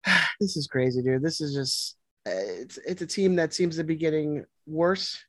this 0.41 0.57
is 0.57 0.67
crazy 0.67 1.01
dude 1.01 1.21
this 1.21 1.39
is 1.39 1.53
just 1.53 1.95
it's 2.25 2.77
it's 2.85 3.01
a 3.01 3.07
team 3.07 3.35
that 3.37 3.53
seems 3.53 3.77
to 3.77 3.83
be 3.83 3.95
getting 3.95 4.43
worse 4.65 5.23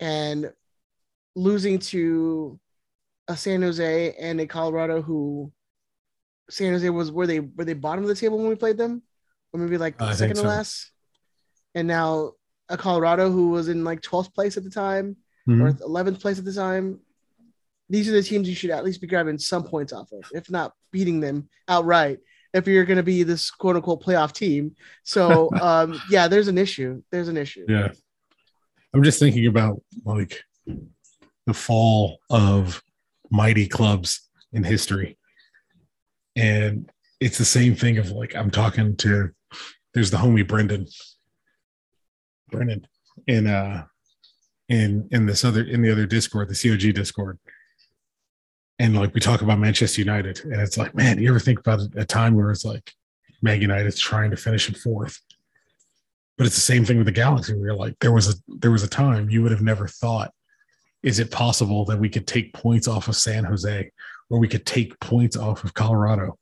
and 0.00 0.52
losing 1.36 1.78
to 1.78 2.58
a 3.28 3.36
san 3.36 3.62
jose 3.62 4.14
and 4.18 4.40
a 4.40 4.46
colorado 4.46 5.00
who 5.02 5.50
san 6.50 6.72
jose 6.72 6.88
was 6.90 7.10
were 7.10 7.26
they 7.26 7.40
were 7.40 7.64
they 7.64 7.72
bottom 7.72 8.04
of 8.04 8.08
the 8.08 8.14
table 8.14 8.38
when 8.38 8.48
we 8.48 8.54
played 8.54 8.76
them 8.76 9.02
or 9.52 9.60
maybe 9.60 9.78
like 9.78 10.00
I 10.02 10.12
second 10.14 10.36
to 10.36 10.42
so. 10.42 10.48
last. 10.48 10.90
And 11.76 11.86
now 11.86 12.32
a 12.68 12.76
Colorado 12.76 13.30
who 13.30 13.50
was 13.50 13.68
in 13.68 13.84
like 13.84 14.00
12th 14.00 14.34
place 14.34 14.56
at 14.56 14.64
the 14.64 14.70
time 14.70 15.16
Mhm. 15.48 15.62
or 15.80 15.86
11th 15.86 16.20
place 16.20 16.38
at 16.38 16.44
the 16.44 16.52
time. 16.52 16.98
These 17.88 18.08
are 18.08 18.12
the 18.12 18.22
teams 18.22 18.48
you 18.48 18.54
should 18.54 18.70
at 18.70 18.84
least 18.84 19.00
be 19.00 19.06
grabbing 19.06 19.38
some 19.38 19.62
points 19.64 19.92
off 19.92 20.10
of, 20.10 20.24
if 20.32 20.50
not 20.50 20.72
beating 20.90 21.20
them 21.20 21.48
outright. 21.68 22.18
If 22.52 22.66
you're 22.66 22.84
going 22.84 22.96
to 22.96 23.02
be 23.04 23.22
this 23.22 23.50
quote 23.50 23.76
unquote 23.76 24.02
playoff 24.02 24.32
team, 24.32 24.74
so 25.04 25.50
um, 25.60 26.00
yeah, 26.10 26.26
there's 26.26 26.48
an 26.48 26.58
issue. 26.58 27.02
There's 27.12 27.28
an 27.28 27.36
issue. 27.36 27.66
Yeah. 27.68 27.92
I'm 28.94 29.02
just 29.02 29.18
thinking 29.18 29.46
about 29.46 29.82
like 30.04 30.44
the 31.46 31.54
fall 31.54 32.20
of 32.30 32.80
mighty 33.30 33.66
clubs 33.66 34.28
in 34.52 34.62
history. 34.62 35.18
And 36.36 36.90
it's 37.20 37.38
the 37.38 37.44
same 37.44 37.74
thing 37.74 37.98
of 37.98 38.10
like 38.12 38.36
I'm 38.36 38.50
talking 38.50 38.96
to 38.98 39.30
there's 39.94 40.10
the 40.10 40.18
homie 40.18 40.46
Brendan. 40.46 40.86
Brendan 42.50 42.86
in 43.26 43.48
uh 43.48 43.84
in 44.68 45.08
in 45.10 45.26
this 45.26 45.44
other 45.44 45.62
in 45.62 45.82
the 45.82 45.90
other 45.90 46.06
Discord, 46.06 46.48
the 46.48 46.54
COG 46.54 46.94
Discord. 46.94 47.38
And 48.78 48.96
like 48.96 49.12
we 49.14 49.20
talk 49.20 49.42
about 49.42 49.58
Manchester 49.58 50.00
United, 50.00 50.40
and 50.44 50.60
it's 50.60 50.76
like, 50.76 50.94
man, 50.94 51.18
you 51.18 51.28
ever 51.28 51.38
think 51.38 51.60
about 51.60 51.80
a 51.96 52.04
time 52.04 52.34
where 52.34 52.50
it's 52.50 52.64
like 52.64 52.92
Man 53.42 53.60
United's 53.60 54.00
trying 54.00 54.30
to 54.30 54.36
finish 54.36 54.68
in 54.68 54.74
fourth? 54.74 55.20
But 56.36 56.46
it's 56.46 56.56
the 56.56 56.60
same 56.60 56.84
thing 56.84 56.96
with 56.96 57.06
the 57.06 57.12
galaxy 57.12 57.54
where 57.54 57.66
you're 57.66 57.74
like 57.74 57.94
there 58.00 58.12
was 58.12 58.28
a 58.28 58.34
there 58.48 58.70
was 58.70 58.82
a 58.82 58.88
time 58.88 59.30
you 59.30 59.42
would 59.42 59.52
have 59.52 59.62
never 59.62 59.86
thought 59.86 60.32
is 61.02 61.18
it 61.18 61.30
possible 61.30 61.84
that 61.84 61.98
we 61.98 62.08
could 62.08 62.26
take 62.26 62.52
points 62.52 62.88
off 62.88 63.08
of 63.08 63.16
san 63.16 63.44
jose 63.44 63.90
or 64.30 64.38
we 64.38 64.48
could 64.48 64.66
take 64.66 64.98
points 65.00 65.36
off 65.36 65.64
of 65.64 65.74
colorado? 65.74 66.38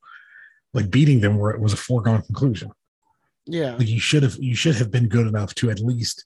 Like 0.73 0.89
beating 0.89 1.19
them 1.19 1.37
where 1.37 1.51
it 1.51 1.61
was 1.61 1.73
a 1.73 1.77
foregone 1.77 2.21
conclusion. 2.23 2.71
Yeah, 3.45 3.75
like 3.75 3.87
you 3.87 3.99
should 3.99 4.23
have 4.23 4.37
you 4.39 4.55
should 4.55 4.75
have 4.75 4.89
been 4.89 5.07
good 5.07 5.27
enough 5.27 5.53
to 5.55 5.69
at 5.69 5.79
least 5.79 6.25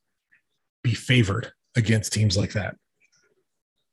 be 0.84 0.94
favored 0.94 1.52
against 1.76 2.14
teams 2.14 2.38
like 2.38 2.54
that. 2.54 2.76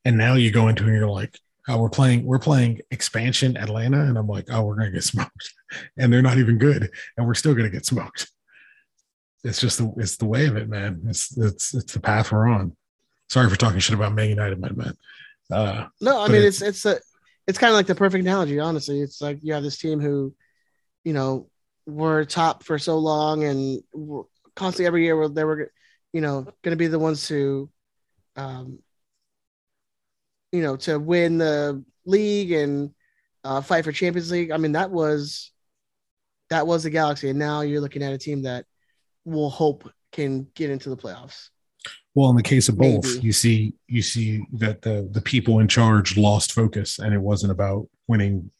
And 0.04 0.18
now 0.18 0.34
you 0.34 0.50
go 0.50 0.68
into 0.68 0.84
and 0.84 0.94
you're 0.94 1.08
like 1.08 1.38
oh 1.66 1.80
we're 1.80 1.88
playing 1.88 2.24
we're 2.24 2.38
playing 2.38 2.80
expansion 2.90 3.56
atlanta. 3.56 4.02
And 4.02 4.18
i'm 4.18 4.28
like 4.28 4.46
oh 4.50 4.62
we're 4.62 4.76
gonna 4.76 4.90
get 4.90 5.04
smoked. 5.04 5.52
And 5.98 6.12
they're 6.12 6.22
not 6.22 6.38
even 6.38 6.56
good. 6.56 6.88
And 7.16 7.26
we're 7.26 7.34
still 7.34 7.54
gonna 7.54 7.70
get 7.70 7.86
smoked 7.86 8.30
it's 9.44 9.60
just 9.60 9.78
the 9.78 9.92
it's 9.98 10.16
the 10.16 10.26
way 10.26 10.46
of 10.46 10.56
it, 10.56 10.68
man. 10.68 11.02
It's 11.06 11.36
it's 11.36 11.74
it's 11.74 11.92
the 11.92 12.00
path 12.00 12.32
we're 12.32 12.48
on. 12.48 12.76
Sorry 13.28 13.48
for 13.48 13.56
talking 13.56 13.78
shit 13.80 13.94
about 13.94 14.14
Man 14.14 14.28
United, 14.30 14.60
my 14.60 14.70
man. 14.72 14.94
Uh, 15.52 15.86
no, 16.00 16.20
I 16.20 16.28
mean 16.28 16.36
it's- 16.38 16.62
it's 16.62 16.84
it's 16.84 16.86
a 16.86 16.98
it's 17.46 17.58
kind 17.58 17.70
of 17.70 17.74
like 17.76 17.86
the 17.86 17.94
perfect 17.94 18.22
analogy. 18.22 18.58
Honestly, 18.58 19.00
it's 19.00 19.20
like 19.20 19.38
you 19.42 19.52
have 19.52 19.62
this 19.62 19.78
team 19.78 20.00
who, 20.00 20.34
you 21.04 21.12
know, 21.12 21.48
were 21.86 22.24
top 22.24 22.64
for 22.64 22.78
so 22.78 22.96
long 22.98 23.44
and 23.44 23.82
constantly 24.56 24.86
every 24.86 25.04
year 25.04 25.28
they 25.28 25.44
were, 25.44 25.70
you 26.14 26.22
know, 26.22 26.42
going 26.62 26.72
to 26.72 26.76
be 26.76 26.86
the 26.86 26.98
ones 26.98 27.28
to, 27.28 27.68
um, 28.36 28.78
you 30.52 30.62
know, 30.62 30.76
to 30.76 30.98
win 30.98 31.36
the 31.36 31.84
league 32.06 32.52
and 32.52 32.90
uh, 33.44 33.60
fight 33.60 33.84
for 33.84 33.92
Champions 33.92 34.30
League. 34.30 34.50
I 34.50 34.56
mean, 34.56 34.72
that 34.72 34.90
was 34.90 35.52
that 36.50 36.66
was 36.66 36.84
the 36.84 36.90
Galaxy, 36.90 37.28
and 37.30 37.38
now 37.38 37.60
you're 37.62 37.80
looking 37.80 38.02
at 38.02 38.12
a 38.12 38.18
team 38.18 38.42
that 38.42 38.64
will 39.24 39.50
hope 39.50 39.90
can 40.12 40.46
get 40.54 40.70
into 40.70 40.90
the 40.90 40.96
playoffs. 40.96 41.48
well, 42.14 42.30
in 42.30 42.36
the 42.36 42.42
case 42.42 42.68
of 42.68 42.78
both, 42.78 43.04
Maybe. 43.04 43.26
you 43.26 43.32
see 43.32 43.74
you 43.88 44.02
see 44.02 44.46
that 44.52 44.82
the 44.82 45.08
the 45.10 45.20
people 45.20 45.58
in 45.60 45.68
charge 45.68 46.16
lost 46.16 46.52
focus, 46.52 46.98
and 46.98 47.12
it 47.14 47.20
wasn't 47.20 47.52
about 47.52 47.88
winning 48.08 48.50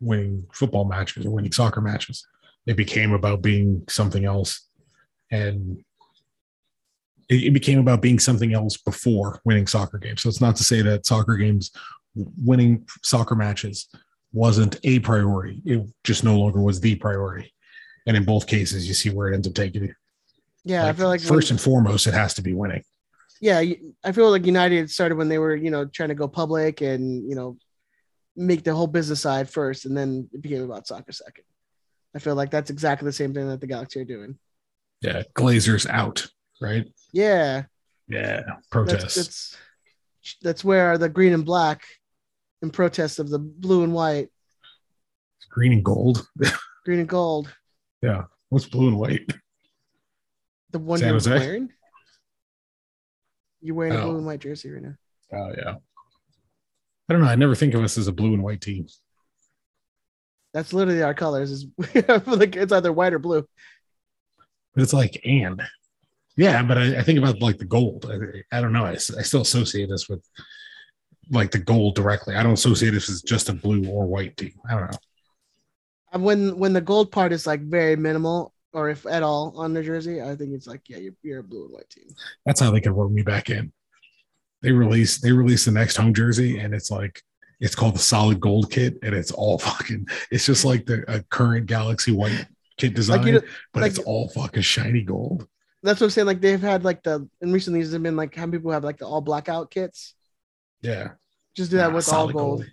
winning 0.00 0.46
football 0.52 0.84
matches 0.84 1.26
or 1.26 1.30
winning 1.30 1.52
soccer 1.52 1.80
matches. 1.80 2.26
It 2.66 2.76
became 2.76 3.12
about 3.12 3.42
being 3.42 3.84
something 3.88 4.24
else, 4.24 4.68
and 5.30 5.82
it, 7.28 7.44
it 7.44 7.52
became 7.52 7.78
about 7.78 8.02
being 8.02 8.18
something 8.18 8.52
else 8.52 8.76
before 8.76 9.40
winning 9.44 9.66
soccer 9.66 9.98
games. 9.98 10.22
So 10.22 10.28
it's 10.28 10.40
not 10.40 10.56
to 10.56 10.64
say 10.64 10.82
that 10.82 11.06
soccer 11.06 11.36
games, 11.36 11.70
winning 12.14 12.86
soccer 13.02 13.34
matches, 13.34 13.88
wasn't 14.32 14.78
a 14.84 14.98
priority. 14.98 15.62
It 15.64 15.86
just 16.04 16.24
no 16.24 16.38
longer 16.38 16.60
was 16.60 16.80
the 16.80 16.94
priority. 16.96 17.54
And 18.06 18.16
in 18.16 18.24
both 18.24 18.46
cases, 18.46 18.86
you 18.86 18.94
see 18.94 19.10
where 19.10 19.28
it 19.28 19.34
ends 19.34 19.48
up 19.48 19.54
taking 19.54 19.84
you. 19.84 19.94
Yeah, 20.64 20.86
I 20.86 20.92
feel 20.92 21.08
like 21.08 21.20
when- 21.20 21.28
first 21.28 21.50
and 21.50 21.60
foremost, 21.60 22.06
it 22.06 22.14
has 22.14 22.34
to 22.34 22.42
be 22.42 22.52
winning. 22.54 22.82
yeah, 23.40 23.58
I 24.04 24.12
feel 24.12 24.30
like 24.30 24.44
United 24.46 24.90
started 24.90 25.16
when 25.16 25.28
they 25.28 25.38
were, 25.38 25.54
you 25.54 25.70
know, 25.70 25.84
trying 25.86 26.08
to 26.10 26.14
go 26.14 26.26
public 26.28 26.80
and, 26.80 27.28
you 27.28 27.36
know, 27.36 27.56
make 28.36 28.64
the 28.64 28.74
whole 28.74 28.86
business 28.88 29.20
side 29.20 29.48
first, 29.48 29.84
and 29.86 29.96
then 29.96 30.28
it 30.32 30.42
became 30.42 30.62
about 30.62 30.86
soccer 30.86 31.12
second. 31.12 31.44
I 32.14 32.18
feel 32.18 32.34
like 32.34 32.50
that's 32.50 32.70
exactly 32.70 33.06
the 33.06 33.12
same 33.12 33.32
thing 33.34 33.48
that 33.48 33.60
the 33.60 33.66
Galaxy 33.66 34.00
are 34.00 34.04
doing. 34.04 34.38
Yeah, 35.00 35.22
Glazers 35.36 35.88
out, 35.88 36.26
right? 36.60 36.86
Yeah, 37.12 37.64
Yeah, 38.08 38.42
that's 38.46 38.66
protest. 38.70 39.16
that's 39.16 39.56
that's 40.42 40.64
where 40.64 40.98
the 40.98 41.08
green 41.08 41.32
and 41.32 41.44
black 41.44 41.82
in 42.62 42.70
protest 42.70 43.18
of 43.20 43.28
the 43.30 43.38
blue 43.38 43.84
and 43.84 43.92
white, 43.94 44.28
Green 45.48 45.72
and 45.72 45.84
gold. 45.84 46.26
green 46.84 46.98
and 47.00 47.08
gold, 47.08 47.54
yeah, 48.02 48.24
what's 48.48 48.66
blue 48.66 48.88
and 48.88 48.98
white? 48.98 49.30
The 50.70 50.78
one 50.78 50.98
San 50.98 51.08
you're 51.08 51.14
Jose? 51.14 51.30
wearing. 51.30 51.70
You're 53.60 53.74
wearing 53.74 53.94
a 53.94 53.98
Oh. 53.98 54.04
blue 54.06 54.16
and 54.18 54.26
white 54.26 54.40
jersey 54.40 54.70
right 54.70 54.82
now. 54.82 54.94
Oh 55.32 55.52
yeah. 55.56 55.74
I 57.08 57.12
don't 57.12 57.22
know. 57.22 57.28
I 57.28 57.36
never 57.36 57.54
think 57.54 57.74
of 57.74 57.82
us 57.82 57.96
as 57.98 58.06
a 58.08 58.12
blue 58.12 58.34
and 58.34 58.42
white 58.42 58.60
team. 58.60 58.86
That's 60.54 60.72
literally 60.72 61.02
our 61.02 61.14
colors. 61.14 61.50
Is 61.50 61.66
like 62.26 62.56
it's 62.56 62.72
either 62.72 62.92
white 62.92 63.12
or 63.14 63.18
blue. 63.18 63.46
But 64.74 64.82
it's 64.82 64.92
like 64.92 65.20
and 65.24 65.60
yeah, 66.36 66.62
but 66.62 66.78
I, 66.78 66.98
I 66.98 67.02
think 67.02 67.18
about 67.18 67.40
like 67.40 67.58
the 67.58 67.64
gold. 67.64 68.06
I, 68.10 68.56
I 68.56 68.60
don't 68.60 68.72
know. 68.72 68.84
I, 68.84 68.92
I 68.92 68.96
still 68.96 69.40
associate 69.42 69.90
us 69.90 70.08
with 70.08 70.22
like 71.30 71.50
the 71.50 71.58
gold 71.58 71.94
directly. 71.96 72.36
I 72.36 72.42
don't 72.42 72.52
associate 72.52 72.94
us 72.94 73.10
as 73.10 73.22
just 73.22 73.48
a 73.48 73.52
blue 73.54 73.86
or 73.88 74.06
white 74.06 74.36
team. 74.36 74.52
I 74.68 74.74
don't 74.74 74.90
know. 74.90 74.98
When 76.20 76.58
when 76.58 76.72
the 76.72 76.80
gold 76.80 77.10
part 77.12 77.32
is 77.32 77.46
like 77.46 77.60
very 77.62 77.96
minimal 77.96 78.52
or 78.78 78.88
if 78.90 79.04
at 79.06 79.22
all 79.22 79.52
on 79.56 79.74
the 79.74 79.82
jersey, 79.82 80.22
I 80.22 80.34
think 80.36 80.54
it's 80.54 80.66
like 80.66 80.82
yeah, 80.88 80.98
you're, 80.98 81.14
you're 81.22 81.40
a 81.40 81.42
blue 81.42 81.64
and 81.64 81.74
white 81.74 81.90
team. 81.90 82.08
That's 82.46 82.60
how 82.60 82.70
they 82.70 82.80
could 82.80 82.92
rope 82.92 83.10
me 83.12 83.22
back 83.22 83.50
in. 83.50 83.72
They 84.62 84.72
release 84.72 85.18
they 85.18 85.32
release 85.32 85.64
the 85.64 85.72
next 85.72 85.96
home 85.96 86.14
jersey 86.14 86.58
and 86.58 86.74
it's 86.74 86.90
like 86.90 87.22
it's 87.60 87.74
called 87.74 87.94
the 87.94 88.00
solid 88.00 88.40
gold 88.40 88.70
kit 88.70 88.98
and 89.02 89.14
it's 89.14 89.32
all 89.32 89.58
fucking 89.68 90.06
it's 90.30 90.46
just 90.46 90.64
like 90.64 90.86
the 90.86 91.04
a 91.12 91.22
current 91.24 91.66
galaxy 91.66 92.12
white 92.12 92.46
kit 92.76 92.94
design, 92.94 93.18
Like 93.18 93.26
you 93.26 93.32
know, 93.34 93.40
but 93.72 93.82
like- 93.82 93.90
it's 93.90 93.98
all 94.00 94.28
fucking 94.30 94.62
shiny 94.62 95.02
gold. 95.02 95.46
that's 95.82 96.00
what 96.00 96.06
I'm 96.06 96.10
saying. 96.10 96.26
Like 96.26 96.40
they've 96.40 96.60
had 96.60 96.84
like 96.84 97.02
the 97.02 97.28
and 97.40 97.52
recently 97.52 97.80
there's 97.82 97.96
been 97.98 98.16
like 98.16 98.34
how 98.34 98.46
people 98.50 98.70
have 98.72 98.84
like 98.84 98.98
the 98.98 99.06
all 99.06 99.20
blackout 99.20 99.70
kits. 99.70 100.14
Yeah. 100.82 101.10
Just 101.56 101.70
do 101.72 101.76
that 101.78 101.90
Nah, 101.90 101.96
with 101.96 102.08
all 102.08 102.12
solid 102.14 102.34
gold. 102.34 102.66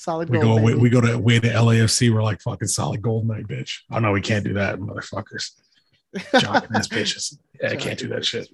Solid 0.00 0.30
We 0.30 0.38
gold. 0.38 0.60
go 0.60 0.64
we, 0.64 0.74
we 0.76 0.88
go 0.88 1.02
to 1.02 1.18
way 1.18 1.38
to 1.40 1.46
LAFC. 1.46 2.10
We're 2.10 2.22
like 2.22 2.40
fucking 2.40 2.68
solid 2.68 3.02
gold 3.02 3.28
night, 3.28 3.46
bitch. 3.46 3.80
Oh 3.90 3.98
no, 3.98 4.12
we 4.12 4.22
can't 4.22 4.42
do 4.42 4.54
that, 4.54 4.78
motherfuckers. 4.78 5.50
Jocking 6.16 6.74
ass 6.74 6.88
bitches. 6.88 7.36
Yeah, 7.60 7.72
I 7.72 7.76
can't 7.76 7.98
do 7.98 8.08
that 8.08 8.24
shit. 8.24 8.48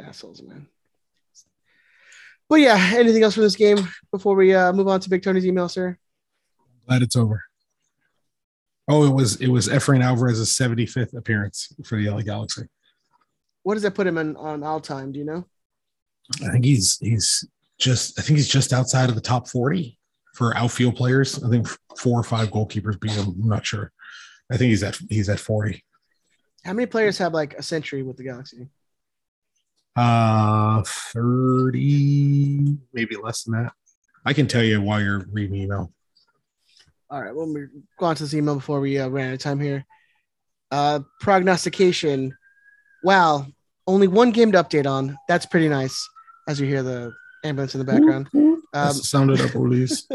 Assholes, 0.00 0.40
man. 0.40 0.66
But 2.48 2.60
yeah, 2.60 2.92
anything 2.94 3.22
else 3.22 3.34
from 3.34 3.42
this 3.42 3.56
game 3.56 3.76
before 4.10 4.36
we 4.36 4.54
uh, 4.54 4.72
move 4.72 4.88
on 4.88 5.00
to 5.00 5.10
Big 5.10 5.22
Tony's 5.22 5.44
email, 5.44 5.68
sir? 5.68 5.98
Glad 6.88 7.02
it's 7.02 7.14
over. 7.14 7.44
Oh, 8.88 9.04
it 9.06 9.12
was 9.12 9.38
it 9.42 9.48
was 9.48 9.68
Efrain 9.68 10.02
Alvarez's 10.02 10.48
75th 10.48 11.14
appearance 11.14 11.74
for 11.84 12.00
the 12.00 12.08
LA 12.08 12.22
Galaxy. 12.22 12.62
What 13.64 13.74
does 13.74 13.82
that 13.82 13.94
put 13.94 14.06
him 14.06 14.16
in 14.16 14.34
on 14.36 14.62
all 14.62 14.80
time? 14.80 15.12
Do 15.12 15.18
you 15.18 15.26
know? 15.26 15.44
I 16.42 16.52
think 16.52 16.64
he's 16.64 16.96
he's 17.00 17.46
just 17.78 18.18
I 18.18 18.22
think 18.22 18.38
he's 18.38 18.48
just 18.48 18.72
outside 18.72 19.10
of 19.10 19.14
the 19.14 19.20
top 19.20 19.46
40 19.46 19.98
for 20.34 20.56
outfield 20.56 20.96
players. 20.96 21.42
I 21.42 21.48
think 21.48 21.68
four 21.96 22.18
or 22.18 22.24
five 22.24 22.50
goalkeepers 22.50 23.00
beat 23.00 23.12
him. 23.12 23.34
I'm 23.42 23.48
not 23.48 23.64
sure. 23.64 23.92
I 24.50 24.56
think 24.56 24.70
he's 24.70 24.82
at 24.82 24.98
he's 25.08 25.28
at 25.28 25.40
40. 25.40 25.82
How 26.64 26.72
many 26.72 26.86
players 26.86 27.18
have 27.18 27.32
like 27.32 27.54
a 27.54 27.62
century 27.62 28.02
with 28.02 28.16
the 28.16 28.24
Galaxy? 28.24 28.68
Uh 29.96 30.82
30, 30.84 32.76
maybe 32.92 33.16
less 33.16 33.44
than 33.44 33.54
that. 33.54 33.72
I 34.24 34.32
can 34.32 34.46
tell 34.46 34.62
you 34.62 34.80
while 34.80 35.00
you're 35.00 35.26
reading 35.30 35.56
email. 35.56 35.92
All 37.10 37.22
right, 37.22 37.34
well, 37.34 37.46
we 37.46 37.66
go 37.98 38.06
on 38.06 38.16
to 38.16 38.22
this 38.24 38.34
email 38.34 38.56
before 38.56 38.80
we 38.80 38.98
uh, 38.98 39.08
ran 39.08 39.28
out 39.28 39.34
of 39.34 39.38
time 39.38 39.60
here. 39.60 39.84
Uh, 40.70 41.00
prognostication. 41.20 42.36
Wow, 43.04 43.46
only 43.86 44.08
one 44.08 44.32
game 44.32 44.50
to 44.52 44.62
update 44.62 44.86
on. 44.86 45.16
That's 45.28 45.46
pretty 45.46 45.68
nice. 45.68 46.08
As 46.48 46.58
you 46.58 46.66
hear 46.66 46.82
the 46.82 47.12
ambulance 47.44 47.74
in 47.74 47.78
the 47.78 47.84
background. 47.84 48.28
Um, 48.74 48.92
sounded 48.92 49.40
up, 49.40 49.54
release. 49.54 50.06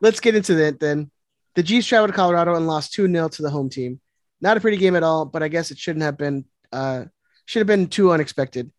let's 0.00 0.20
get 0.20 0.34
into 0.34 0.54
that 0.56 0.80
then. 0.80 1.10
The 1.54 1.62
G's 1.62 1.86
traveled 1.86 2.10
to 2.10 2.16
Colorado 2.16 2.54
and 2.56 2.66
lost 2.66 2.92
2 2.94 3.06
0 3.06 3.28
to 3.28 3.42
the 3.42 3.50
home 3.50 3.68
team. 3.68 4.00
Not 4.40 4.56
a 4.56 4.60
pretty 4.60 4.76
game 4.76 4.96
at 4.96 5.02
all, 5.02 5.24
but 5.24 5.42
I 5.42 5.48
guess 5.48 5.70
it 5.70 5.78
shouldn't 5.78 6.04
have 6.04 6.16
been 6.16 6.44
uh 6.72 7.04
should 7.44 7.60
have 7.60 7.66
been 7.66 7.88
too 7.88 8.12
unexpected. 8.12 8.70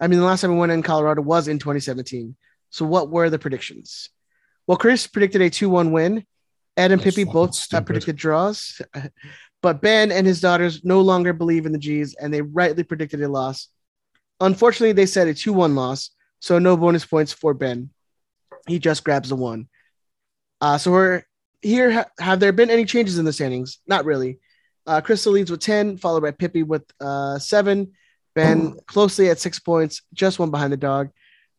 I 0.00 0.08
mean, 0.08 0.18
the 0.18 0.24
last 0.24 0.40
time 0.40 0.52
we 0.52 0.58
went 0.58 0.72
in 0.72 0.82
Colorado 0.82 1.22
was 1.22 1.48
in 1.48 1.58
2017. 1.58 2.36
So 2.70 2.84
what 2.84 3.10
were 3.10 3.30
the 3.30 3.38
predictions? 3.38 4.10
Well, 4.66 4.78
Chris 4.78 5.06
predicted 5.06 5.42
a 5.42 5.50
2-1 5.50 5.90
win. 5.90 6.24
Ed 6.76 6.90
and 6.90 7.00
That's 7.00 7.16
Pippi 7.16 7.30
both 7.30 7.68
predicted 7.84 8.16
draws. 8.16 8.80
But 9.62 9.80
Ben 9.80 10.10
and 10.10 10.26
his 10.26 10.40
daughters 10.40 10.84
no 10.84 11.00
longer 11.00 11.32
believe 11.32 11.66
in 11.66 11.72
the 11.72 11.78
G's 11.78 12.14
and 12.14 12.34
they 12.34 12.42
rightly 12.42 12.82
predicted 12.82 13.22
a 13.22 13.28
loss. 13.28 13.68
Unfortunately, 14.40 14.90
they 14.90 15.06
said 15.06 15.28
a 15.28 15.34
2 15.34 15.52
1 15.52 15.76
loss, 15.76 16.10
so 16.40 16.58
no 16.58 16.76
bonus 16.76 17.06
points 17.06 17.32
for 17.32 17.54
Ben. 17.54 17.90
He 18.66 18.78
just 18.78 19.04
grabs 19.04 19.28
the 19.28 19.36
one. 19.36 19.68
Uh, 20.60 20.78
so 20.78 20.92
we're 20.92 21.22
here. 21.60 21.90
Ha- 21.90 22.10
have 22.18 22.40
there 22.40 22.52
been 22.52 22.70
any 22.70 22.84
changes 22.84 23.18
in 23.18 23.24
the 23.24 23.32
standings? 23.32 23.78
Not 23.86 24.04
really. 24.04 24.38
Uh, 24.86 25.00
Crystal 25.00 25.32
leads 25.32 25.50
with 25.50 25.60
10, 25.60 25.98
followed 25.98 26.22
by 26.22 26.30
Pippi 26.32 26.62
with 26.62 26.84
uh, 27.00 27.38
seven. 27.38 27.92
Ben 28.34 28.76
closely 28.86 29.28
at 29.28 29.38
six 29.38 29.58
points, 29.58 30.02
just 30.14 30.38
one 30.38 30.50
behind 30.50 30.72
the 30.72 30.78
dog. 30.78 31.10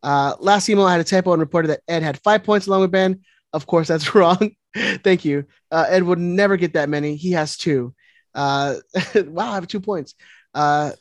Uh, 0.02 0.34
last 0.40 0.68
email, 0.68 0.84
I 0.84 0.92
had 0.92 1.00
a 1.00 1.04
typo 1.04 1.32
and 1.32 1.40
reported 1.40 1.68
that 1.68 1.80
Ed 1.88 2.02
had 2.02 2.20
five 2.22 2.44
points 2.44 2.66
along 2.66 2.82
with 2.82 2.90
Ben. 2.90 3.22
Of 3.52 3.66
course, 3.66 3.88
that's 3.88 4.14
wrong. 4.14 4.56
Thank 4.74 5.24
you. 5.24 5.46
Uh, 5.70 5.86
Ed 5.88 6.02
would 6.02 6.18
never 6.18 6.56
get 6.56 6.74
that 6.74 6.88
many. 6.88 7.16
He 7.16 7.32
has 7.32 7.56
two. 7.56 7.94
Uh, 8.34 8.76
wow, 9.14 9.52
I 9.52 9.54
have 9.54 9.68
two 9.68 9.80
points. 9.80 10.14
Uh, 10.52 10.92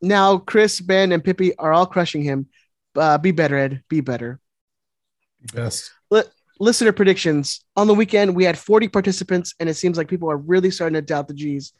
now, 0.00 0.38
Chris, 0.38 0.80
Ben, 0.80 1.12
and 1.12 1.22
Pippi 1.22 1.56
are 1.56 1.72
all 1.72 1.86
crushing 1.86 2.22
him. 2.22 2.48
Uh, 2.96 3.18
be 3.18 3.30
better, 3.30 3.56
Ed. 3.56 3.82
Be 3.88 4.00
better. 4.00 4.40
Best. 5.52 5.90
Listener 6.60 6.92
predictions. 6.92 7.64
On 7.76 7.88
the 7.88 7.94
weekend, 7.94 8.36
we 8.36 8.44
had 8.44 8.56
40 8.56 8.86
participants, 8.86 9.54
and 9.58 9.68
it 9.68 9.74
seems 9.74 9.98
like 9.98 10.06
people 10.06 10.30
are 10.30 10.36
really 10.36 10.70
starting 10.70 10.94
to 10.94 11.02
doubt 11.02 11.26
the 11.26 11.34
G's. 11.34 11.72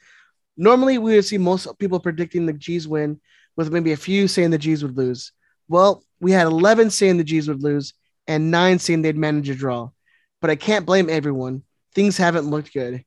Normally, 0.57 0.99
we 0.99 1.15
would 1.15 1.25
see 1.25 1.39
most 1.39 1.69
people 1.79 2.01
predicting 2.01 2.45
the 2.45 2.53
G's 2.53 2.89
win, 2.89 3.21
with 3.57 3.73
maybe 3.73 3.93
a 3.93 3.97
few 3.97 4.27
saying 4.27 4.51
the 4.51 4.59
G's 4.59 4.83
would 4.83 4.97
lose. 4.97 5.31
Well, 5.69 6.03
we 6.19 6.33
had 6.33 6.49
11 6.49 6.91
saying 6.91 7.19
the 7.19 7.25
G's 7.25 7.47
would 7.47 7.63
lose, 7.63 7.95
and 8.27 8.51
nine 8.51 8.81
saying 8.81 9.03
they'd 9.03 9.17
manage 9.17 9.49
a 9.49 9.55
draw. 9.55 9.91
But 10.41 10.51
I 10.51 10.57
can't 10.57 10.87
blame 10.87 11.09
everyone. 11.09 11.63
Things 11.95 12.17
haven't 12.17 12.51
looked 12.51 12.75
good. 12.75 13.05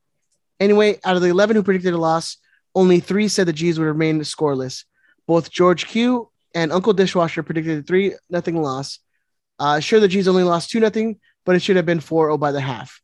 Anyway, 0.58 0.98
out 1.04 1.16
of 1.16 1.22
the 1.22 1.28
11 1.28 1.54
who 1.54 1.62
predicted 1.62 1.92
a 1.92 1.98
loss, 1.98 2.38
only 2.74 3.00
three 3.00 3.28
said 3.28 3.46
the 3.46 3.52
G's 3.52 3.78
would 3.78 3.84
remain 3.84 4.20
scoreless. 4.20 4.84
Both 5.26 5.50
George 5.50 5.86
Q 5.86 6.30
and 6.54 6.72
Uncle 6.72 6.94
Dishwasher 6.94 7.42
predicted 7.42 7.80
a 7.80 7.82
3 7.82 8.14
nothing 8.30 8.62
loss. 8.62 9.00
Uh, 9.58 9.80
sure, 9.80 10.00
the 10.00 10.08
G's 10.08 10.28
only 10.28 10.42
lost 10.42 10.70
2 10.70 10.80
nothing, 10.80 11.18
but 11.44 11.56
it 11.56 11.62
should 11.62 11.76
have 11.76 11.86
been 11.86 12.00
4 12.00 12.28
0 12.28 12.38
by 12.38 12.52
the 12.52 12.60
half. 12.60 13.00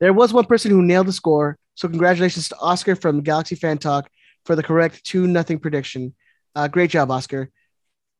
There 0.00 0.12
was 0.12 0.32
one 0.32 0.44
person 0.44 0.70
who 0.70 0.82
nailed 0.82 1.06
the 1.06 1.12
score, 1.12 1.58
so 1.74 1.88
congratulations 1.88 2.48
to 2.50 2.58
Oscar 2.58 2.94
from 2.94 3.22
Galaxy 3.22 3.54
Fan 3.54 3.78
Talk 3.78 4.08
for 4.44 4.54
the 4.54 4.62
correct 4.62 5.04
2 5.04 5.26
nothing 5.26 5.58
prediction. 5.58 6.14
Uh, 6.54 6.68
great 6.68 6.90
job, 6.90 7.10
Oscar. 7.10 7.50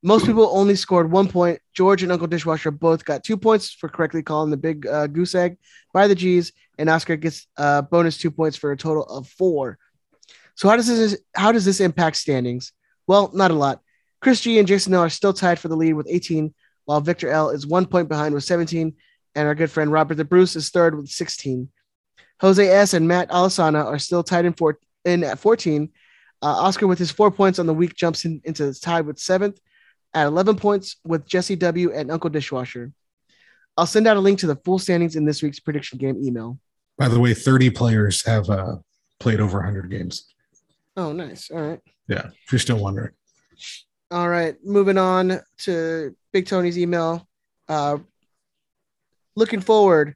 Most 0.03 0.26
people 0.26 0.49
only 0.53 0.76
scored 0.76 1.11
one 1.11 1.28
point. 1.28 1.61
George 1.74 2.05
and 2.05 2.12
Uncle 2.12 2.28
Dishwasher 2.28 2.70
both 2.70 3.05
got 3.05 3.24
two 3.24 3.36
points 3.36 3.72
for 3.72 3.89
correctly 3.89 4.22
calling 4.22 4.51
the 4.51 4.57
big 4.57 4.86
uh, 4.86 5.09
goose 5.09 5.34
egg 5.34 5.59
by 5.93 6.07
the 6.07 6.14
G's, 6.14 6.53
and 6.78 6.89
Oscar 6.89 7.16
gets 7.16 7.49
uh, 7.57 7.82
bonus 7.82 8.16
two 8.16 8.30
points 8.30 8.57
for 8.57 8.70
a 8.70 8.76
total 8.76 9.03
of 9.05 9.26
four. 9.26 9.76
So 10.55 10.68
how 10.68 10.76
does 10.76 10.86
this 10.86 11.20
how 11.34 11.51
does 11.51 11.64
this 11.64 11.80
impact 11.80 12.16
standings? 12.16 12.72
Well, 13.09 13.30
not 13.34 13.51
a 13.51 13.55
lot. 13.55 13.80
Chris 14.20 14.41
G 14.41 14.59
and 14.59 14.68
Jason 14.68 14.95
L 14.95 15.01
are 15.01 15.11
still 15.11 15.32
tied 15.32 15.59
for 15.59 15.68
the 15.68 15.76
lead 15.76 15.95
with 15.95 16.07
18, 16.09 16.55
while 16.89 17.03
Victor 17.03 17.28
L 17.28 17.51
is 17.51 17.66
one 17.66 17.84
point 17.84 18.09
behind 18.09 18.32
with 18.32 18.45
17, 18.45 18.95
and 19.34 19.47
our 19.47 19.55
good 19.55 19.70
friend 19.70 19.93
Robert 19.93 20.14
the 20.14 20.24
Bruce 20.24 20.57
is 20.57 20.70
third 20.70 20.97
with 20.97 21.11
16. 21.11 21.68
Jose 22.41 22.66
S 22.66 22.95
and 22.95 23.07
Matt 23.07 23.28
Alisana 23.28 23.84
are 23.84 23.99
still 23.99 24.22
tied 24.22 24.47
in, 24.47 24.55
four, 24.55 24.78
in 25.05 25.22
at 25.22 25.39
14. 25.39 25.91
Uh, 26.41 26.47
Oscar 26.47 26.86
with 26.86 26.99
his 26.99 27.11
four 27.11 27.30
points 27.30 27.59
on 27.59 27.66
the 27.66 27.74
week 27.74 27.95
jumps 27.95 28.24
in, 28.24 28.41
into 28.45 28.72
tied 28.80 29.05
with 29.05 29.18
seventh 29.18 29.61
at 30.14 30.28
11 30.28 30.57
points 30.57 30.97
with 31.05 31.26
Jesse 31.26 31.57
W 31.57 31.93
and 31.93 32.11
Uncle 32.11 32.30
Dishwasher. 32.30 32.91
I'll 33.76 33.84
send 33.84 34.07
out 34.07 34.16
a 34.16 34.20
link 34.20 34.39
to 34.39 34.47
the 34.47 34.57
full 34.57 34.78
standings 34.78 35.14
in 35.14 35.26
this 35.26 35.43
week's 35.43 35.61
prediction 35.61 35.99
game 35.99 36.16
email. 36.24 36.59
By 36.97 37.09
the 37.09 37.20
way, 37.20 37.34
30 37.34 37.68
players 37.68 38.24
have 38.24 38.49
uh, 38.49 38.76
played 39.20 39.41
over 39.41 39.59
100 39.59 39.91
games. 39.91 40.24
Oh, 40.97 41.12
nice. 41.12 41.51
All 41.51 41.61
right. 41.61 41.80
Yeah, 42.09 42.30
if 42.47 42.51
you're 42.51 42.59
still 42.59 42.78
wondering. 42.78 43.12
All 44.11 44.28
right. 44.28 44.56
Moving 44.64 44.96
on 44.96 45.38
to 45.59 46.16
Big 46.32 46.46
Tony's 46.46 46.78
email. 46.78 47.28
Uh, 47.68 47.98
looking 49.36 49.61
forward 49.61 50.14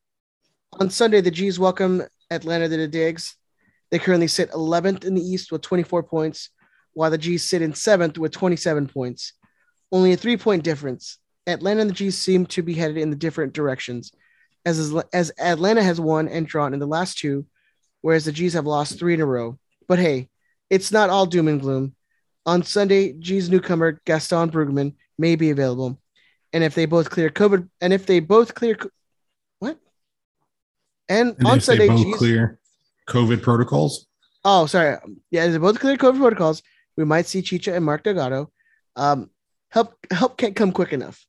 on 0.80 0.88
Sunday, 0.88 1.20
the 1.20 1.30
G's 1.30 1.58
welcome 1.58 2.02
Atlanta 2.30 2.70
to 2.70 2.76
the 2.78 2.88
Digs. 2.88 3.36
They 3.90 3.98
currently 3.98 4.28
sit 4.28 4.50
11th 4.52 5.04
in 5.04 5.14
the 5.14 5.20
East 5.20 5.52
with 5.52 5.60
24 5.60 6.04
points, 6.04 6.48
while 6.94 7.10
the 7.10 7.18
G's 7.18 7.46
sit 7.46 7.60
in 7.60 7.74
seventh 7.74 8.16
with 8.16 8.32
27 8.32 8.88
points. 8.88 9.34
Only 9.90 10.14
a 10.14 10.16
three 10.16 10.38
point 10.38 10.64
difference. 10.64 11.18
Atlanta 11.46 11.82
and 11.82 11.90
the 11.90 11.94
G's 11.94 12.16
seem 12.16 12.46
to 12.46 12.62
be 12.62 12.72
headed 12.72 12.96
in 12.96 13.10
the 13.10 13.16
different 13.16 13.52
directions, 13.52 14.10
as, 14.64 14.94
as 15.12 15.32
Atlanta 15.38 15.82
has 15.82 16.00
won 16.00 16.28
and 16.28 16.46
drawn 16.46 16.72
in 16.72 16.80
the 16.80 16.86
last 16.86 17.18
two, 17.18 17.44
whereas 18.00 18.24
the 18.24 18.32
G's 18.32 18.54
have 18.54 18.64
lost 18.64 18.98
three 18.98 19.12
in 19.12 19.20
a 19.20 19.26
row. 19.26 19.58
But 19.86 19.98
hey, 19.98 20.30
it's 20.70 20.92
not 20.92 21.10
all 21.10 21.26
doom 21.26 21.48
and 21.48 21.60
gloom. 21.60 21.94
On 22.44 22.62
Sunday, 22.62 23.12
G's 23.12 23.48
newcomer 23.48 24.00
Gaston 24.04 24.50
Brugman 24.50 24.94
may 25.18 25.36
be 25.36 25.50
available, 25.50 26.00
and 26.52 26.64
if 26.64 26.74
they 26.74 26.86
both 26.86 27.08
clear 27.10 27.30
COVID, 27.30 27.68
and 27.80 27.92
if 27.92 28.06
they 28.06 28.20
both 28.20 28.54
clear, 28.54 28.76
what? 29.60 29.78
And, 31.08 31.36
And 31.38 31.46
on 31.46 31.60
Sunday, 31.60 31.88
both 31.88 31.98
G's, 32.04 32.16
clear 32.16 32.58
COVID 33.08 33.42
protocols, 33.42 34.06
Oh, 34.44 34.66
sorry. 34.66 34.96
Yeah, 35.30 35.44
if 35.44 35.52
they 35.52 35.58
both 35.58 35.78
clear 35.78 35.96
COVID 35.96 36.18
protocols, 36.18 36.62
we 36.96 37.04
might 37.04 37.26
see 37.26 37.42
Chicha 37.42 37.74
and 37.74 37.84
Mark 37.84 38.02
Delgado. 38.02 38.50
Um, 38.96 39.30
help 39.70 39.94
help 40.10 40.36
can't 40.36 40.56
come 40.56 40.72
quick 40.72 40.92
enough. 40.92 41.24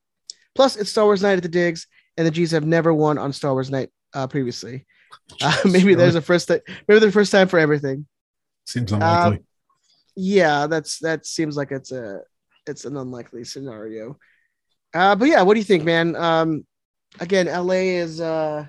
Plus, 0.56 0.76
it's 0.76 0.90
Star 0.90 1.06
Wars 1.06 1.22
night 1.22 1.38
at 1.38 1.44
the 1.44 1.50
digs, 1.50 1.88
and 2.18 2.26
the 2.26 2.32
G's 2.32 2.52
have 2.52 2.66
never 2.66 2.94
won 2.94 3.18
on 3.18 3.32
Star 3.34 3.54
Wars 3.54 3.70
night 3.70 3.90
uh, 4.14 4.28
previously. 4.28 4.86
Uh, 5.44 5.56
maybe 5.66 5.94
there's 5.94 6.16
a 6.16 6.22
first 6.22 6.48
th- 6.48 6.64
maybe 6.88 7.00
the 7.00 7.12
first 7.12 7.32
time 7.32 7.48
for 7.48 7.60
everything. 7.60 8.08
seems 8.66 8.92
unlikely. 8.92 9.44
Yeah, 10.16 10.68
that's 10.68 11.00
that 11.00 11.26
seems 11.26 11.58
like 11.58 11.72
it's 11.72 11.92
a 11.92 12.22
it's 12.68 12.86
an 12.86 12.98
unlikely 12.98 13.44
scenario. 13.44 14.18
Uh, 14.94 15.16
but 15.16 15.28
yeah, 15.28 15.42
what 15.42 15.56
do 15.56 15.60
you 15.60 15.66
think, 15.66 15.84
man? 15.84 16.16
Um, 16.16 16.66
again, 17.20 17.48
LA 17.48 18.00
is 18.02 18.22
uh 18.22 18.66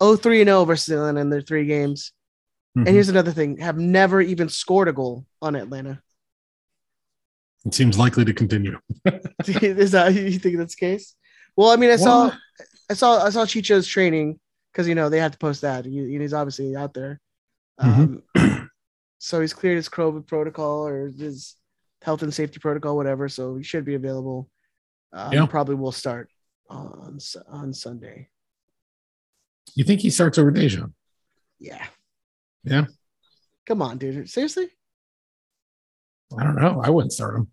3 0.00 0.40
and 0.40 0.48
0 0.48 0.64
versus 0.64 0.88
Atlanta 0.92 1.20
in 1.20 1.30
their 1.30 1.40
three 1.40 1.66
games. 1.66 2.12
Mhm. 2.76 2.86
And 2.86 2.88
here's 2.88 3.08
another 3.08 3.32
thing: 3.32 3.58
have 3.58 3.78
never 3.78 4.20
even 4.20 4.48
scored 4.48 4.88
a 4.88 4.92
goal 4.92 5.24
on 5.40 5.56
Atlanta. 5.56 6.02
it 7.64 7.74
seems 7.74 7.98
likely 7.98 8.24
to 8.24 8.32
continue. 8.32 8.78
is 9.46 9.92
that 9.92 10.14
you 10.14 10.38
think 10.38 10.56
that's 10.58 10.74
the 10.74 10.80
case? 10.80 11.14
Well, 11.56 11.70
I 11.70 11.76
mean, 11.76 11.90
I 11.90 11.96
saw? 11.96 12.32
I 12.90 12.94
saw, 12.94 13.24
I 13.24 13.30
saw 13.30 13.44
Chicho's 13.44 13.86
training 13.86 14.38
because 14.72 14.88
you 14.88 14.94
know 14.94 15.08
they 15.08 15.18
had 15.18 15.32
to 15.32 15.38
post 15.38 15.62
that. 15.62 15.84
He, 15.84 16.16
he's 16.18 16.32
obviously 16.32 16.76
out 16.76 16.94
there, 16.94 17.20
um, 17.78 18.22
so 19.18 19.40
he's 19.40 19.52
cleared 19.54 19.76
his 19.76 19.88
COVID 19.88 20.26
protocol 20.26 20.86
or 20.86 21.08
his 21.08 21.56
health 22.02 22.22
and 22.22 22.32
safety 22.32 22.58
protocol, 22.60 22.96
whatever. 22.96 23.28
So 23.28 23.56
he 23.56 23.62
should 23.62 23.84
be 23.84 23.94
available. 23.94 24.48
Um, 25.12 25.32
Yeah. 25.32 25.46
Probably 25.46 25.74
will 25.74 25.92
start 25.92 26.30
on 26.68 27.18
on 27.48 27.72
Sunday. 27.74 28.28
You 29.74 29.84
think 29.84 30.00
he 30.00 30.10
starts 30.10 30.38
over 30.38 30.52
Dejan? 30.52 30.92
Yeah. 31.58 31.84
Yeah. 32.64 32.86
Come 33.66 33.82
on, 33.82 33.98
dude. 33.98 34.28
Seriously? 34.28 34.68
I 36.38 36.44
don't 36.44 36.56
know. 36.56 36.80
I 36.82 36.90
wouldn't 36.90 37.12
start 37.12 37.36
him. 37.36 37.48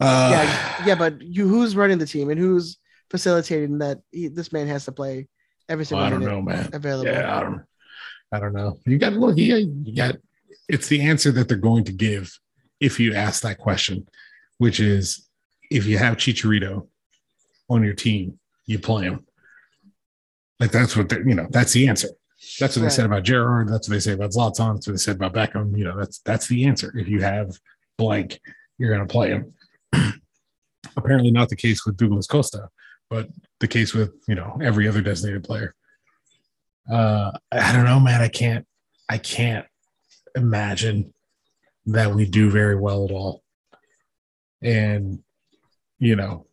Uh, 0.00 0.28
yeah, 0.32 0.86
yeah, 0.86 0.94
but 0.96 1.22
you 1.22 1.48
who's 1.48 1.76
running 1.76 1.98
the 1.98 2.06
team 2.06 2.28
and 2.28 2.38
who's 2.38 2.78
facilitating 3.10 3.78
that 3.78 4.00
he, 4.10 4.28
this 4.28 4.52
man 4.52 4.66
has 4.66 4.84
to 4.84 4.92
play 4.92 5.28
every 5.68 5.82
well, 5.82 5.86
single 5.86 6.04
I 6.06 6.10
don't 6.10 6.18
minute 6.20 6.32
know, 6.32 6.42
man. 6.42 6.70
available. 6.72 7.10
Yeah, 7.12 7.36
I 7.36 7.40
don't. 7.42 7.62
I 8.34 8.40
don't 8.40 8.52
know. 8.52 8.78
You 8.84 8.98
got 8.98 9.10
to 9.10 9.16
look. 9.16 9.36
Got, 9.36 9.38
you 9.38 9.94
got. 9.94 10.16
It's 10.68 10.88
the 10.88 11.00
answer 11.02 11.30
that 11.32 11.48
they're 11.48 11.56
going 11.56 11.84
to 11.84 11.92
give 11.92 12.38
if 12.80 12.98
you 12.98 13.14
ask 13.14 13.42
that 13.42 13.58
question, 13.58 14.08
which 14.58 14.80
is 14.80 15.28
if 15.70 15.86
you 15.86 15.98
have 15.98 16.16
Chicharito 16.16 16.88
on 17.68 17.84
your 17.84 17.94
team, 17.94 18.38
you 18.66 18.78
play 18.78 19.04
him. 19.04 19.24
Like 20.58 20.72
that's 20.72 20.96
what 20.96 21.08
they 21.08 21.18
you 21.18 21.34
know. 21.34 21.46
That's 21.50 21.72
the 21.72 21.88
answer. 21.88 22.08
That's 22.58 22.76
what 22.76 22.82
they 22.82 22.90
said 22.90 23.06
about 23.06 23.22
Gerrard. 23.22 23.68
That's 23.68 23.88
what 23.88 23.94
they 23.94 24.00
say 24.00 24.12
about 24.12 24.30
Zlatan. 24.30 24.74
That's 24.74 24.86
what 24.86 24.92
they 24.94 24.98
said 24.98 25.16
about 25.16 25.32
Beckham. 25.32 25.76
You 25.76 25.84
know, 25.84 25.96
that's 25.96 26.18
that's 26.20 26.46
the 26.48 26.66
answer. 26.66 26.92
If 26.96 27.08
you 27.08 27.22
have 27.22 27.58
blank, 27.96 28.40
you're 28.78 28.94
going 28.94 29.06
to 29.06 29.12
play 29.12 29.30
him. 29.30 29.54
Apparently, 30.96 31.30
not 31.30 31.48
the 31.48 31.56
case 31.56 31.86
with 31.86 31.96
Douglas 31.96 32.26
Costa, 32.26 32.68
but 33.10 33.28
the 33.60 33.68
case 33.68 33.94
with 33.94 34.12
you 34.28 34.34
know 34.34 34.58
every 34.62 34.88
other 34.88 35.00
designated 35.00 35.44
player. 35.44 35.74
Uh, 36.90 37.32
I 37.50 37.72
don't 37.72 37.84
know, 37.84 38.00
man. 38.00 38.20
I 38.20 38.28
can't. 38.28 38.66
I 39.08 39.18
can't 39.18 39.66
imagine 40.34 41.12
that 41.86 42.14
we 42.14 42.26
do 42.26 42.50
very 42.50 42.76
well 42.76 43.04
at 43.04 43.10
all. 43.10 43.42
And 44.62 45.20
you 45.98 46.16
know, 46.16 46.46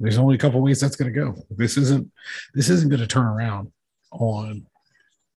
there's 0.00 0.18
only 0.18 0.36
a 0.36 0.38
couple 0.38 0.60
ways 0.60 0.80
that's 0.80 0.96
going 0.96 1.12
to 1.12 1.18
go. 1.18 1.34
This 1.50 1.76
isn't. 1.76 2.10
This 2.54 2.68
isn't 2.68 2.88
going 2.88 3.00
to 3.00 3.06
turn 3.06 3.26
around 3.26 3.72
on 4.12 4.66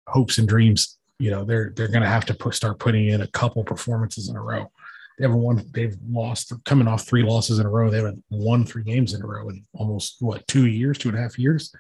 hopes 0.07 0.39
and 0.39 0.49
dreams. 0.49 0.99
You 1.19 1.31
know, 1.31 1.45
they're 1.45 1.73
they're 1.75 1.89
going 1.89 2.03
to 2.03 2.09
have 2.09 2.27
to 2.27 2.35
put, 2.35 2.55
start 2.55 2.79
putting 2.79 3.09
in 3.09 3.23
a 3.23 3.29
couple 3.29 3.65
performances 3.65 4.29
in 4.29 4.37
a 4.37 4.43
row. 4.43 4.71
They 5.19 5.25
haven't 5.25 5.41
won. 5.41 5.65
They've 5.73 5.97
lost 6.09 6.53
coming 6.65 6.87
off 6.87 7.07
three 7.07 7.25
losses 7.25 7.59
in 7.59 7.67
a 7.67 7.71
row. 7.71 7.91
They 7.91 7.97
haven't 7.97 8.23
won 8.31 8.65
three 8.65 8.85
games 8.85 9.15
in 9.15 9.23
a 9.23 9.27
row 9.27 9.49
in 9.49 9.65
almost 9.73 10.17
what 10.21 10.47
two 10.47 10.67
years, 10.67 10.97
two 10.97 11.09
and 11.09 11.19
a 11.19 11.21
half 11.21 11.39
years. 11.39 11.75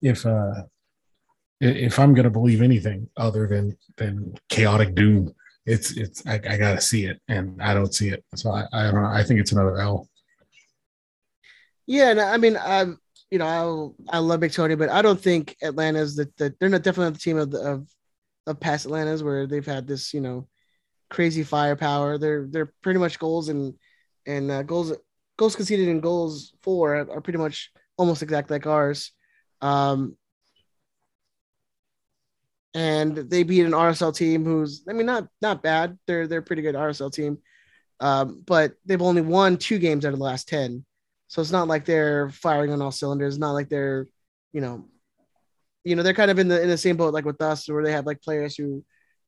If 0.00 0.24
uh, 0.24 0.62
if 1.64 1.98
I'm 1.98 2.14
going 2.14 2.24
to 2.24 2.30
believe 2.30 2.62
anything 2.62 3.08
other 3.16 3.46
than 3.46 3.76
than 3.96 4.34
chaotic 4.48 4.94
doom, 4.94 5.34
it's 5.66 5.96
it's 5.96 6.26
I, 6.26 6.34
I 6.34 6.56
got 6.56 6.74
to 6.74 6.80
see 6.80 7.06
it, 7.06 7.20
and 7.28 7.60
I 7.62 7.74
don't 7.74 7.94
see 7.94 8.08
it. 8.08 8.24
So 8.34 8.50
I 8.50 8.66
I 8.72 8.90
don't 8.90 9.02
know. 9.02 9.08
I 9.08 9.22
think 9.22 9.40
it's 9.40 9.52
another 9.52 9.78
L. 9.78 10.08
Yeah, 11.86 12.10
and 12.10 12.20
I 12.20 12.36
mean, 12.36 12.56
I 12.56 12.86
you 13.30 13.38
know 13.38 13.94
I 14.10 14.16
I 14.16 14.18
love 14.18 14.40
Big 14.40 14.52
Tony, 14.52 14.74
but 14.74 14.90
I 14.90 15.02
don't 15.02 15.20
think 15.20 15.56
Atlanta's 15.62 16.16
that 16.16 16.36
the, 16.36 16.54
they're 16.60 16.68
not 16.68 16.82
definitely 16.82 17.12
the 17.12 17.18
team 17.18 17.38
of 17.38 17.50
the 17.50 17.60
of 17.60 17.88
of 18.46 18.60
past 18.60 18.84
Atlanta's 18.84 19.22
where 19.22 19.46
they've 19.46 19.64
had 19.64 19.86
this 19.86 20.12
you 20.12 20.20
know 20.20 20.48
crazy 21.10 21.42
firepower. 21.42 22.18
They're 22.18 22.46
they're 22.46 22.72
pretty 22.82 23.00
much 23.00 23.18
goals 23.18 23.48
and 23.48 23.74
and 24.26 24.50
uh, 24.50 24.62
goals 24.62 24.92
goals 25.36 25.56
conceded 25.56 25.88
and 25.88 26.02
goals 26.02 26.54
for 26.62 26.96
are, 26.96 27.10
are 27.10 27.20
pretty 27.20 27.38
much 27.38 27.70
almost 27.96 28.22
exact 28.22 28.50
like 28.50 28.66
ours. 28.66 29.12
Um, 29.60 30.16
and 32.74 33.16
they 33.16 33.44
beat 33.44 33.64
an 33.64 33.72
RSL 33.72 34.14
team 34.14 34.44
who's 34.44 34.84
I 34.88 34.92
mean 34.92 35.06
not 35.06 35.28
not 35.40 35.62
bad. 35.62 35.98
They're 36.06 36.26
they're 36.26 36.40
a 36.40 36.42
pretty 36.42 36.62
good 36.62 36.74
RSL 36.74 37.12
team. 37.12 37.38
Um, 38.00 38.42
but 38.44 38.74
they've 38.84 39.00
only 39.00 39.22
won 39.22 39.56
two 39.56 39.78
games 39.78 40.04
out 40.04 40.12
of 40.12 40.18
the 40.18 40.24
last 40.24 40.48
10. 40.48 40.84
So 41.28 41.40
it's 41.40 41.52
not 41.52 41.68
like 41.68 41.84
they're 41.84 42.28
firing 42.30 42.72
on 42.72 42.82
all 42.82 42.90
cylinders. 42.90 43.34
It's 43.34 43.40
not 43.40 43.52
like 43.52 43.68
they're, 43.68 44.08
you 44.52 44.60
know, 44.60 44.86
you 45.84 45.96
know, 45.96 46.02
they're 46.02 46.12
kind 46.12 46.30
of 46.30 46.38
in 46.38 46.48
the 46.48 46.60
in 46.60 46.68
the 46.68 46.76
same 46.76 46.96
boat 46.96 47.14
like 47.14 47.24
with 47.24 47.40
us 47.40 47.68
where 47.68 47.84
they 47.84 47.92
have 47.92 48.06
like 48.06 48.22
players 48.22 48.56
who 48.56 48.84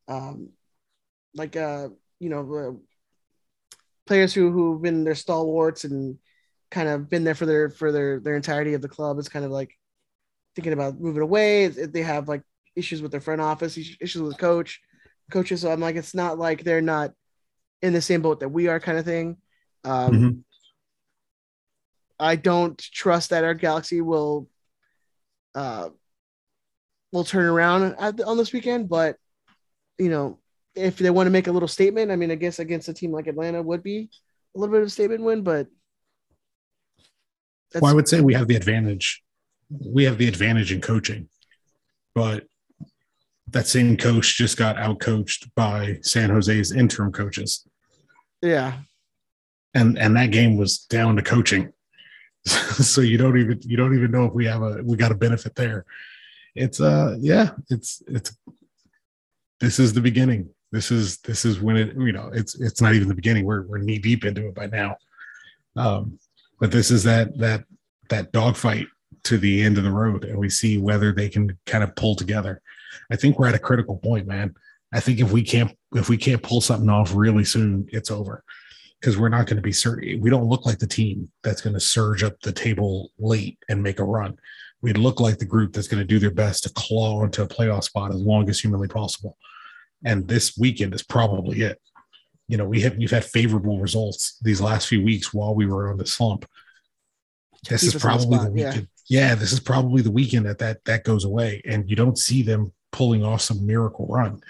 um 0.08 0.50
like 1.34 1.56
uh 1.56 1.88
you 2.20 2.30
know 2.30 2.54
uh, 2.54 2.72
players 4.06 4.32
who 4.32 4.50
who've 4.50 4.80
been 4.80 5.04
their 5.04 5.14
stalwarts 5.14 5.84
and 5.84 6.18
kind 6.70 6.88
of 6.88 7.10
been 7.10 7.24
there 7.24 7.34
for 7.34 7.46
their 7.46 7.70
for 7.70 7.92
their 7.92 8.20
their 8.20 8.36
entirety 8.36 8.74
of 8.74 8.82
the 8.82 8.88
club. 8.88 9.18
It's 9.18 9.28
kind 9.28 9.44
of 9.44 9.50
like 9.50 9.70
thinking 10.54 10.72
about 10.72 10.98
moving 10.98 11.22
away. 11.22 11.68
They 11.68 12.02
have 12.02 12.28
like 12.28 12.42
issues 12.76 13.02
with 13.02 13.10
their 13.10 13.20
front 13.20 13.40
office, 13.40 13.76
issues 13.76 14.22
with 14.22 14.38
coach, 14.38 14.80
coaches. 15.30 15.62
So 15.62 15.72
I'm 15.72 15.80
like, 15.80 15.96
it's 15.96 16.14
not 16.14 16.38
like 16.38 16.62
they're 16.62 16.80
not 16.80 17.12
in 17.82 17.92
the 17.92 18.00
same 18.00 18.22
boat 18.22 18.40
that 18.40 18.48
we 18.48 18.68
are, 18.68 18.78
kind 18.78 18.98
of 18.98 19.04
thing. 19.04 19.36
Um, 19.84 20.12
mm-hmm. 20.12 20.30
I 22.18 22.36
don't 22.36 22.78
trust 22.78 23.30
that 23.30 23.44
our 23.44 23.54
Galaxy 23.54 24.00
will 24.00 24.48
uh, 25.54 25.90
will 27.12 27.24
turn 27.24 27.46
around 27.46 27.94
at, 27.98 28.20
on 28.20 28.36
this 28.36 28.52
weekend, 28.52 28.88
but 28.88 29.16
you 29.98 30.08
know, 30.08 30.38
if 30.74 30.98
they 30.98 31.10
want 31.10 31.26
to 31.26 31.30
make 31.30 31.46
a 31.46 31.52
little 31.52 31.68
statement, 31.68 32.10
I 32.10 32.16
mean, 32.16 32.30
I 32.30 32.34
guess 32.34 32.58
against 32.58 32.88
a 32.88 32.94
team 32.94 33.12
like 33.12 33.26
Atlanta 33.26 33.62
would 33.62 33.82
be 33.82 34.10
a 34.54 34.58
little 34.58 34.72
bit 34.72 34.82
of 34.82 34.88
a 34.88 34.90
statement 34.90 35.22
win, 35.22 35.42
but 35.42 35.68
well, 37.74 37.90
I 37.90 37.94
would 37.94 38.08
say 38.08 38.20
we 38.20 38.34
have 38.34 38.48
the 38.48 38.56
advantage. 38.56 39.22
We 39.70 40.04
have 40.04 40.18
the 40.18 40.28
advantage 40.28 40.72
in 40.72 40.80
coaching, 40.80 41.28
but 42.14 42.46
that 43.48 43.66
same 43.66 43.96
coach 43.96 44.36
just 44.36 44.56
got 44.56 44.76
outcoached 44.76 45.50
by 45.54 45.98
San 46.02 46.30
Jose's 46.30 46.72
interim 46.72 47.12
coaches. 47.12 47.66
Yeah. 48.42 48.78
And 49.74 49.98
and 49.98 50.16
that 50.16 50.30
game 50.30 50.56
was 50.56 50.78
down 50.78 51.16
to 51.16 51.22
coaching. 51.22 51.72
so 52.46 53.00
you 53.00 53.18
don't 53.18 53.38
even 53.38 53.60
you 53.62 53.76
don't 53.76 53.96
even 53.96 54.10
know 54.10 54.24
if 54.24 54.32
we 54.32 54.46
have 54.46 54.62
a 54.62 54.82
we 54.84 54.96
got 54.96 55.12
a 55.12 55.16
benefit 55.16 55.54
there. 55.54 55.84
It's 56.54 56.80
uh 56.80 57.16
yeah, 57.20 57.50
it's 57.70 58.02
it's 58.08 58.36
this 59.60 59.78
is 59.78 59.92
the 59.92 60.00
beginning. 60.00 60.50
This 60.72 60.90
is 60.90 61.18
this 61.18 61.44
is 61.44 61.60
when 61.60 61.76
it 61.76 61.96
you 61.96 62.12
know 62.12 62.30
it's 62.32 62.58
it's 62.60 62.80
not 62.80 62.94
even 62.94 63.08
the 63.08 63.14
beginning. 63.14 63.44
We're 63.44 63.62
we're 63.62 63.78
knee 63.78 63.98
deep 63.98 64.24
into 64.24 64.48
it 64.48 64.54
by 64.54 64.66
now. 64.66 64.96
Um 65.76 66.18
but 66.58 66.72
this 66.72 66.90
is 66.90 67.04
that 67.04 67.36
that 67.38 67.64
that 68.08 68.32
dogfight 68.32 68.86
to 69.24 69.38
the 69.38 69.62
end 69.62 69.76
of 69.76 69.84
the 69.84 69.90
road 69.90 70.24
and 70.24 70.38
we 70.38 70.48
see 70.48 70.78
whether 70.78 71.12
they 71.12 71.28
can 71.28 71.58
kind 71.66 71.82
of 71.82 71.94
pull 71.96 72.14
together 72.14 72.62
I 73.10 73.16
think 73.16 73.38
we're 73.38 73.48
at 73.48 73.54
a 73.54 73.60
critical 73.60 73.96
point, 73.96 74.26
man. 74.26 74.54
I 74.92 75.00
think 75.00 75.20
if 75.20 75.32
we 75.32 75.42
can't 75.42 75.76
if 75.94 76.08
we 76.08 76.16
can't 76.16 76.42
pull 76.42 76.60
something 76.60 76.88
off 76.88 77.14
really 77.14 77.44
soon, 77.44 77.88
it's 77.92 78.10
over 78.10 78.44
because 79.00 79.18
we're 79.18 79.28
not 79.28 79.46
going 79.46 79.56
to 79.56 79.62
be 79.62 79.72
certain. 79.72 80.20
We 80.20 80.30
don't 80.30 80.48
look 80.48 80.66
like 80.66 80.78
the 80.78 80.86
team 80.86 81.30
that's 81.42 81.60
going 81.60 81.74
to 81.74 81.80
surge 81.80 82.22
up 82.22 82.40
the 82.40 82.52
table 82.52 83.12
late 83.18 83.58
and 83.68 83.82
make 83.82 83.98
a 83.98 84.04
run. 84.04 84.38
We 84.82 84.92
look 84.92 85.20
like 85.20 85.38
the 85.38 85.44
group 85.44 85.72
that's 85.72 85.88
going 85.88 86.00
to 86.00 86.06
do 86.06 86.18
their 86.18 86.30
best 86.30 86.64
to 86.64 86.70
claw 86.70 87.24
into 87.24 87.42
a 87.42 87.48
playoff 87.48 87.84
spot 87.84 88.12
as 88.12 88.20
long 88.20 88.48
as 88.48 88.60
humanly 88.60 88.88
possible. 88.88 89.36
And 90.04 90.28
this 90.28 90.56
weekend 90.56 90.94
is 90.94 91.02
probably 91.02 91.62
it. 91.62 91.80
You 92.48 92.56
know, 92.56 92.64
we 92.64 92.80
have 92.82 92.96
we've 92.96 93.10
had 93.10 93.24
favorable 93.24 93.80
results 93.80 94.38
these 94.42 94.60
last 94.60 94.86
few 94.86 95.02
weeks 95.02 95.34
while 95.34 95.54
we 95.54 95.66
were 95.66 95.90
on 95.90 95.98
the 95.98 96.06
slump. 96.06 96.46
This 97.68 97.82
Keep 97.82 97.94
is 97.96 98.00
probably 98.00 98.38
the 98.38 98.50
weekend. 98.50 98.88
Yeah. 99.06 99.28
yeah, 99.28 99.34
this 99.34 99.52
is 99.52 99.58
probably 99.58 100.02
the 100.02 100.12
weekend 100.12 100.46
that 100.46 100.58
that 100.58 100.84
that 100.84 101.02
goes 101.02 101.24
away, 101.24 101.60
and 101.64 101.90
you 101.90 101.96
don't 101.96 102.18
see 102.18 102.42
them 102.42 102.72
pulling 102.96 103.22
off 103.22 103.42
some 103.42 103.66
miracle 103.66 104.06
run. 104.08 104.40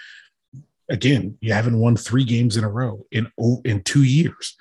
Again, 0.89 1.37
you 1.41 1.51
haven't 1.51 1.77
won 1.77 1.97
three 1.97 2.23
games 2.23 2.55
in 2.55 2.63
a 2.63 2.69
row 2.69 3.05
in 3.11 3.29
in 3.65 3.83
two 3.83 4.03
years. 4.03 4.55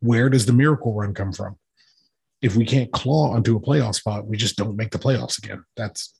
Where 0.00 0.28
does 0.28 0.46
the 0.46 0.52
miracle 0.52 0.92
run 0.92 1.14
come 1.14 1.32
from? 1.32 1.56
If 2.42 2.56
we 2.56 2.66
can't 2.66 2.90
claw 2.90 3.30
onto 3.30 3.56
a 3.56 3.60
playoff 3.60 3.94
spot, 3.94 4.26
we 4.26 4.36
just 4.36 4.56
don't 4.56 4.76
make 4.76 4.90
the 4.90 4.98
playoffs 4.98 5.38
again. 5.38 5.64
That's 5.76 6.12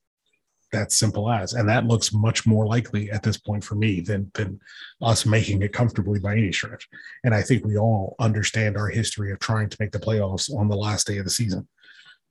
that's 0.71 0.97
simple 0.97 1.31
as, 1.31 1.53
and 1.55 1.69
that 1.69 1.87
looks 1.87 2.13
much 2.13 2.47
more 2.47 2.67
likely 2.67 3.11
at 3.11 3.25
this 3.25 3.39
point 3.39 3.65
for 3.65 3.75
me 3.75 4.01
than 4.01 4.31
than 4.35 4.61
us 5.03 5.27
making 5.27 5.63
it 5.63 5.73
comfortably 5.73 6.21
by 6.21 6.35
any 6.35 6.53
stretch. 6.53 6.89
And 7.25 7.35
I 7.35 7.43
think 7.43 7.65
we 7.65 7.77
all 7.77 8.15
understand 8.21 8.77
our 8.77 8.89
history 8.89 9.33
of 9.33 9.41
trying 9.41 9.69
to 9.71 9.77
make 9.81 9.91
the 9.91 10.07
playoffs 10.07 10.49
on 10.57 10.69
the 10.69 10.77
last 10.77 11.09
day 11.09 11.19
of 11.19 11.25
the 11.25 11.39
season. 11.41 11.67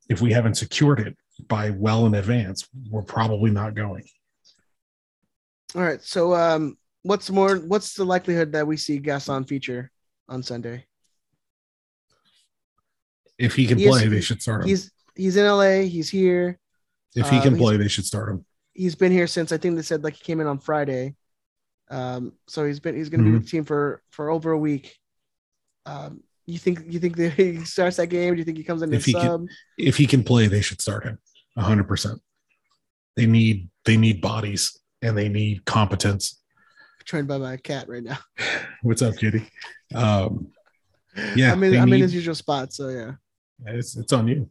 If 0.07 0.22
we 0.22 0.32
haven't 0.32 0.55
secured 0.55 1.01
it 1.01 1.18
by 1.48 1.70
well 1.72 2.06
in 2.06 2.16
advance, 2.16 2.68
we're 2.90 3.02
probably 3.02 3.52
not 3.52 3.76
going. 3.76 4.04
All 5.76 5.82
right. 5.82 6.02
So, 6.02 6.34
um, 6.34 6.78
what's 7.04 7.30
more? 7.30 7.58
What's 7.58 7.96
the 7.96 8.06
likelihood 8.06 8.54
that 8.54 8.66
we 8.66 8.78
see 8.78 8.98
Gaston 8.98 9.46
feature 9.46 9.92
on 10.30 10.44
Sunday? 10.44 10.86
If 13.38 13.56
he 13.56 13.68
can 13.68 13.78
he 13.78 13.88
play, 13.88 14.06
is, 14.06 14.10
they 14.10 14.22
should 14.22 14.42
start 14.42 14.62
him. 14.62 14.68
He's 14.70 14.92
he's 15.16 15.36
in 15.36 15.46
LA. 15.46 15.82
He's 15.82 16.10
here. 16.10 16.60
If 17.16 17.30
he 17.30 17.40
can 17.40 17.54
um, 17.54 17.60
play, 17.60 17.78
they 17.78 17.88
should 17.88 18.06
start 18.06 18.30
him. 18.30 18.46
He's 18.74 18.96
been 18.96 19.12
here 19.12 19.28
since 19.28 19.52
I 19.52 19.58
think 19.58 19.76
they 19.76 19.82
said 19.82 20.04
like 20.04 20.16
he 20.16 20.24
came 20.24 20.42
in 20.42 20.48
on 20.48 20.60
Friday. 20.60 21.16
Um, 21.90 22.34
so 22.48 22.66
he's 22.66 22.80
been 22.80 22.96
he's 22.96 23.10
going 23.10 23.22
to 23.22 23.26
mm-hmm. 23.26 23.34
be 23.34 23.38
with 23.40 23.46
the 23.46 23.52
team 23.52 23.64
for 23.66 24.02
for 24.12 24.30
over 24.30 24.52
a 24.52 24.58
week. 24.58 24.98
Um, 25.86 26.24
you 26.46 26.60
think 26.60 26.84
you 26.88 27.00
think 27.00 27.16
that 27.18 27.34
he 27.38 27.64
starts 27.66 27.98
that 27.98 28.08
game? 28.08 28.34
Do 28.34 28.39
you 28.39 28.46
think 28.46 28.58
he 28.58 28.64
comes 28.64 28.82
in 28.82 28.93
if 28.93 29.06
he 29.06 29.12
sub? 29.14 29.22
can 29.22 29.48
if 29.78 29.98
he 29.98 30.08
can 30.08 30.24
play, 30.24 30.48
they 30.48 30.62
should 30.62 30.82
start 30.82 31.04
him 31.04 31.20
hundred 31.58 31.88
percent. 31.88 32.22
They 33.16 33.26
need 33.26 33.70
they 33.86 33.98
need 33.98 34.22
bodies 34.22 34.78
and 35.02 35.18
they 35.18 35.30
need 35.30 35.66
competence. 35.66 36.41
Trained 37.06 37.28
by 37.28 37.38
my 37.38 37.58
cat 37.58 37.88
right 37.88 38.04
now. 38.04 38.18
What's 38.82 39.04
up, 39.04 39.16
Kitty? 39.16 39.48
Um, 39.93 40.48
yeah, 41.36 41.52
I'm 41.52 41.64
in 41.64 41.80
I'm 41.80 41.89
need, 41.89 41.98
in 41.98 42.02
his 42.02 42.16
usual 42.16 42.36
spot, 42.36 42.74
so 42.74 42.89
yeah. 42.89 43.12
It's 43.66 43.96
it's 43.96 44.12
on 44.12 44.28
you. 44.28 44.50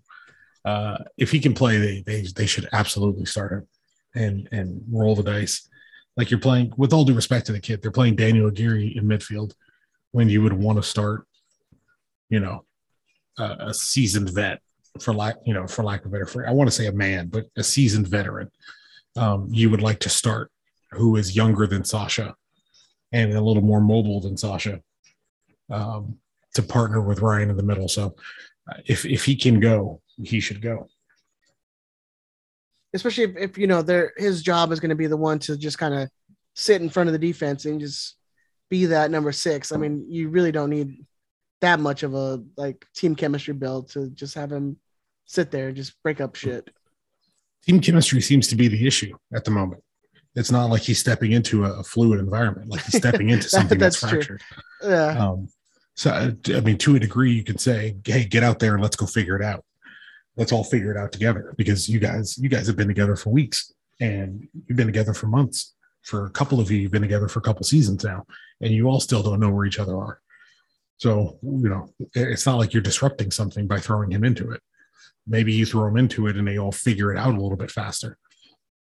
Uh, 0.65 0.99
if 1.19 1.31
he 1.31 1.41
can 1.41 1.53
play, 1.53 1.79
they 1.79 2.03
they 2.07 2.23
they 2.35 2.47
should 2.47 2.69
absolutely 2.73 3.27
start 3.27 3.53
him 3.53 3.69
and 4.15 4.49
and 4.53 4.83
roll 4.91 5.15
the 5.15 5.23
dice. 5.23 5.69
Like 6.17 6.31
you're 6.31 6.41
playing, 6.41 6.73
with 6.77 6.93
all 6.93 7.05
due 7.05 7.13
respect 7.13 7.47
to 7.47 7.53
the 7.53 7.59
kid, 7.59 7.83
they're 7.83 7.91
playing 7.91 8.15
Daniel 8.15 8.47
Aguirre 8.47 8.97
in 8.97 9.05
midfield 9.05 9.53
when 10.13 10.29
you 10.29 10.43
would 10.43 10.53
want 10.53 10.79
to 10.79 10.83
start 10.83 11.27
you 12.29 12.41
know, 12.41 12.65
a, 13.39 13.75
seasoned 13.75 14.31
vet 14.31 14.61
for 15.01 15.13
lack, 15.13 15.37
you 15.45 15.55
know, 15.55 15.67
for 15.67 15.83
lack 15.83 16.05
of 16.05 16.13
better 16.13 16.27
phrase. 16.27 16.47
I 16.49 16.53
want 16.53 16.69
to 16.69 16.75
say 16.75 16.87
a 16.87 16.93
man, 16.93 17.29
but 17.29 17.47
a 17.57 17.63
seasoned 17.63 18.09
veteran. 18.09 18.51
Um, 19.17 19.49
you 19.51 19.71
would 19.71 19.83
like 19.83 20.01
to 20.01 20.09
start 20.09 20.51
who 20.93 21.17
is 21.17 21.37
younger 21.37 21.67
than 21.67 21.85
Sacha 21.85 22.35
and 23.13 23.33
a 23.33 23.41
little 23.41 23.63
more 23.63 23.81
mobile 23.81 24.21
than 24.21 24.37
Sacha 24.37 24.81
um, 25.71 26.19
to 26.55 26.63
partner 26.63 27.01
with 27.01 27.21
Ryan 27.21 27.51
in 27.51 27.57
the 27.57 27.63
middle. 27.63 27.89
So 27.89 28.15
uh, 28.71 28.79
if 28.87 29.05
if 29.05 29.25
he 29.25 29.37
can 29.37 29.61
go, 29.61 30.01
he 30.23 30.41
should 30.41 30.61
go. 30.61 30.89
Especially 32.93 33.25
if, 33.25 33.37
if 33.37 33.59
you 33.59 33.67
know 33.67 33.83
there 33.83 34.13
his 34.17 34.43
job 34.43 34.73
is 34.73 34.81
going 34.81 34.91
to 34.91 34.97
be 34.97 35.07
the 35.07 35.17
one 35.17 35.39
to 35.41 35.57
just 35.57 35.79
kind 35.79 35.95
of 35.95 36.09
sit 36.55 36.81
in 36.81 36.89
front 36.89 37.09
of 37.09 37.13
the 37.13 37.19
defense 37.19 37.65
and 37.65 37.81
just 37.81 38.17
be 38.71 38.87
that 38.87 39.11
number 39.11 39.33
six. 39.33 39.73
I 39.73 39.77
mean, 39.77 40.07
you 40.09 40.29
really 40.29 40.53
don't 40.53 40.71
need 40.71 41.05
that 41.65 41.81
much 41.81 42.03
of 42.03 42.15
a 42.15 42.43
like 42.57 42.87
team 42.95 43.17
chemistry 43.17 43.55
build 43.55 43.89
to 43.91 44.11
just 44.11 44.35
have 44.35 44.53
him 44.53 44.77
sit 45.25 45.51
there 45.51 45.69
and 45.69 45.77
just 45.77 46.01
break 46.03 46.21
up 46.21 46.37
shit. 46.37 46.71
Team 47.65 47.81
chemistry 47.81 48.21
seems 48.21 48.47
to 48.49 48.57
be 48.57 48.69
the 48.69 48.87
issue 48.87 49.17
at 49.35 49.45
the 49.45 49.51
moment. 49.51 49.83
It's 50.35 50.51
not 50.51 50.69
like 50.69 50.83
he's 50.83 50.99
stepping 50.99 51.33
into 51.33 51.65
a, 51.65 51.83
fluid 51.83 52.21
environment, 52.21 52.69
like 52.69 52.85
he's 52.85 52.99
stepping 52.99 53.31
into 53.31 53.49
something 53.49 53.79
that's, 53.79 54.01
that's 54.01 54.13
fractured. 54.13 54.43
Yeah. 54.83 55.27
Um, 55.27 55.49
so, 55.97 56.35
I 56.49 56.61
mean, 56.61 56.77
to 56.79 56.97
a 56.97 57.01
degree, 57.01 57.33
you 57.33 57.45
could 57.45 57.61
say, 57.61 57.97
"Hey, 58.05 58.25
get 58.25 58.43
out 58.43 58.59
there 58.59 58.75
and 58.75 58.83
let's 58.83 58.97
go 58.97 59.07
figure 59.07 59.37
it 59.37 59.45
out. 59.45 59.65
Let's 60.37 60.51
all 60.51 60.65
figure 60.65 60.91
it 60.91 60.99
out 60.99 61.13
together." 61.13 61.55
Because 61.57 61.89
you 61.89 62.01
guys, 62.01 62.37
you 62.37 62.49
guys 62.49 62.67
have 62.67 62.77
been 62.77 62.89
together 62.89 63.15
for 63.15 63.31
weeks, 63.31 63.73
and 64.01 64.49
you've 64.67 64.77
been 64.77 64.89
together 64.89 65.15
for 65.15 65.29
months. 65.29 65.75
For 66.03 66.27
a 66.27 66.31
couple 66.31 66.59
of 66.59 66.71
you, 66.71 66.79
you've 66.79 66.91
been 66.91 67.01
together 67.01 67.29
for 67.29 67.39
a 67.39 67.43
couple 67.43 67.63
seasons 67.65 68.03
now, 68.03 68.27
and 68.61 68.73
you 68.73 68.89
all 68.89 68.99
still 68.99 69.23
don't 69.23 69.39
know 69.39 69.51
where 69.51 69.67
each 69.67 69.79
other 69.79 69.97
are. 69.97 70.21
So, 70.99 71.39
you 71.43 71.69
know, 71.69 71.89
it's 72.15 72.47
not 72.47 72.59
like 72.59 72.73
you're 72.73 72.83
disrupting 72.83 73.31
something 73.31 73.67
by 73.67 73.79
throwing 73.79 74.11
him 74.11 74.25
into 74.25 74.51
it. 74.51 74.61
Maybe 75.27 75.53
you 75.53 75.67
throw 75.67 75.87
him 75.87 75.97
into 75.97 76.27
it 76.29 76.37
and 76.37 76.47
they 76.47 76.59
all 76.59 76.73
figure 76.73 77.13
it 77.13 77.19
out 77.19 77.35
a 77.35 77.41
little 77.41 77.57
bit 77.57 77.71
faster. 77.71 78.19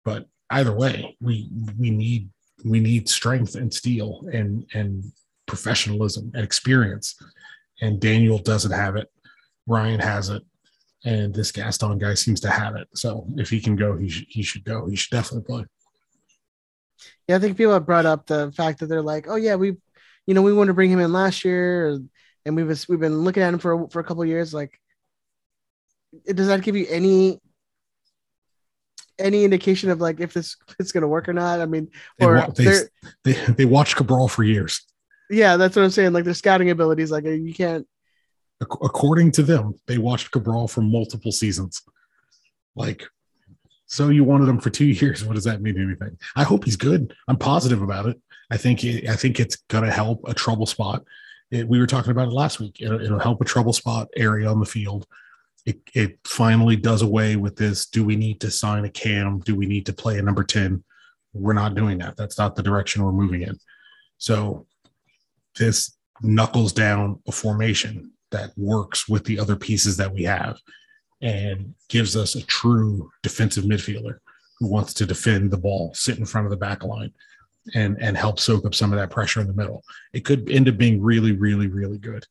But 0.03 0.25
either 0.49 0.75
way, 0.75 1.15
we 1.21 1.49
we 1.77 1.91
need 1.91 2.29
we 2.65 2.79
need 2.79 3.07
strength 3.07 3.55
and 3.55 3.73
steel 3.73 4.27
and 4.31 4.65
and 4.73 5.03
professionalism 5.45 6.31
and 6.33 6.43
experience. 6.43 7.15
And 7.81 7.99
Daniel 7.99 8.37
doesn't 8.37 8.71
have 8.71 8.95
it. 8.95 9.09
Ryan 9.67 9.99
has 9.99 10.29
it. 10.29 10.43
And 11.03 11.33
this 11.33 11.51
Gaston 11.51 11.97
guy 11.97 12.13
seems 12.13 12.39
to 12.41 12.49
have 12.49 12.75
it. 12.75 12.87
So 12.93 13.25
if 13.37 13.49
he 13.49 13.59
can 13.59 13.75
go, 13.75 13.97
he 13.97 14.09
should 14.09 14.27
he 14.29 14.43
should 14.43 14.63
go. 14.63 14.87
He 14.87 14.95
should 14.95 15.11
definitely 15.11 15.45
play. 15.45 15.65
Yeah, 17.27 17.37
I 17.37 17.39
think 17.39 17.57
people 17.57 17.73
have 17.73 17.85
brought 17.85 18.05
up 18.05 18.25
the 18.25 18.51
fact 18.51 18.79
that 18.79 18.87
they're 18.87 19.01
like, 19.01 19.27
oh 19.27 19.35
yeah, 19.35 19.55
we, 19.55 19.77
you 20.31 20.35
know, 20.35 20.43
we 20.43 20.53
wanted 20.53 20.69
to 20.69 20.73
bring 20.75 20.89
him 20.89 21.01
in 21.01 21.11
last 21.11 21.43
year, 21.43 21.99
and 22.45 22.55
we've 22.55 22.85
we've 22.87 23.01
been 23.01 23.17
looking 23.17 23.43
at 23.43 23.53
him 23.53 23.59
for 23.59 23.89
for 23.89 23.99
a 23.99 24.03
couple 24.05 24.23
years. 24.23 24.53
Like, 24.53 24.79
does 26.25 26.47
that 26.47 26.61
give 26.61 26.77
you 26.77 26.87
any 26.89 27.41
any 29.19 29.43
indication 29.43 29.89
of 29.89 29.99
like 29.99 30.21
if 30.21 30.31
this 30.31 30.55
it's 30.79 30.93
going 30.93 31.01
to 31.01 31.09
work 31.09 31.27
or 31.27 31.33
not? 31.33 31.59
I 31.59 31.65
mean, 31.65 31.89
They, 32.17 32.25
or 32.25 32.47
they, 32.55 32.77
they, 33.25 33.33
they 33.33 33.65
watched 33.65 33.97
Cabral 33.97 34.29
for 34.29 34.45
years. 34.45 34.85
yeah, 35.29 35.57
that's 35.57 35.75
what 35.75 35.83
I'm 35.83 35.91
saying. 35.91 36.13
Like 36.13 36.23
their 36.23 36.33
scouting 36.33 36.69
abilities, 36.69 37.11
like 37.11 37.25
uh, 37.25 37.31
you 37.31 37.53
can't. 37.53 37.85
According 38.61 39.33
to 39.33 39.43
them, 39.43 39.73
they 39.85 39.97
watched 39.97 40.31
Cabral 40.31 40.69
for 40.69 40.79
multiple 40.79 41.33
seasons. 41.33 41.81
Like, 42.73 43.03
so 43.85 44.07
you 44.07 44.23
wanted 44.23 44.47
him 44.47 44.61
for 44.61 44.69
two 44.69 44.85
years. 45.01 45.25
What 45.25 45.33
does 45.33 45.43
that 45.43 45.61
mean? 45.61 45.77
Anything? 45.77 46.17
I 46.37 46.43
hope 46.43 46.63
he's 46.63 46.77
good. 46.77 47.13
I'm 47.27 47.35
positive 47.35 47.81
about 47.81 48.05
it. 48.05 48.21
I 48.51 48.57
think 48.57 48.83
I 48.83 49.15
think 49.15 49.39
it's 49.39 49.55
gonna 49.69 49.91
help 49.91 50.21
a 50.27 50.33
trouble 50.33 50.65
spot. 50.65 51.03
It, 51.49 51.67
we 51.67 51.79
were 51.79 51.87
talking 51.87 52.11
about 52.11 52.27
it 52.27 52.33
last 52.33 52.59
week. 52.59 52.77
It'll, 52.81 53.01
it'll 53.01 53.19
help 53.19 53.41
a 53.41 53.45
trouble 53.45 53.73
spot 53.73 54.09
area 54.15 54.49
on 54.49 54.59
the 54.59 54.65
field. 54.65 55.07
It, 55.65 55.79
it 55.93 56.19
finally 56.25 56.75
does 56.75 57.01
away 57.01 57.35
with 57.35 57.55
this. 57.55 57.85
Do 57.85 58.03
we 58.03 58.15
need 58.15 58.41
to 58.41 58.51
sign 58.51 58.83
a 58.85 58.89
cam? 58.89 59.39
Do 59.39 59.55
we 59.55 59.65
need 59.65 59.85
to 59.85 59.93
play 59.93 60.17
a 60.17 60.21
number 60.21 60.43
10? 60.43 60.83
We're 61.33 61.53
not 61.53 61.75
doing 61.75 61.97
that. 61.99 62.17
That's 62.17 62.37
not 62.37 62.55
the 62.55 62.63
direction 62.63 63.03
we're 63.03 63.11
moving 63.11 63.43
in. 63.43 63.57
So 64.17 64.65
this 65.57 65.97
knuckles 66.21 66.73
down 66.73 67.19
a 67.27 67.31
formation 67.31 68.11
that 68.31 68.51
works 68.57 69.07
with 69.07 69.23
the 69.25 69.39
other 69.39 69.55
pieces 69.55 69.97
that 69.97 70.13
we 70.13 70.23
have 70.23 70.57
and 71.21 71.75
gives 71.89 72.15
us 72.15 72.35
a 72.35 72.45
true 72.45 73.11
defensive 73.23 73.65
midfielder 73.65 74.17
who 74.59 74.67
wants 74.67 74.93
to 74.95 75.05
defend 75.05 75.51
the 75.51 75.57
ball, 75.57 75.93
sit 75.93 76.17
in 76.17 76.25
front 76.25 76.45
of 76.45 76.51
the 76.51 76.57
back 76.57 76.83
line, 76.83 77.11
and 77.75 77.97
and 78.01 78.17
help 78.17 78.39
soak 78.39 78.65
up 78.65 78.73
some 78.75 78.91
of 78.91 78.99
that 78.99 79.09
pressure 79.11 79.41
in 79.41 79.47
the 79.47 79.53
middle. 79.53 79.83
It 80.13 80.25
could 80.25 80.49
end 80.49 80.67
up 80.67 80.77
being 80.77 81.01
really, 81.01 81.33
really, 81.33 81.67
really 81.67 81.97
good. 81.97 82.25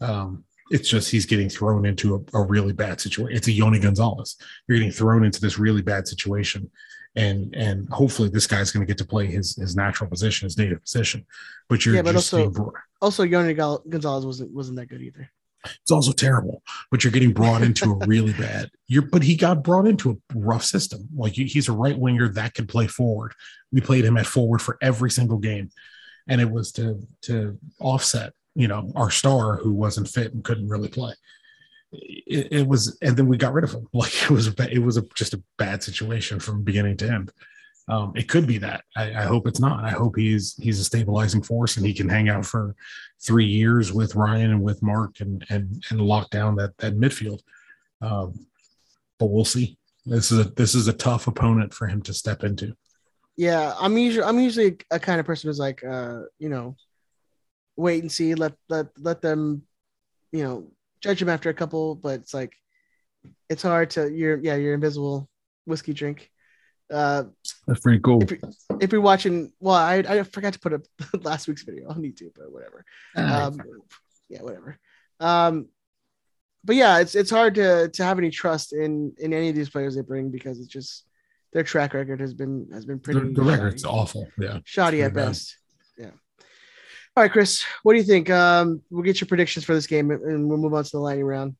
Um, 0.00 0.44
it's 0.70 0.88
just 0.88 1.10
he's 1.10 1.26
getting 1.26 1.48
thrown 1.48 1.84
into 1.84 2.14
a, 2.34 2.38
a 2.38 2.42
really 2.44 2.72
bad 2.72 3.00
situation. 3.00 3.36
It's 3.36 3.48
a 3.48 3.52
Yony 3.52 3.80
Gonzalez. 3.80 4.36
You're 4.66 4.78
getting 4.78 4.92
thrown 4.92 5.24
into 5.24 5.40
this 5.40 5.58
really 5.58 5.82
bad 5.82 6.08
situation. 6.08 6.70
And 7.14 7.54
and 7.54 7.88
hopefully 7.90 8.30
this 8.30 8.46
guy's 8.46 8.70
going 8.70 8.86
to 8.86 8.90
get 8.90 8.96
to 8.98 9.04
play 9.04 9.26
his 9.26 9.54
his 9.56 9.76
natural 9.76 10.08
position, 10.08 10.46
his 10.46 10.56
native 10.56 10.80
position. 10.82 11.26
But 11.68 11.84
you're 11.84 11.96
Yeah, 11.96 12.02
but 12.02 12.12
just 12.12 12.32
also- 12.32 12.50
being 12.50 12.70
Also, 13.02 13.24
Yony 13.24 13.54
Gonzalez 13.54 14.24
wasn't 14.24 14.52
wasn't 14.52 14.78
that 14.78 14.86
good 14.86 15.02
either. 15.02 15.30
It's 15.64 15.90
also 15.90 16.12
terrible, 16.12 16.62
but 16.90 17.04
you're 17.04 17.12
getting 17.12 17.32
brought 17.32 17.62
into 17.62 17.92
a 17.92 18.06
really 18.06 18.32
bad. 18.38 18.70
You're, 18.88 19.02
but 19.02 19.22
he 19.22 19.36
got 19.36 19.62
brought 19.62 19.86
into 19.86 20.10
a 20.10 20.16
rough 20.34 20.64
system. 20.64 21.08
Like 21.14 21.32
he's 21.32 21.68
a 21.68 21.72
right 21.72 21.98
winger 21.98 22.28
that 22.28 22.54
can 22.54 22.66
play 22.66 22.86
forward. 22.86 23.34
We 23.72 23.80
played 23.80 24.04
him 24.04 24.16
at 24.16 24.26
forward 24.26 24.60
for 24.60 24.78
every 24.80 25.10
single 25.10 25.38
game, 25.38 25.70
and 26.28 26.40
it 26.40 26.50
was 26.50 26.72
to 26.72 27.06
to 27.22 27.58
offset, 27.80 28.32
you 28.54 28.68
know, 28.68 28.90
our 28.94 29.10
star 29.10 29.56
who 29.56 29.72
wasn't 29.72 30.08
fit 30.08 30.32
and 30.32 30.44
couldn't 30.44 30.68
really 30.68 30.88
play. 30.88 31.14
It, 31.92 32.48
it 32.50 32.66
was, 32.66 32.96
and 33.02 33.16
then 33.16 33.28
we 33.28 33.36
got 33.36 33.52
rid 33.52 33.64
of 33.64 33.72
him. 33.72 33.86
Like 33.92 34.22
it 34.22 34.30
was, 34.30 34.48
a, 34.48 34.72
it 34.72 34.78
was 34.78 34.96
a, 34.96 35.02
just 35.14 35.34
a 35.34 35.42
bad 35.58 35.82
situation 35.82 36.40
from 36.40 36.62
beginning 36.62 36.96
to 36.98 37.10
end. 37.10 37.32
Um, 37.88 38.12
it 38.14 38.28
could 38.28 38.46
be 38.46 38.58
that. 38.58 38.84
I, 38.96 39.10
I 39.10 39.22
hope 39.22 39.46
it's 39.46 39.60
not. 39.60 39.84
I 39.84 39.90
hope 39.90 40.16
he's 40.16 40.54
he's 40.54 40.78
a 40.78 40.84
stabilizing 40.84 41.42
force 41.42 41.76
and 41.76 41.84
he 41.84 41.92
can 41.92 42.08
hang 42.08 42.28
out 42.28 42.46
for 42.46 42.74
three 43.20 43.46
years 43.46 43.92
with 43.92 44.14
Ryan 44.14 44.52
and 44.52 44.62
with 44.62 44.82
Mark 44.82 45.20
and 45.20 45.44
and 45.50 45.84
and 45.90 46.00
lock 46.00 46.30
down 46.30 46.56
that 46.56 46.76
that 46.78 46.96
midfield. 46.96 47.40
Um, 48.00 48.46
but 49.18 49.26
we'll 49.26 49.44
see. 49.44 49.78
This 50.04 50.32
is 50.32 50.46
a 50.46 50.50
this 50.50 50.74
is 50.74 50.88
a 50.88 50.92
tough 50.92 51.26
opponent 51.26 51.72
for 51.72 51.86
him 51.86 52.02
to 52.02 52.14
step 52.14 52.42
into. 52.42 52.76
Yeah, 53.36 53.74
I'm 53.78 53.96
usually 53.96 54.24
I'm 54.24 54.40
usually 54.40 54.76
a 54.90 54.98
kind 54.98 55.20
of 55.20 55.26
person 55.26 55.48
who's 55.48 55.58
like, 55.58 55.84
uh, 55.84 56.22
you 56.38 56.48
know, 56.48 56.76
wait 57.76 58.02
and 58.02 58.10
see, 58.10 58.34
let 58.34 58.54
let 58.68 58.88
let 58.98 59.22
them, 59.22 59.62
you 60.32 60.42
know, 60.42 60.70
judge 61.00 61.22
him 61.22 61.28
after 61.28 61.50
a 61.50 61.54
couple. 61.54 61.94
But 61.94 62.20
it's 62.20 62.34
like, 62.34 62.52
it's 63.48 63.62
hard 63.62 63.90
to 63.90 64.12
you're 64.12 64.38
yeah 64.38 64.56
you're 64.56 64.74
invisible 64.74 65.28
whiskey 65.66 65.92
drink. 65.92 66.31
Uh, 66.92 67.24
That's 67.66 67.80
pretty 67.80 68.00
cool. 68.00 68.22
if, 68.22 68.30
you- 68.32 68.40
if 68.80 68.92
you're 68.92 69.00
watching, 69.00 69.52
well, 69.60 69.74
I 69.76 69.96
I 70.06 70.22
forgot 70.24 70.52
to 70.52 70.58
put 70.60 70.74
up 70.74 70.82
last 71.22 71.48
week's 71.48 71.62
video. 71.62 71.88
on 71.88 71.96
YouTube, 72.02 72.20
need 72.22 72.32
but 72.36 72.52
whatever. 72.52 72.84
Um, 73.16 73.58
yeah, 74.28 74.42
whatever. 74.42 74.78
Um, 75.20 75.68
but 76.64 76.76
yeah, 76.76 76.98
it's 77.00 77.14
it's 77.14 77.30
hard 77.30 77.54
to 77.56 77.88
to 77.88 78.04
have 78.04 78.18
any 78.18 78.30
trust 78.30 78.72
in 78.72 79.14
in 79.18 79.32
any 79.32 79.48
of 79.48 79.54
these 79.54 79.70
players 79.70 79.94
they 79.96 80.02
bring 80.02 80.30
because 80.30 80.58
it's 80.58 80.68
just 80.68 81.04
their 81.52 81.62
track 81.62 81.94
record 81.94 82.20
has 82.20 82.34
been 82.34 82.68
has 82.72 82.84
been 82.86 82.98
pretty. 82.98 83.20
the, 83.20 83.26
the 83.32 83.42
record's 83.42 83.84
awful. 83.84 84.28
Yeah. 84.38 84.58
shoddy 84.64 85.02
at 85.02 85.14
bad. 85.14 85.28
best. 85.28 85.56
Yeah. 85.98 86.10
All 87.16 87.22
right, 87.24 87.30
Chris, 87.32 87.64
what 87.82 87.92
do 87.92 87.98
you 87.98 88.04
think? 88.04 88.30
Um, 88.30 88.82
we'll 88.90 89.02
get 89.02 89.20
your 89.20 89.28
predictions 89.28 89.64
for 89.64 89.74
this 89.74 89.86
game 89.86 90.10
and 90.10 90.48
we'll 90.48 90.58
move 90.58 90.72
on 90.74 90.84
to 90.84 90.90
the 90.90 90.98
lightning 91.00 91.26
round. 91.26 91.56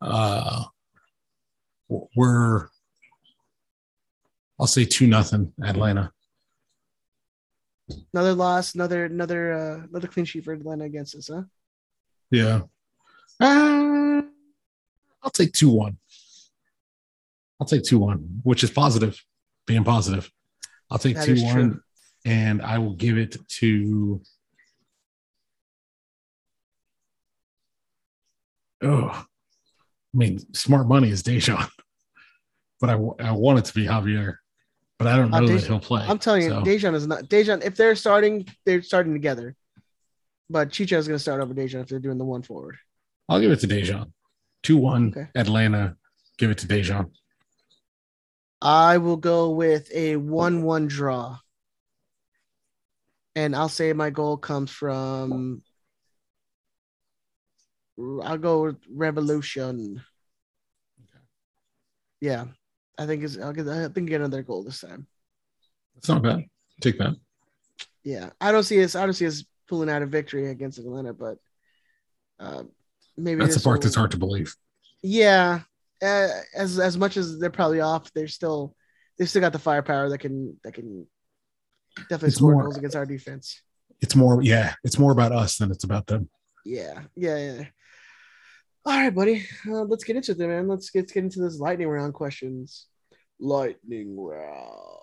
Uh, 0.00 0.64
we're. 2.16 2.68
I'll 4.62 4.68
say 4.68 4.84
two 4.84 5.08
nothing 5.08 5.52
Atlanta. 5.60 6.12
Another 8.14 8.32
loss, 8.32 8.76
another 8.76 9.06
another 9.06 9.52
uh, 9.52 9.86
another 9.90 10.06
clean 10.06 10.24
sheet 10.24 10.44
for 10.44 10.52
Atlanta 10.52 10.84
against 10.84 11.16
us, 11.16 11.28
huh? 11.34 11.42
Yeah. 12.30 12.60
Uh, 13.40 14.22
I'll 15.20 15.32
take 15.32 15.52
two 15.52 15.68
one. 15.68 15.98
I'll 17.60 17.66
take 17.66 17.82
two 17.82 17.98
one, 17.98 18.40
which 18.44 18.62
is 18.62 18.70
positive, 18.70 19.20
being 19.66 19.82
positive. 19.82 20.30
I'll 20.92 20.98
take 20.98 21.16
That 21.16 21.26
two 21.26 21.42
one, 21.42 21.54
true. 21.54 21.80
and 22.24 22.62
I 22.62 22.78
will 22.78 22.94
give 22.94 23.18
it 23.18 23.36
to. 23.58 24.22
Oh, 28.80 29.08
I 29.08 29.24
mean, 30.16 30.38
smart 30.54 30.86
money 30.86 31.10
is 31.10 31.24
Dejan, 31.24 31.68
but 32.80 32.90
I, 32.90 32.92
I 33.18 33.32
want 33.32 33.58
it 33.58 33.64
to 33.64 33.74
be 33.74 33.86
Javier, 33.86 34.36
but 35.02 35.12
I 35.12 35.16
don't 35.16 35.32
Uh, 35.34 35.40
know 35.40 35.46
that 35.48 35.52
Dejan- 35.54 35.66
he'll 35.66 35.80
play. 35.80 36.04
I'm 36.06 36.18
telling 36.18 36.42
you, 36.42 36.48
so 36.50 36.62
Dejan 36.62 36.94
is 36.94 37.06
not 37.06 37.24
Dejan. 37.24 37.62
If 37.64 37.76
they're 37.76 37.96
starting, 37.96 38.46
they're 38.64 38.82
starting 38.82 39.12
together. 39.12 39.56
But 40.50 40.68
Chicho 40.70 40.96
is 40.98 41.08
going 41.08 41.16
to 41.16 41.22
start 41.22 41.40
over 41.40 41.54
Dejan 41.54 41.80
if 41.80 41.88
they're 41.88 41.98
doing 41.98 42.18
the 42.18 42.24
one 42.24 42.42
forward. 42.42 42.76
I'll 43.28 43.40
give 43.40 43.50
it 43.52 43.60
to 43.60 43.66
Dejan. 43.68 44.12
Two 44.62 44.76
one 44.76 45.08
Okay. 45.08 45.28
Atlanta. 45.34 45.96
Give 46.38 46.50
it 46.50 46.58
to 46.58 46.66
Dejan. 46.66 47.10
I 48.60 48.98
will 48.98 49.16
go 49.16 49.50
with 49.50 49.90
a 49.92 50.14
one-one 50.16 50.86
draw, 50.86 51.38
and 53.34 53.56
I'll 53.56 53.68
say 53.68 53.92
my 53.92 54.10
goal 54.10 54.36
comes 54.36 54.70
from. 54.70 55.62
I'll 57.98 58.38
go 58.38 58.62
with 58.64 58.76
Raveloson. 58.88 60.02
Yeah, 62.20 62.46
I 63.02 63.06
think 63.06 63.22
is 63.22 63.38
I'll 63.38 63.52
get 63.52 63.66
I 63.68 63.88
think 63.88 64.08
get 64.08 64.20
another 64.20 64.42
goal 64.42 64.62
this 64.62 64.80
time. 64.80 65.06
It's 65.96 66.08
not 66.08 66.22
bad. 66.22 66.44
Take 66.80 66.98
that. 66.98 67.14
Yeah, 68.04 68.30
I 68.40 68.52
don't 68.52 68.62
see 68.64 68.82
us. 68.82 68.94
I 68.94 69.04
don't 69.04 69.14
see 69.14 69.26
us 69.26 69.44
pulling 69.68 69.88
out 69.90 70.02
a 70.02 70.06
victory 70.06 70.50
against 70.50 70.78
Atlanta, 70.78 71.12
but 71.12 71.38
uh, 72.40 72.64
maybe 73.16 73.40
That's 73.40 73.54
the 73.56 73.60
part 73.60 73.78
will- 73.78 73.82
that's 73.82 73.94
hard 73.96 74.10
to 74.12 74.18
believe. 74.18 74.54
Yeah, 75.02 75.60
uh, 76.02 76.28
as 76.54 76.78
as 76.78 76.96
much 76.96 77.16
as 77.16 77.38
they're 77.38 77.50
probably 77.50 77.80
off, 77.80 78.12
they're 78.12 78.28
still 78.28 78.74
they 79.18 79.26
still 79.26 79.40
got 79.40 79.52
the 79.52 79.58
firepower 79.58 80.08
that 80.08 80.18
can 80.18 80.56
that 80.64 80.74
can 80.74 81.06
definitely 82.08 82.28
It's 82.28 82.36
score 82.36 82.52
more- 82.52 82.62
goals 82.64 82.76
against 82.78 82.96
our 82.96 83.06
defense. 83.06 83.60
It's 84.00 84.16
more, 84.16 84.42
yeah, 84.42 84.74
it's 84.82 84.98
more 84.98 85.12
about 85.12 85.30
us 85.30 85.58
than 85.58 85.70
it's 85.70 85.84
about 85.84 86.08
them. 86.08 86.28
Yeah, 86.64 87.02
yeah, 87.14 87.36
yeah. 87.38 87.64
All 88.84 88.98
right, 88.98 89.14
buddy. 89.14 89.46
Uh, 89.64 89.82
let's 89.84 90.02
get 90.02 90.16
into 90.16 90.32
it, 90.32 90.38
man. 90.38 90.66
Let's 90.66 90.90
get, 90.90 91.00
let's 91.02 91.12
get 91.12 91.22
into 91.22 91.38
this 91.40 91.60
lightning 91.60 91.86
round 91.86 92.12
questions. 92.12 92.88
Lightning 93.40 94.18
round. 94.18 95.00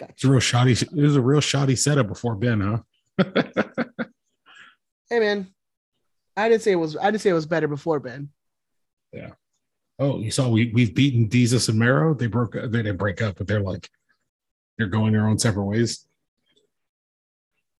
It's 0.00 0.24
a 0.24 0.28
real 0.28 0.40
shoddy. 0.40 0.72
It 0.72 0.92
was 0.92 1.16
a 1.16 1.20
real 1.20 1.40
shoddy 1.40 1.76
setup 1.76 2.08
before 2.08 2.34
Ben, 2.34 2.60
huh? 2.60 2.78
Hey, 5.10 5.20
man. 5.20 5.46
I 6.36 6.50
didn't 6.50 6.62
say 6.62 6.72
it 6.72 6.76
was. 6.76 6.96
I 6.96 7.06
didn't 7.10 7.22
say 7.22 7.30
it 7.30 7.34
was 7.34 7.46
better 7.46 7.66
before 7.66 7.98
Ben. 7.98 8.28
Yeah. 9.10 9.30
Oh, 9.98 10.20
you 10.20 10.30
saw 10.30 10.50
we 10.50 10.70
we've 10.72 10.94
beaten 10.94 11.30
Jesus 11.30 11.68
and 11.68 11.78
Mero. 11.78 12.12
They 12.12 12.26
broke. 12.26 12.52
They 12.52 12.68
didn't 12.68 12.98
break 12.98 13.22
up, 13.22 13.38
but 13.38 13.46
they're 13.46 13.60
like 13.62 13.88
they're 14.76 14.86
going 14.86 15.14
their 15.14 15.26
own 15.26 15.38
separate 15.38 15.64
ways. 15.64 16.06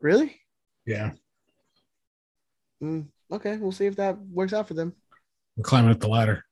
Really? 0.01 0.41
Yeah, 0.87 1.13
Mm, 2.83 3.09
okay, 3.31 3.57
we'll 3.59 3.73
see 3.73 3.87
if 3.87 3.97
that 3.97 4.19
works 4.33 4.53
out 4.55 4.69
for 4.69 4.75
them. 4.75 4.95
We're 5.59 5.65
climbing 5.65 5.91
up 5.91 5.99
the 5.99 6.09
ladder. 6.09 6.45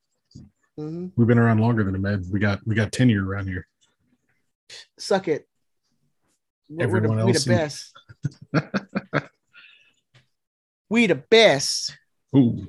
hmm 0.76 1.06
We've 1.16 1.28
been 1.28 1.38
around 1.38 1.60
longer 1.60 1.84
than 1.84 1.94
a 1.94 1.98
med. 1.98 2.24
We 2.30 2.40
got 2.40 2.58
we 2.66 2.74
got 2.74 2.90
tenure 2.90 3.24
around 3.24 3.46
here. 3.46 3.66
Suck 4.98 5.28
it. 5.28 5.48
We're, 6.68 6.88
we're 6.88 7.00
the, 7.00 7.06
Everyone 7.06 7.26
we 7.26 7.32
the 7.32 7.44
best. 7.48 7.92
we 10.90 11.06
the 11.06 11.14
best. 11.14 11.96
Ooh, 12.36 12.66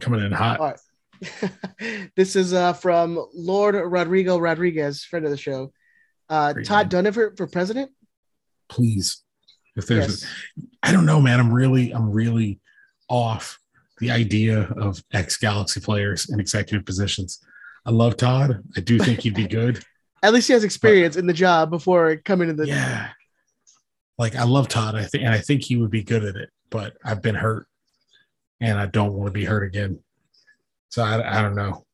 coming 0.00 0.24
in 0.24 0.32
hot. 0.32 0.58
Right. 0.58 2.10
this 2.16 2.34
is 2.34 2.52
uh, 2.52 2.72
from 2.72 3.24
Lord 3.32 3.76
Rodrigo 3.76 4.38
Rodriguez, 4.38 5.04
friend 5.04 5.24
of 5.24 5.30
the 5.30 5.36
show. 5.36 5.72
Uh, 6.28 6.52
Todd. 6.64 6.90
Dunivant 6.90 7.36
for 7.36 7.46
president. 7.46 7.92
Please, 8.68 9.22
if 9.76 9.86
there's, 9.86 10.22
Yes. 10.22 10.66
I 10.82 10.90
don't 10.92 11.06
know, 11.06 11.20
man. 11.20 11.38
I'm 11.40 11.52
really, 11.52 11.92
I'm 11.92 12.10
really 12.10 12.60
off 13.08 13.58
the 14.00 14.10
idea 14.10 14.62
of 14.76 15.02
ex 15.12 15.36
Galaxy 15.36 15.80
players 15.80 16.28
in 16.30 16.40
executive 16.40 16.84
positions. 16.86 17.40
I 17.86 17.90
love 17.90 18.16
Todd. 18.16 18.62
I 18.76 18.80
do 18.80 18.98
think 18.98 19.20
he'd 19.20 19.34
be 19.34 19.46
good. 19.60 19.82
At 20.22 20.32
least 20.32 20.48
he 20.48 20.52
has 20.52 20.64
experience 20.64 21.16
in 21.16 21.26
the 21.26 21.32
job 21.32 21.70
before 21.70 22.16
coming 22.16 22.48
to 22.48 22.54
the. 22.54 22.66
yeah, 22.66 23.10
like 24.18 24.34
I 24.36 24.44
love 24.44 24.68
Todd. 24.68 24.94
I 24.96 25.04
think, 25.04 25.24
and 25.24 25.32
I 25.32 25.38
think 25.38 25.62
he 25.62 25.76
would 25.76 25.90
be 25.90 26.02
good 26.02 26.24
at 26.24 26.36
it. 26.36 26.50
But 26.70 26.96
I've 27.04 27.22
been 27.22 27.34
hurt, 27.36 27.66
and 28.60 28.78
I 28.78 28.86
don't 28.86 29.12
want 29.14 29.26
to 29.28 29.32
be 29.32 29.44
hurt 29.44 29.64
again. 29.64 30.00
So 30.90 31.02
I, 31.02 31.38
I 31.38 31.42
don't 31.42 31.54
know. 31.54 31.84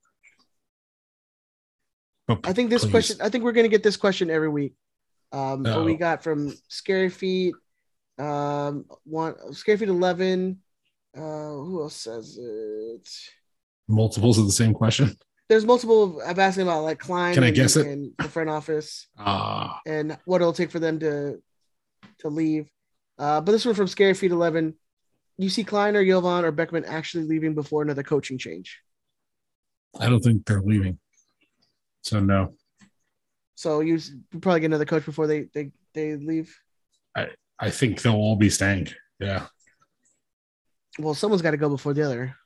But 2.26 2.40
I 2.44 2.52
think 2.52 2.70
this 2.70 2.82
please. 2.84 2.90
question. 2.90 3.16
I 3.20 3.28
think 3.28 3.44
we're 3.44 3.52
gonna 3.52 3.68
get 3.68 3.82
this 3.82 3.96
question 3.96 4.30
every 4.30 4.48
week. 4.48 4.74
Um, 5.32 5.62
what 5.64 5.84
we 5.84 5.94
Oh. 5.94 5.98
got 5.98 6.22
from 6.22 6.54
Scary 6.68 7.10
Feet, 7.10 7.54
um, 8.18 8.86
one 9.04 9.52
Scary 9.52 9.76
Feet 9.78 9.88
eleven. 9.90 10.60
Uh, 11.16 11.50
who 11.50 11.82
else 11.82 11.96
says 11.96 12.38
it? 12.38 13.08
multiples 13.88 14.38
of 14.38 14.46
the 14.46 14.52
same 14.52 14.74
question. 14.74 15.16
There's 15.48 15.64
multiple. 15.64 16.22
I'm 16.24 16.38
asking 16.38 16.62
about 16.62 16.84
like 16.84 16.98
Klein. 16.98 17.34
Can 17.34 17.44
I 17.44 17.48
and, 17.48 17.56
guess 17.56 17.76
it? 17.76 17.86
And 17.86 18.12
the 18.18 18.28
front 18.28 18.48
office. 18.48 19.06
Ah, 19.18 19.78
and 19.86 20.16
what 20.24 20.40
it'll 20.40 20.54
take 20.54 20.70
for 20.70 20.78
them 20.78 20.98
to 21.00 21.42
to 22.20 22.28
leave. 22.28 22.68
Uh, 23.18 23.40
but 23.40 23.52
this 23.52 23.64
one 23.64 23.74
from 23.74 23.86
Scary 23.86 24.14
Feet 24.14 24.32
11. 24.32 24.74
You 25.36 25.48
see 25.48 25.64
Klein 25.64 25.96
or 25.96 26.04
Jovan 26.04 26.44
or 26.44 26.52
Beckman 26.52 26.84
actually 26.84 27.24
leaving 27.24 27.54
before 27.54 27.82
another 27.82 28.02
coaching 28.02 28.38
change. 28.38 28.80
I 29.98 30.08
don't 30.08 30.20
think 30.20 30.46
they're 30.46 30.62
leaving. 30.62 30.98
So 32.02 32.20
no, 32.20 32.54
So 33.54 33.80
you 33.80 33.98
probably 34.40 34.60
get 34.60 34.66
another 34.66 34.84
coach 34.84 35.04
before 35.04 35.26
they 35.26 35.48
they 35.54 35.72
they 35.92 36.16
leave. 36.16 36.56
I 37.16 37.28
I 37.58 37.70
think 37.70 38.00
they'll 38.00 38.14
all 38.14 38.36
be 38.36 38.50
staying. 38.50 38.88
Yeah. 39.20 39.46
Well, 40.98 41.14
someone's 41.14 41.42
got 41.42 41.52
to 41.52 41.56
go 41.56 41.68
before 41.68 41.94
the 41.94 42.02
other. 42.02 42.36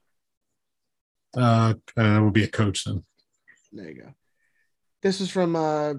Uh, 1.36 1.74
that 1.96 2.22
would 2.22 2.32
be 2.32 2.44
a 2.44 2.48
coach 2.48 2.84
then. 2.84 3.04
There 3.72 3.88
you 3.88 4.02
go. 4.02 4.14
This 5.02 5.20
is 5.20 5.30
from 5.30 5.54
uh 5.54 5.94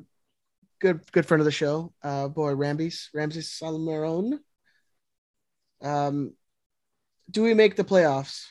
good 0.80 1.02
good 1.12 1.26
friend 1.26 1.40
of 1.40 1.46
the 1.46 1.52
show, 1.52 1.94
uh 2.04 2.28
boy 2.28 2.54
Ramses 2.54 3.10
Ramses 3.14 3.52
Salomon. 3.52 4.40
Um, 5.82 6.34
do 7.30 7.44
we 7.44 7.54
make 7.54 7.76
the 7.76 7.84
playoffs? 7.84 8.48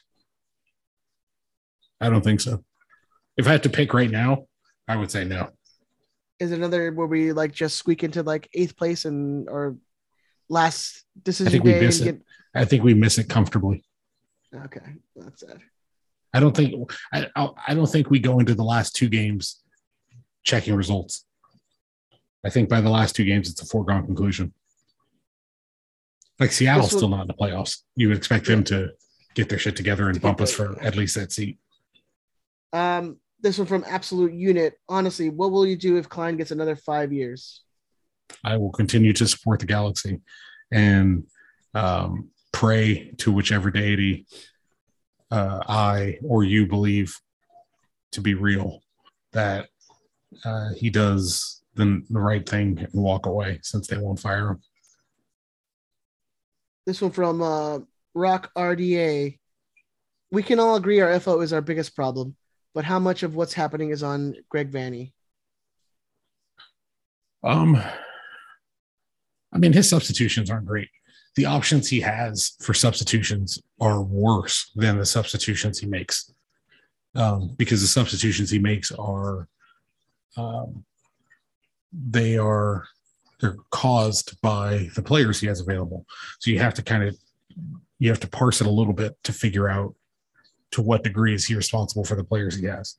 I 2.01 2.09
don't 2.09 2.23
think 2.23 2.41
so. 2.41 2.65
If 3.37 3.47
I 3.47 3.53
had 3.53 3.65
to 3.65 3.69
pick 3.71 3.93
right 3.93 4.11
now, 4.11 4.47
I 4.87 4.97
would 4.97 5.11
say 5.11 5.25
no. 5.25 5.51
Is 6.39 6.53
another 6.53 6.93
where 6.93 7.07
we 7.07 7.33
like 7.33 7.53
just 7.53 7.77
squeak 7.77 8.05
into 8.05 8.23
like 8.23 8.49
eighth 8.55 8.77
place 8.77 9.05
and 9.05 9.49
or 9.49 9.77
last 10.49 11.05
decision 11.21 11.51
think 11.51 11.65
we 11.65 11.75
miss 11.75 12.01
it. 12.01 12.23
I 12.55 12.65
think 12.65 12.85
we 12.85 12.95
miss 12.95 13.19
it 13.19 13.29
comfortably. 13.29 13.85
Okay, 14.55 14.95
that's 15.17 15.43
it. 15.43 15.59
I 16.35 16.41
don't 16.41 16.57
think 16.57 16.91
I 17.13 17.27
I 17.37 17.75
don't 17.75 17.87
think 17.87 18.11
we 18.11 18.19
go 18.19 18.39
into 18.39 18.55
the 18.55 18.65
last 18.65 18.95
two 18.95 19.09
games 19.09 19.63
checking 20.45 20.75
results. 20.75 21.25
I 22.45 22.51
think 22.51 22.69
by 22.69 22.81
the 22.81 22.91
last 22.91 23.17
two 23.17 23.25
games, 23.25 23.51
it's 23.51 23.63
a 23.63 23.67
foregone 23.67 24.07
conclusion. 24.07 24.53
Like 26.39 26.53
Seattle's 26.53 26.93
will- 26.93 26.99
still 26.99 27.09
not 27.09 27.23
in 27.23 27.27
the 27.27 27.35
playoffs. 27.35 27.79
You 27.97 28.09
would 28.09 28.17
expect 28.17 28.47
them 28.47 28.63
to 28.65 28.91
get 29.35 29.49
their 29.49 29.59
shit 29.59 29.77
together 29.77 30.09
and 30.09 30.21
bump 30.21 30.41
us 30.41 30.53
for 30.53 30.81
at 30.83 30.97
least 30.97 31.15
that 31.17 31.33
seat. 31.33 31.59
Um, 32.73 33.19
this 33.41 33.59
one 33.59 33.67
from 33.67 33.85
Absolute 33.87 34.33
Unit. 34.33 34.75
Honestly, 34.89 35.31
what 35.31 35.51
will 35.51 35.67
you 35.67 35.77
do 35.77 35.97
if 35.97 36.09
Klein 36.09 36.37
gets 36.37 36.51
another 36.51 36.77
five 36.77 37.13
years? 37.13 37.63
I 38.45 38.57
will 38.57 38.71
continue 38.71 39.13
to 39.15 39.27
support 39.27 39.61
the 39.61 39.67
galaxy 39.67 40.21
and 40.71 41.25
um, 41.75 42.31
pray 42.59 43.13
to 43.19 43.31
whichever 43.31 43.71
deity 43.71 44.27
uh, 45.31 45.61
I 45.69 46.19
or 46.25 46.43
you 46.43 46.67
believe 46.67 47.17
to 48.11 48.21
be 48.21 48.35
real 48.35 48.81
that 49.33 49.69
uh, 50.45 50.71
he 50.77 50.91
does 50.91 51.63
the, 51.77 52.03
the 52.11 52.19
right 52.19 52.47
thing 52.49 52.77
and 52.81 52.91
walk 53.01 53.27
away 53.27 53.61
since 53.63 53.87
they 53.87 53.97
won't 53.97 54.19
fire 54.19 54.49
him. 54.51 54.61
This 56.85 57.01
one 57.01 57.13
from 57.13 57.43
uh, 57.43 57.79
Rock 58.13 58.51
RDA. 58.57 59.39
We 60.33 60.43
can 60.43 60.59
all 60.59 60.75
agree 60.75 60.99
our 60.99 61.21
FO 61.21 61.41
is 61.43 61.53
our 61.53 61.61
biggest 61.61 61.95
problem, 61.95 62.35
but 62.75 62.85
how 62.85 62.99
much 62.99 63.23
of 63.23 63.37
what's 63.37 63.55
happening 63.55 63.91
is 63.91 64.03
on 64.03 64.35
Greg 64.49 64.73
Vanney? 64.73 65.13
Um, 67.45 67.81
I 69.53 69.59
mean, 69.59 69.73
his 69.73 69.89
substitutions 69.89 70.51
aren't 70.51 70.67
great. 70.67 70.89
The 71.39 71.47
options 71.47 71.89
he 71.89 72.01
has 72.01 72.57
for 72.61 72.75
substitutions 72.75 73.63
are 73.81 74.03
worse 74.03 74.73
than 74.75 74.99
the 74.99 75.07
substitutions 75.07 75.79
he 75.79 75.87
makes, 75.87 76.35
um, 77.15 77.55
because 77.57 77.81
the 77.81 77.87
substitutions 77.87 78.51
he 78.51 78.59
makes 78.59 78.91
are, 78.91 79.47
um, 80.37 80.85
they 81.93 82.37
are 82.37 82.89
they're 83.41 83.57
caused 83.71 84.41
by 84.41 84.91
the 84.97 85.03
players 85.03 85.39
he 85.39 85.47
has 85.47 85.61
available. 85.61 86.05
So 86.41 86.51
you 86.51 86.59
have 86.59 86.75
to 86.75 86.83
kind 86.83 87.05
of 87.05 87.17
you 88.01 88.09
have 88.09 88.19
to 88.19 88.29
parse 88.29 88.61
it 88.61 88.67
a 88.67 88.71
little 88.71 88.93
bit 88.93 89.17
to 89.23 89.33
figure 89.33 89.69
out 89.69 89.95
to 90.73 90.83
what 90.83 91.05
degree 91.05 91.35
is 91.35 91.47
he 91.47 91.55
responsible 91.55 92.03
for 92.03 92.17
the 92.17 92.25
players 92.25 92.57
he 92.57 92.67
has 92.67 92.97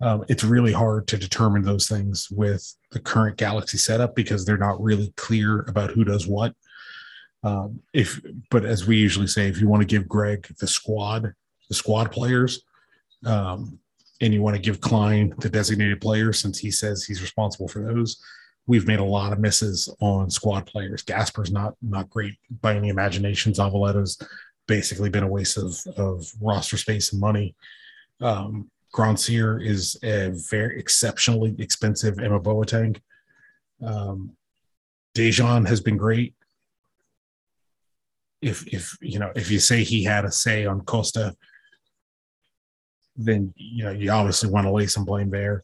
um, 0.00 0.24
it's 0.28 0.44
really 0.44 0.72
hard 0.72 1.06
to 1.08 1.18
determine 1.18 1.62
those 1.62 1.86
things 1.86 2.30
with 2.30 2.74
the 2.90 3.00
current 3.00 3.36
Galaxy 3.36 3.76
setup 3.76 4.14
because 4.14 4.44
they're 4.44 4.56
not 4.56 4.82
really 4.82 5.12
clear 5.16 5.60
about 5.68 5.90
who 5.90 6.04
does 6.04 6.26
what. 6.26 6.54
Um, 7.42 7.80
if, 7.92 8.20
but 8.50 8.64
as 8.64 8.86
we 8.86 8.96
usually 8.96 9.26
say, 9.26 9.48
if 9.48 9.60
you 9.60 9.68
want 9.68 9.80
to 9.80 9.86
give 9.86 10.08
Greg 10.08 10.46
the 10.58 10.66
squad, 10.66 11.32
the 11.68 11.74
squad 11.74 12.12
players, 12.12 12.62
um, 13.24 13.78
and 14.20 14.34
you 14.34 14.42
want 14.42 14.56
to 14.56 14.62
give 14.62 14.80
Klein 14.80 15.34
the 15.38 15.48
designated 15.48 16.00
players, 16.00 16.38
since 16.38 16.58
he 16.58 16.70
says 16.70 17.04
he's 17.04 17.22
responsible 17.22 17.68
for 17.68 17.80
those, 17.82 18.22
we've 18.66 18.86
made 18.86 18.98
a 18.98 19.04
lot 19.04 19.32
of 19.32 19.38
misses 19.38 19.88
on 20.00 20.28
squad 20.30 20.66
players. 20.66 21.02
Gasper's 21.02 21.50
not 21.50 21.74
not 21.80 22.10
great 22.10 22.34
by 22.60 22.76
any 22.76 22.88
imagination. 22.88 23.52
Zavaleta's 23.52 24.20
basically 24.66 25.08
been 25.08 25.24
a 25.24 25.28
waste 25.28 25.56
of 25.56 25.80
of 25.96 26.30
roster 26.40 26.76
space 26.76 27.12
and 27.12 27.20
money. 27.20 27.54
Um, 28.20 28.70
Grandsir 28.94 29.64
is 29.64 29.96
a 30.02 30.30
very 30.50 30.78
exceptionally 30.78 31.54
expensive 31.58 32.18
Emma 32.18 32.40
Boateng. 32.40 33.00
Um, 33.82 34.36
Dejan 35.14 35.66
has 35.66 35.80
been 35.80 35.96
great. 35.96 36.34
If 38.42 38.66
if 38.68 38.96
you 39.00 39.18
know 39.18 39.32
if 39.36 39.50
you 39.50 39.60
say 39.60 39.84
he 39.84 40.04
had 40.04 40.24
a 40.24 40.32
say 40.32 40.64
on 40.66 40.80
Costa, 40.82 41.36
then 43.16 43.52
you 43.56 43.84
know 43.84 43.90
you 43.90 44.10
obviously 44.10 44.50
want 44.50 44.66
to 44.66 44.72
lay 44.72 44.86
some 44.86 45.04
blame 45.04 45.30
there. 45.30 45.62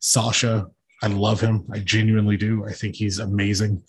Sacha, 0.00 0.66
I 1.02 1.06
love 1.08 1.40
him. 1.40 1.64
I 1.72 1.78
genuinely 1.78 2.36
do. 2.36 2.64
I 2.66 2.72
think 2.72 2.96
he's 2.96 3.18
amazing. 3.18 3.82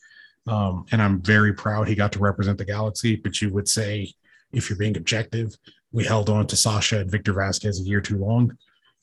Um, 0.47 0.85
and 0.91 1.01
I'm 1.01 1.21
very 1.21 1.53
proud 1.53 1.87
he 1.87 1.95
got 1.95 2.11
to 2.13 2.19
represent 2.19 2.57
the 2.57 2.65
Galaxy. 2.65 3.15
But 3.15 3.41
you 3.41 3.53
would 3.53 3.67
say, 3.67 4.13
if 4.51 4.69
you're 4.69 4.79
being 4.79 4.97
objective, 4.97 5.55
we 5.91 6.03
held 6.03 6.29
on 6.29 6.47
to 6.47 6.55
Sacha 6.55 6.99
and 6.99 7.11
Victor 7.11 7.33
Vázquez 7.33 7.79
a 7.79 7.83
year 7.83 8.01
too 8.01 8.17
long. 8.17 8.57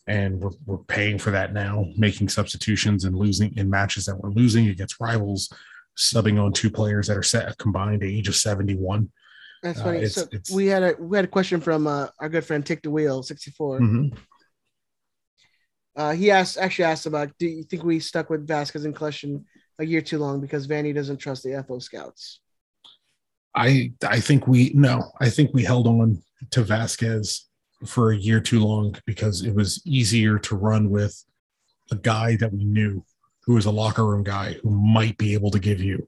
And 0.09 0.41
we're, 0.41 0.51
we're 0.67 0.79
paying 0.79 1.19
for 1.19 1.33
that 1.33 1.53
now, 1.53 1.87
making 1.97 2.29
substitutions 2.29 3.05
and 3.05 3.17
losing 3.17 3.57
in 3.57 3.69
matches 3.69 4.07
that 4.07 4.17
we're 4.17 4.31
losing 4.31 4.69
against 4.69 5.01
rivals, 5.01 5.53
subbing 5.97 6.43
on 6.43 6.53
two 6.53 6.71
players 6.71 7.09
that 7.09 7.17
are 7.17 7.25
set 7.25 7.51
a 7.51 7.57
combined 7.57 8.05
age 8.05 8.29
of 8.29 8.37
71. 8.37 9.11
That's 9.67 9.81
Uh, 9.81 9.85
funny. 9.85 9.97
it's- 9.99 10.15
so 10.15 10.23
it's- 10.31 10.51
we 10.51 10.67
had 10.67 10.83
a 10.85 10.95
we 11.01 11.17
had 11.19 11.25
a 11.25 11.29
question 11.29 11.61
from 11.61 11.89
uh, 11.89 12.07
our 12.21 12.29
good 12.29 12.45
friend 12.45 12.65
Tick 12.65 12.83
the 12.83 12.91
Wheel 12.91 13.23
64. 13.25 13.81
Mhm. 13.81 14.17
Uh, 15.97 16.13
he 16.13 16.31
asked 16.31 16.57
actually 16.59 16.85
asked 16.85 17.07
about 17.07 17.37
do 17.39 17.47
you 17.47 17.65
think 17.65 17.83
we 17.83 17.99
stuck 17.99 18.31
with 18.31 18.47
Vázquez 18.47 18.85
and 18.85 18.95
Collection 18.95 19.45
a 19.79 19.85
year 19.85 20.01
too 20.03 20.19
long 20.19 20.41
because 20.41 20.69
Vanney 20.69 20.95
doesn't 20.95 21.17
trust 21.17 21.43
the 21.43 21.55
FO 21.67 21.79
scouts? 21.81 22.41
I 23.57 23.93
I 24.07 24.21
think 24.21 24.47
we 24.47 24.71
no, 24.75 25.11
I 25.21 25.31
think 25.31 25.53
we 25.53 25.65
held 25.65 25.87
on 25.89 26.23
to 26.51 26.63
Vázquez 26.63 27.41
for 27.87 28.13
a 28.13 28.17
year 28.17 28.41
too 28.41 28.61
long 28.63 28.95
because 29.05 29.43
it 29.43 29.55
was 29.55 29.83
easier 29.85 30.39
to 30.39 30.55
run 30.55 30.91
with 30.91 31.25
a 31.91 31.97
guy 31.97 32.37
that 32.37 32.53
we 32.53 32.65
knew 32.65 33.05
who 33.45 33.55
was 33.55 33.67
a 33.67 33.71
locker 33.71 34.05
room 34.07 34.23
guy 34.23 34.55
who 34.63 34.71
might 34.71 35.17
be 35.19 35.33
able 35.35 35.51
to 35.51 35.59
give 35.59 35.81
you 35.81 36.07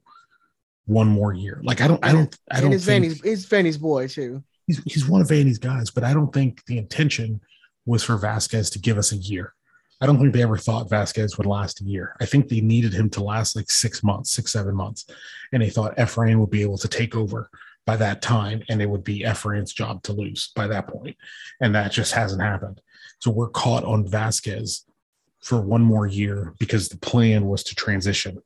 one 0.89 1.07
more 1.07 1.33
year. 1.33 1.61
Like 1.63 1.81
I 1.81 1.87
don't 1.87 2.03
I 2.03 2.11
don't 2.11 2.35
I 2.51 2.59
don't 2.59 2.73
it's 2.73 2.85
think 2.85 3.05
Vanney's 3.05 3.21
it's 3.23 3.45
Vanney's 3.45 3.77
boy 3.77 4.07
too. 4.07 4.43
he's 4.65 4.81
he's 4.85 5.07
one 5.07 5.21
of 5.21 5.27
Vanney's 5.27 5.59
guys, 5.59 5.91
but 5.91 6.03
I 6.03 6.13
don't 6.13 6.33
think 6.33 6.65
the 6.65 6.77
intention 6.77 7.41
was 7.85 8.03
for 8.03 8.17
Vázquez 8.17 8.71
to 8.73 8.79
give 8.79 8.97
us 8.97 9.11
a 9.11 9.17
year. 9.17 9.53
I 10.01 10.05
don't 10.05 10.17
think 10.17 10.33
they 10.33 10.41
ever 10.41 10.57
thought 10.57 10.89
Vázquez 10.89 11.37
would 11.37 11.45
last 11.45 11.81
a 11.81 11.83
year. 11.83 12.15
I 12.21 12.25
think 12.25 12.47
they 12.47 12.61
needed 12.61 12.93
him 12.93 13.09
to 13.11 13.23
last 13.23 13.55
like 13.55 13.69
six 13.69 14.01
months, 14.03 14.31
six, 14.31 14.53
seven 14.53 14.73
months. 14.75 15.05
And 15.51 15.61
they 15.61 15.69
thought 15.69 15.97
Efrain 15.97 16.39
would 16.39 16.49
be 16.49 16.61
able 16.61 16.77
to 16.77 16.87
take 16.87 17.15
over 17.15 17.49
by 17.85 17.97
that 17.97 18.21
time 18.21 18.63
and 18.69 18.81
it 18.81 18.89
would 18.89 19.03
be 19.03 19.21
Efrain's 19.21 19.73
job 19.73 20.01
to 20.03 20.13
lose 20.13 20.51
by 20.55 20.67
that 20.67 20.87
point. 20.87 21.17
And 21.59 21.75
that 21.75 21.91
just 21.91 22.13
hasn't 22.13 22.41
happened. 22.41 22.81
So 23.19 23.29
we're 23.29 23.49
caught 23.49 23.83
on 23.83 24.07
Vázquez 24.07 24.85
for 25.41 25.59
one 25.59 25.81
more 25.81 26.07
year 26.07 26.53
because 26.59 26.87
the 26.87 26.97
plan 26.97 27.45
was 27.45 27.63
to 27.63 27.75
transition. 27.75 28.41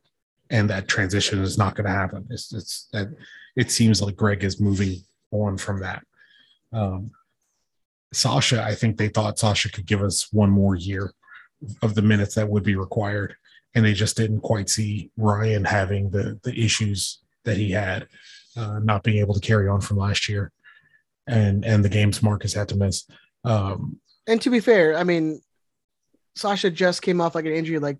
And 0.50 0.70
that 0.70 0.88
transition 0.88 1.39
is 1.39 1.58
not 1.58 1.76
going 1.76 1.86
to 1.86 1.91
happen. 1.91 2.28
It's, 2.30 2.54
it's 2.54 2.88
that 2.94 3.08
it 3.56 3.72
seems 3.72 4.02
like 4.02 4.16
Greg 4.16 4.44
is 4.44 4.60
moving 4.60 4.98
on 5.32 5.58
from 5.58 5.80
that. 5.80 6.04
Um, 6.72 7.12
Sacha, 8.12 8.64
I 8.64 8.76
think 8.76 8.98
they 8.98 9.10
thought 9.10 9.39
Sacha 9.39 9.70
could 9.70 9.86
give 9.86 10.02
us 10.02 10.32
one 10.32 10.50
more 10.50 10.76
year 10.76 11.14
of 11.82 11.96
the 11.96 12.02
minutes 12.02 12.36
that 12.36 12.50
would 12.50 12.64
be 12.64 12.76
required, 12.76 13.36
and 13.74 13.84
they 13.84 13.94
just 13.94 14.18
didn't 14.18 14.41
quite 14.41 14.70
see 14.70 15.12
Ryan 15.18 15.66
having 15.66 16.10
the 16.10 16.39
the 16.44 16.54
issues 16.54 17.20
that 17.44 17.58
he 17.58 17.72
had, 17.72 18.08
uh, 18.56 18.80
not 18.80 19.04
being 19.04 19.18
able 19.18 19.34
to 19.34 19.39
carry 19.39 19.68
on 19.68 19.82
from 19.82 19.98
last 19.98 20.30
year, 20.30 20.52
and 21.28 21.66
and 21.66 21.84
the 21.84 21.89
games 21.89 22.22
Marcus 22.22 22.54
had 22.54 22.70
to 22.70 22.76
miss. 22.76 23.08
Um, 23.44 24.00
and 24.28 24.41
to 24.41 24.50
be 24.50 24.60
fair, 24.60 24.96
I 24.96 25.04
mean, 25.04 25.41
Sacha 26.36 26.70
just 26.70 27.02
came 27.02 27.20
off 27.20 27.36
like 27.36 27.46
an 27.46 27.54
injury 27.54 27.80
like 27.80 27.98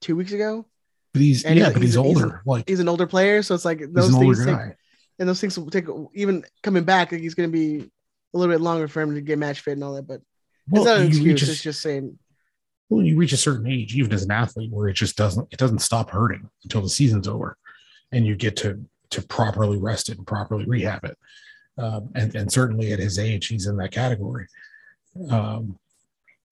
two 0.00 0.16
weeks 0.16 0.32
ago. 0.32 0.66
But 1.12 1.22
he's 1.22 1.44
And 1.44 1.58
yeah, 1.58 1.64
he's- 1.66 1.72
but 1.74 1.82
he's, 1.82 1.94
he's- 1.94 2.06
he's- 2.06 2.16
older. 2.22 2.42
like 2.46 2.68
He's 2.68 2.80
an 2.80 2.88
older 2.88 3.06
player, 3.06 3.42
so 3.42 3.54
it's 3.54 3.64
like 3.64 3.80
those 3.92 4.10
things 4.16 4.44
take, 4.44 4.56
and 5.18 5.28
those 5.28 5.40
things 5.40 5.58
will 5.58 5.70
take 5.70 5.86
even 6.14 6.44
coming 6.62 6.84
back. 6.84 7.12
Like 7.12 7.20
he's 7.20 7.34
going 7.34 7.50
to 7.50 7.52
be 7.52 7.90
a 8.32 8.38
little 8.38 8.52
bit 8.54 8.60
longer 8.60 8.86
for 8.88 9.00
him 9.02 9.14
to 9.14 9.20
get 9.20 9.38
match 9.38 9.60
fit 9.60 9.72
and 9.72 9.84
all 9.84 9.94
that. 9.94 10.06
But 10.06 10.20
Well, 10.68 10.82
it's 10.82 10.88
not 10.88 11.00
an 11.00 11.06
excuse. 11.08 11.48
a- 11.48 11.52
it's 11.52 11.62
just 11.62 11.80
saying 11.82 12.18
when 12.88 13.06
you 13.06 13.16
reach 13.16 13.32
a 13.32 13.36
certain 13.36 13.66
age, 13.66 13.94
even 13.96 14.12
as 14.12 14.22
an 14.24 14.30
athlete, 14.30 14.70
where 14.72 14.88
it 14.88 14.94
just 14.94 15.16
doesn't 15.16 15.48
it 15.52 15.58
doesn't 15.58 15.80
stop 15.80 16.10
hurting 16.10 16.48
until 16.64 16.82
the 16.82 16.88
season's 16.88 17.26
over, 17.28 17.56
and 18.12 18.24
you 18.26 18.36
get 18.36 18.56
to 18.58 18.84
to 19.10 19.22
properly 19.22 19.78
rest 19.78 20.08
it 20.08 20.18
and 20.18 20.26
properly 20.26 20.64
rehab 20.64 21.04
it. 21.04 21.18
Um, 21.76 22.10
and 22.14 22.34
and 22.36 22.52
certainly 22.52 22.92
at 22.92 22.98
his 23.00 23.18
age, 23.18 23.48
he's 23.48 23.66
in 23.66 23.76
that 23.78 23.90
category. 23.90 24.46
Um, 25.28 25.78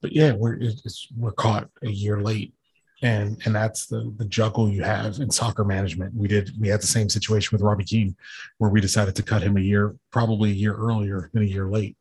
but 0.01 0.13
yeah, 0.13 0.33
we're 0.33 0.55
it's, 0.55 1.07
we're 1.17 1.33
caught 1.33 1.69
a 1.83 1.89
year 1.91 2.21
late, 2.23 2.55
and 3.03 3.41
and 3.45 3.55
that's 3.55 3.87
the 3.87 4.13
the 4.17 4.25
juggle 4.25 4.69
you 4.69 4.83
have 4.83 5.19
in 5.21 5.31
soccer 5.31 5.65
management. 5.65 6.15
We 6.15 6.29
did 6.29 6.51
we 6.61 6.69
had 6.69 6.83
the 6.83 6.87
same 6.87 7.09
situation 7.09 7.55
with 7.55 7.63
Robbie 7.63 7.85
Keane, 7.85 8.17
where 8.59 8.71
we 8.71 8.81
decided 8.81 9.15
to 9.17 9.23
cut 9.23 9.43
him 9.43 9.57
a 9.57 9.61
year, 9.61 9.95
probably 10.11 10.51
a 10.51 10.55
year 10.55 10.75
earlier 10.75 11.31
than 11.33 11.43
a 11.43 11.47
year 11.47 11.69
late. 11.69 11.97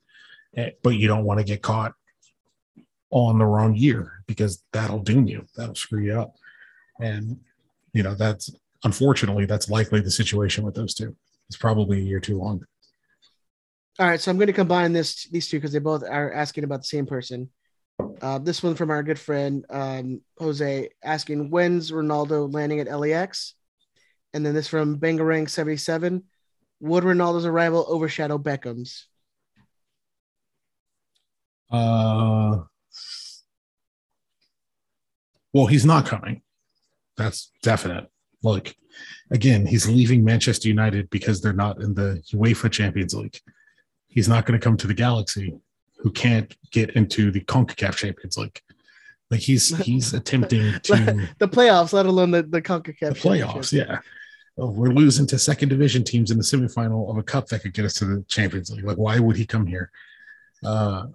Eh, 0.56 0.72
But 0.84 0.92
you 0.92 1.08
don't 1.08 1.26
want 1.26 1.40
to 1.40 1.44
get 1.46 1.62
caught 1.62 1.94
on 3.12 3.38
the 3.38 3.46
wrong 3.46 3.76
year 3.76 4.24
because 4.26 4.64
that'll 4.74 5.00
doom 5.00 5.28
you. 5.28 5.46
That'll 5.56 5.76
screw 5.76 6.04
you 6.04 6.20
up. 6.20 6.36
And 7.00 7.40
you 7.94 8.04
know, 8.04 8.16
that's 8.16 8.50
unfortunately 8.84 9.46
that's 9.46 9.70
likely 9.70 10.02
the 10.02 10.12
situation 10.12 10.64
with 10.64 10.76
those 10.76 10.94
two. 10.94 11.16
It's 11.48 11.58
probably 11.58 12.00
a 12.00 12.04
year 12.04 12.20
too 12.20 12.38
long. 12.38 12.66
All 14.00 14.08
right, 14.08 14.20
so 14.22 14.30
I'm 14.30 14.38
going 14.38 14.48
to 14.48 14.54
combine 14.54 14.94
this 14.94 15.26
these 15.26 15.48
two 15.48 15.58
because 15.58 15.74
they 15.74 15.80
both 15.80 16.04
are 16.04 16.34
asking 16.34 16.64
about 16.64 16.82
the 16.82 16.88
same 16.88 17.06
person. 17.06 17.50
Uh, 18.22 18.40
this 18.40 18.64
one 18.64 18.76
from 18.76 18.90
our 18.90 19.04
good 19.04 19.20
friend 19.20 19.66
um, 19.70 20.22
Jose 20.40 20.90
asking 21.04 21.50
when's 21.50 21.92
Ronaldo 21.92 22.52
landing 22.52 22.80
at 22.80 23.00
LAX, 23.00 23.54
and 24.34 24.46
then 24.46 24.54
this 24.54 24.68
from 24.68 25.00
Bangarang 25.00 25.50
77. 25.50 26.24
Would 26.80 27.04
Ronaldo's 27.04 27.46
arrival 27.46 27.86
overshadow 27.88 28.38
Beckham's? 28.38 29.08
Uh 31.70 32.60
well, 35.54 35.66
he's 35.66 35.86
not 35.86 36.06
coming. 36.06 36.42
That's 37.18 37.52
definite. 37.62 38.10
Like 38.44 38.76
again, 39.32 39.66
he's 39.66 39.88
leaving 39.88 40.24
Manchester 40.24 40.68
United 40.68 41.10
because 41.10 41.42
they're 41.42 41.54
not 41.54 41.82
in 41.82 41.94
the 41.94 42.22
UEFA 42.34 42.72
Champions 42.72 43.14
League. 43.14 43.40
He's 44.08 44.30
not 44.30 44.46
going 44.46 44.60
to 44.60 44.64
come 44.64 44.78
to 44.78 44.88
the 44.88 44.94
Galaxy, 44.94 45.60
who 46.08 46.14
can't 46.14 46.56
get 46.72 46.92
into 46.92 47.32
the 47.32 47.42
CONCACAF 47.42 47.96
Champions 47.98 48.38
League. 48.38 48.62
Like 49.30 49.42
he's 49.42 49.78
he's 49.80 50.14
attempting 50.14 50.72
to 50.84 51.28
The 51.38 51.50
playoffs, 51.50 51.92
let 51.92 52.06
alone 52.06 52.32
the 52.32 52.44
the 52.44 52.62
Concacaf 52.62 53.10
the 53.10 53.16
playoffs. 53.16 53.74
Yeah, 53.74 54.00
Oh, 54.58 54.72
we're 54.72 54.94
losing 54.94 55.28
to 55.28 55.38
second 55.38 55.68
division 55.68 56.06
teams 56.06 56.32
in 56.32 56.38
the 56.38 56.44
semifinal 56.44 57.10
of 57.10 57.18
a 57.18 57.24
cup 57.24 57.48
that 57.48 57.62
could 57.62 57.74
get 57.74 57.84
us 57.84 57.94
to 57.96 58.06
the 58.06 58.24
Champions 58.30 58.72
League. 58.72 58.86
Like, 58.86 58.98
why 58.98 59.20
would 59.20 59.36
he 59.36 59.46
come 59.46 59.68
here? 59.68 59.92
Uh, 60.64 61.08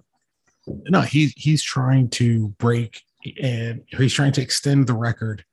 no, 0.67 1.01
he's 1.01 1.33
he's 1.35 1.63
trying 1.63 2.09
to 2.11 2.49
break 2.59 3.01
and 3.41 3.81
he's 3.87 4.13
trying 4.13 4.33
to 4.33 4.43
extend 4.43 4.85
the 4.85 4.93
record, 4.93 5.43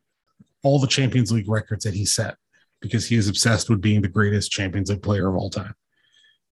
all 0.63 0.79
the 0.79 0.87
Champions 0.87 1.33
League 1.33 1.49
records 1.49 1.85
that 1.85 1.95
he 1.95 2.05
set, 2.05 2.37
because 2.83 3.09
he 3.09 3.17
is 3.17 3.27
obsessed 3.27 3.71
with 3.71 3.81
being 3.81 4.03
the 4.03 4.09
greatest 4.09 4.51
Champions 4.51 4.91
League 4.91 5.03
player 5.03 5.29
of 5.29 5.35
all 5.35 5.49
time. 5.49 5.75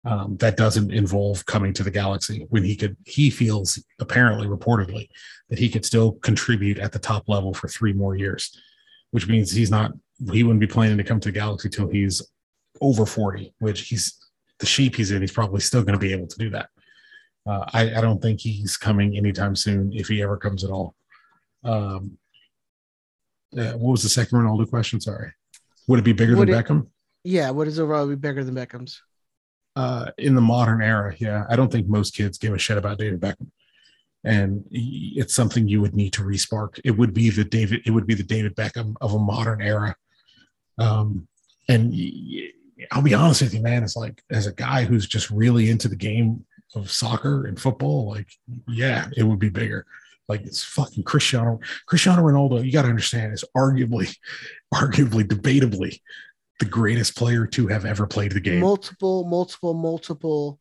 Um, 0.06 0.38
that 0.38 0.56
doesn't 0.56 0.92
involve 0.94 1.44
coming 1.48 1.74
to 1.74 1.84
the 1.84 1.90
Galaxy 1.90 2.46
when 2.50 2.64
he 2.64 2.76
could. 2.76 2.96
He 3.06 3.32
feels 3.32 3.84
apparently, 4.00 4.46
reportedly, 4.48 5.10
that 5.50 5.58
he 5.58 5.68
could 5.68 5.84
still 5.84 6.14
contribute 6.22 6.78
at 6.78 6.92
the 6.92 7.00
top 7.00 7.28
level 7.28 7.56
for 7.56 7.68
three 7.68 7.92
more 7.92 8.16
years, 8.16 8.56
which 9.12 9.28
means 9.28 9.52
he's 9.52 9.72
not. 9.72 9.94
He 10.32 10.44
wouldn't 10.44 10.60
be 10.60 10.68
planning 10.68 10.98
to 10.98 11.04
come 11.04 11.20
to 11.22 11.30
the 11.30 11.40
Galaxy 11.40 11.70
till 11.70 11.90
he's 11.90 12.22
over 12.82 13.06
forty, 13.08 13.54
which 13.58 13.88
he's 13.88 14.16
the 14.60 14.68
sheep 14.68 14.96
he's 14.96 15.10
in. 15.10 15.22
He's 15.22 15.32
probably 15.32 15.60
still 15.62 15.82
going 15.82 15.94
to 16.00 16.00
be 16.00 16.14
able 16.14 16.28
to 16.28 16.38
do 16.38 16.52
that. 16.52 16.70
Uh, 17.48 17.66
I, 17.74 17.96
I 17.96 18.02
don't 18.02 18.22
think 18.22 18.40
he's 18.42 18.78
coming 18.78 19.18
anytime 19.18 19.56
soon, 19.56 19.92
if 19.94 20.08
he 20.08 20.22
ever 20.22 20.38
comes 20.38 20.64
at 20.64 20.70
all. 20.72 20.96
Um, 21.64 22.18
uh, 23.58 23.72
what 23.74 23.92
was 23.92 24.04
the 24.04 24.10
second 24.10 24.38
Ronaldo 24.38 24.70
question? 24.70 25.02
Sorry. 25.02 25.32
Would 25.88 26.00
it 26.00 26.04
be 26.06 26.14
bigger 26.14 26.36
Would 26.36 26.48
than 26.48 26.56
it- 26.60 26.66
Beckham? 26.66 26.88
Yeah, 27.24 27.50
what 27.50 27.68
is 27.68 27.80
it 27.80 27.82
overall 27.84 28.06
be 28.08 28.16
bigger 28.16 28.44
than 28.44 28.54
Beckham's? 28.54 29.02
Uh, 29.76 30.12
in 30.18 30.36
the 30.36 30.42
modern 30.42 30.82
era, 30.82 31.16
yeah, 31.18 31.46
I 31.50 31.56
don't 31.56 31.72
think 31.72 31.88
most 31.88 32.16
kids 32.16 32.38
give 32.38 32.54
a 32.54 32.58
shit 32.58 32.78
about 32.78 32.98
David 32.98 33.20
Beckham, 33.20 33.52
and 34.24 34.66
it's 34.72 35.36
something 35.36 35.68
you 35.68 35.82
would 35.82 35.96
need 35.96 36.14
to 36.14 36.24
respark. 36.24 36.80
It 36.84 36.92
would 36.92 37.14
be 37.14 37.30
the 37.30 37.44
David, 37.44 37.82
it 37.86 37.92
would 37.92 38.08
be 38.08 38.14
the 38.14 38.24
David 38.24 38.56
Beckham 38.56 38.96
of 39.02 39.14
a 39.14 39.20
modern 39.20 39.62
era. 39.62 39.96
Um, 40.78 41.28
and 41.68 41.94
I'll 42.92 43.02
be 43.02 43.14
honest 43.14 43.42
with 43.42 43.54
you, 43.54 43.62
man, 43.62 43.84
it's 43.84 43.96
like 43.96 44.22
as 44.30 44.48
a 44.48 44.54
guy 44.54 44.84
who's 44.84 45.08
just 45.08 45.30
really 45.30 45.70
into 45.70 45.88
the 45.88 45.96
game 45.96 46.46
of 46.76 46.92
soccer 46.92 47.46
and 47.46 47.60
football, 47.60 48.08
like 48.10 48.28
yeah, 48.68 49.08
it 49.16 49.24
would 49.24 49.40
be 49.40 49.50
bigger. 49.50 49.86
Like 50.28 50.42
it's 50.42 50.64
fucking 50.64 51.04
Cristiano, 51.04 51.60
Cristiano 51.86 52.24
Ronaldo. 52.24 52.66
You 52.66 52.72
got 52.72 52.84
to 52.84 52.90
understand, 52.90 53.34
is 53.34 53.46
arguably, 53.56 54.16
arguably, 54.74 55.24
debatably, 55.24 56.00
the 56.60 56.66
greatest 56.66 57.16
player 57.18 57.46
to 57.48 57.68
have 57.68 57.86
ever 57.86 58.08
played 58.08 58.32
the 58.32 58.40
game. 58.40 58.60
Multiple, 58.62 59.26
multiple, 59.26 59.74
multiple, 59.74 60.60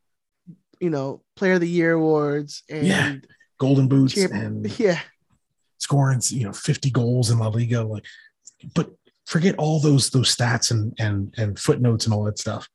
you 0.80 0.90
know, 0.90 1.22
player 1.36 1.54
of 1.54 1.60
the 1.60 1.68
year 1.68 1.92
awards 1.92 2.62
and 2.68 2.86
Yeah. 2.86 3.14
golden 3.58 3.86
boots 3.88 4.14
champ- 4.14 4.32
and 4.32 4.78
yeah, 4.78 5.00
scoring 5.78 6.20
you 6.30 6.44
know 6.44 6.52
50 6.52 6.90
goals 6.90 7.30
in 7.30 7.38
La 7.38 7.48
Liga 7.48 7.82
like 7.82 8.04
but 8.74 8.90
forget 9.26 9.54
all 9.56 9.78
those 9.80 10.10
those 10.10 10.34
stats 10.34 10.70
and 10.70 10.94
and 10.98 11.32
and 11.36 11.58
footnotes 11.58 12.04
and 12.06 12.14
all 12.14 12.24
that 12.24 12.38
stuff. 12.38 12.68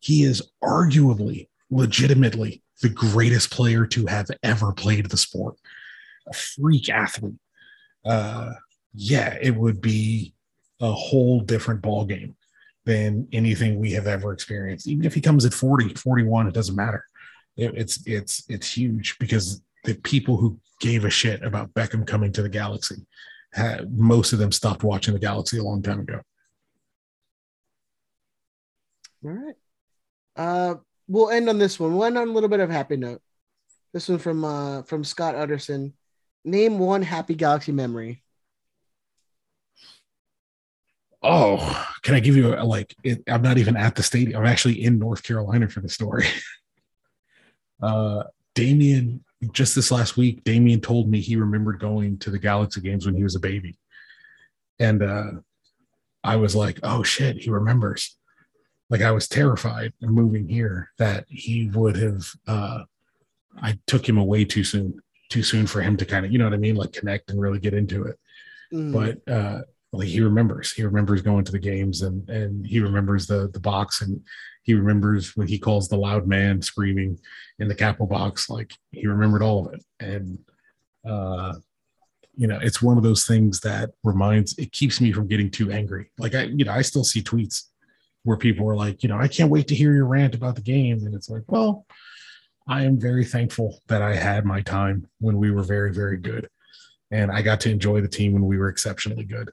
He 0.00 0.22
is 0.24 0.42
arguably 0.62 1.48
legitimately 1.70 2.62
the 2.82 2.88
greatest 2.88 3.50
player 3.50 3.86
to 3.86 4.06
have 4.06 4.28
ever 4.42 4.72
played 4.72 5.08
the 5.10 5.16
sport. 5.16 5.56
A 6.28 6.32
freak 6.34 6.88
athlete. 6.88 7.34
Uh 8.04 8.52
yeah 8.94 9.36
it 9.40 9.54
would 9.54 9.80
be 9.80 10.34
a 10.80 10.90
whole 10.90 11.40
different 11.40 11.82
ball 11.82 12.04
game 12.04 12.34
than 12.86 13.28
anything 13.32 13.78
we 13.78 13.90
have 13.92 14.06
ever 14.06 14.32
experienced 14.32 14.86
even 14.88 15.04
if 15.04 15.12
he 15.14 15.20
comes 15.20 15.44
at 15.44 15.52
40 15.52 15.94
41 15.94 16.48
it 16.48 16.54
doesn't 16.54 16.76
matter 16.76 17.04
It- 17.56 17.74
it's 17.76 18.06
it's 18.06 18.44
it's 18.48 18.68
huge 18.76 19.16
because 19.18 19.60
the 19.84 19.94
people 20.12 20.36
who 20.36 20.58
gave 20.80 21.04
a 21.04 21.10
shit 21.10 21.42
about 21.42 21.72
Beckham 21.74 22.06
coming 22.06 22.32
to 22.32 22.42
the 22.42 22.48
Galaxy, 22.50 23.06
had, 23.52 23.96
most 23.96 24.32
of 24.34 24.38
them 24.38 24.52
stopped 24.52 24.82
watching 24.82 25.14
the 25.14 25.20
Galaxy 25.20 25.58
a 25.58 25.62
long 25.62 25.80
time 25.80 26.00
ago. 26.00 26.20
All 29.24 29.30
right. 29.30 29.54
Uh, 30.36 30.74
we'll 31.08 31.30
end 31.30 31.48
on 31.48 31.58
this 31.58 31.80
one. 31.80 31.94
We'll 31.94 32.04
end 32.04 32.18
on 32.18 32.28
a 32.28 32.32
little 32.32 32.48
bit 32.48 32.60
of 32.60 32.68
happy 32.70 32.96
note. 32.96 33.22
This 33.94 34.08
one 34.08 34.18
from 34.18 34.44
uh 34.44 34.82
from 34.82 35.04
Scott 35.04 35.34
Utterson. 35.34 35.94
Name 36.44 36.78
one 36.78 37.02
happy 37.02 37.34
Galaxy 37.34 37.72
memory. 37.72 38.22
Oh, 41.28 41.86
can 42.02 42.14
I 42.14 42.20
give 42.20 42.36
you 42.36 42.54
a 42.54 42.62
like? 42.62 42.94
It, 43.02 43.24
I'm 43.26 43.42
not 43.42 43.58
even 43.58 43.76
at 43.76 43.96
the 43.96 44.02
stadium. 44.04 44.40
I'm 44.40 44.46
actually 44.46 44.84
in 44.84 45.00
North 45.00 45.24
Carolina 45.24 45.68
for 45.68 45.80
the 45.80 45.88
story. 45.88 46.26
uh, 47.82 48.22
Damien, 48.54 49.24
just 49.52 49.74
this 49.74 49.90
last 49.90 50.16
week, 50.16 50.44
Damien 50.44 50.80
told 50.80 51.10
me 51.10 51.20
he 51.20 51.34
remembered 51.34 51.80
going 51.80 52.18
to 52.18 52.30
the 52.30 52.38
Galaxy 52.38 52.80
games 52.80 53.06
when 53.06 53.16
he 53.16 53.24
was 53.24 53.34
a 53.34 53.40
baby, 53.40 53.76
and 54.78 55.02
uh, 55.02 55.30
I 56.22 56.36
was 56.36 56.54
like, 56.54 56.78
"Oh 56.84 57.02
shit, 57.02 57.38
he 57.38 57.50
remembers." 57.50 58.16
Like 58.88 59.02
I 59.02 59.10
was 59.10 59.26
terrified 59.26 59.94
moving 60.00 60.48
here 60.48 60.90
that 60.98 61.24
he 61.28 61.68
would 61.74 61.96
have. 61.96 62.24
Uh, 62.46 62.84
I 63.60 63.80
took 63.88 64.08
him 64.08 64.16
away 64.16 64.44
too 64.44 64.62
soon, 64.62 65.00
too 65.28 65.42
soon 65.42 65.66
for 65.66 65.80
him 65.80 65.96
to 65.96 66.04
kind 66.04 66.24
of, 66.24 66.30
you 66.30 66.38
know 66.38 66.44
what 66.44 66.54
I 66.54 66.58
mean, 66.58 66.76
like 66.76 66.92
connect 66.92 67.30
and 67.30 67.40
really 67.40 67.58
get 67.58 67.74
into 67.74 68.04
it. 68.04 68.16
Mm. 68.72 68.92
But 68.92 69.32
uh, 69.32 69.62
he 70.04 70.20
remembers, 70.20 70.72
he 70.72 70.84
remembers 70.84 71.22
going 71.22 71.44
to 71.44 71.52
the 71.52 71.58
games 71.58 72.02
and 72.02 72.28
and 72.28 72.66
he 72.66 72.80
remembers 72.80 73.26
the 73.26 73.48
the 73.52 73.60
box 73.60 74.02
and 74.02 74.20
he 74.62 74.74
remembers 74.74 75.36
when 75.36 75.46
he 75.46 75.58
calls 75.58 75.88
the 75.88 75.96
loud 75.96 76.26
man 76.26 76.60
screaming 76.60 77.18
in 77.58 77.68
the 77.68 77.74
capital 77.74 78.06
box. 78.06 78.50
Like 78.50 78.72
he 78.90 79.06
remembered 79.06 79.42
all 79.42 79.66
of 79.66 79.74
it, 79.74 79.84
and 80.00 80.38
uh, 81.08 81.54
you 82.36 82.46
know, 82.46 82.58
it's 82.60 82.82
one 82.82 82.96
of 82.96 83.02
those 83.02 83.26
things 83.26 83.60
that 83.60 83.90
reminds 84.04 84.58
it 84.58 84.72
keeps 84.72 85.00
me 85.00 85.12
from 85.12 85.28
getting 85.28 85.50
too 85.50 85.70
angry. 85.70 86.10
Like 86.18 86.34
I, 86.34 86.44
you 86.44 86.64
know, 86.64 86.72
I 86.72 86.82
still 86.82 87.04
see 87.04 87.22
tweets 87.22 87.64
where 88.24 88.36
people 88.36 88.68
are 88.68 88.76
like, 88.76 89.02
you 89.02 89.08
know, 89.08 89.18
I 89.18 89.28
can't 89.28 89.50
wait 89.50 89.68
to 89.68 89.74
hear 89.74 89.94
your 89.94 90.06
rant 90.06 90.34
about 90.34 90.56
the 90.56 90.62
game, 90.62 90.98
and 91.06 91.14
it's 91.14 91.30
like, 91.30 91.44
well 91.46 91.86
I 92.68 92.82
am 92.82 92.98
very 92.98 93.24
thankful 93.24 93.80
that 93.86 94.02
I 94.02 94.16
had 94.16 94.44
my 94.44 94.60
time 94.60 95.06
when 95.20 95.38
we 95.38 95.50
were 95.50 95.62
very, 95.62 95.92
very 95.92 96.16
good. 96.16 96.48
And 97.12 97.30
I 97.30 97.40
got 97.42 97.60
to 97.60 97.70
enjoy 97.70 98.00
the 98.00 98.08
team 98.08 98.32
when 98.32 98.44
we 98.44 98.58
were 98.58 98.68
exceptionally 98.68 99.24
good. 99.24 99.50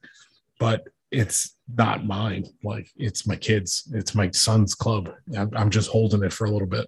But 0.59 0.87
it's 1.11 1.55
not 1.77 2.05
mine. 2.05 2.45
Like 2.63 2.89
it's 2.97 3.27
my 3.27 3.35
kids, 3.35 3.89
it's 3.93 4.15
my 4.15 4.31
son's 4.31 4.75
club. 4.75 5.09
I'm, 5.55 5.69
just 5.69 5.89
holding 5.89 6.23
it 6.23 6.33
for 6.33 6.45
a 6.45 6.51
little 6.51 6.67
bit. 6.67 6.87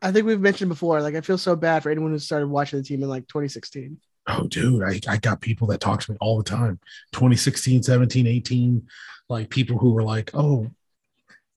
I 0.00 0.12
think 0.12 0.26
we've 0.26 0.40
mentioned 0.40 0.68
before, 0.68 1.00
like 1.02 1.14
I 1.14 1.20
feel 1.20 1.38
so 1.38 1.56
bad 1.56 1.82
for 1.82 1.90
anyone 1.90 2.12
who 2.12 2.18
started 2.18 2.48
watching 2.48 2.78
the 2.78 2.84
team 2.84 3.02
in 3.02 3.08
like 3.08 3.26
2016. 3.28 3.98
Oh, 4.26 4.46
dude, 4.46 4.82
I, 4.82 5.00
I 5.08 5.16
got 5.18 5.40
people 5.40 5.66
that 5.68 5.80
talk 5.80 6.00
to 6.02 6.12
me 6.12 6.18
all 6.20 6.38
the 6.38 6.44
time 6.44 6.78
2016, 7.12 7.82
17, 7.82 8.26
18, 8.26 8.86
like 9.28 9.50
people 9.50 9.78
who 9.78 9.92
were 9.92 10.02
like, 10.02 10.30
oh, 10.34 10.70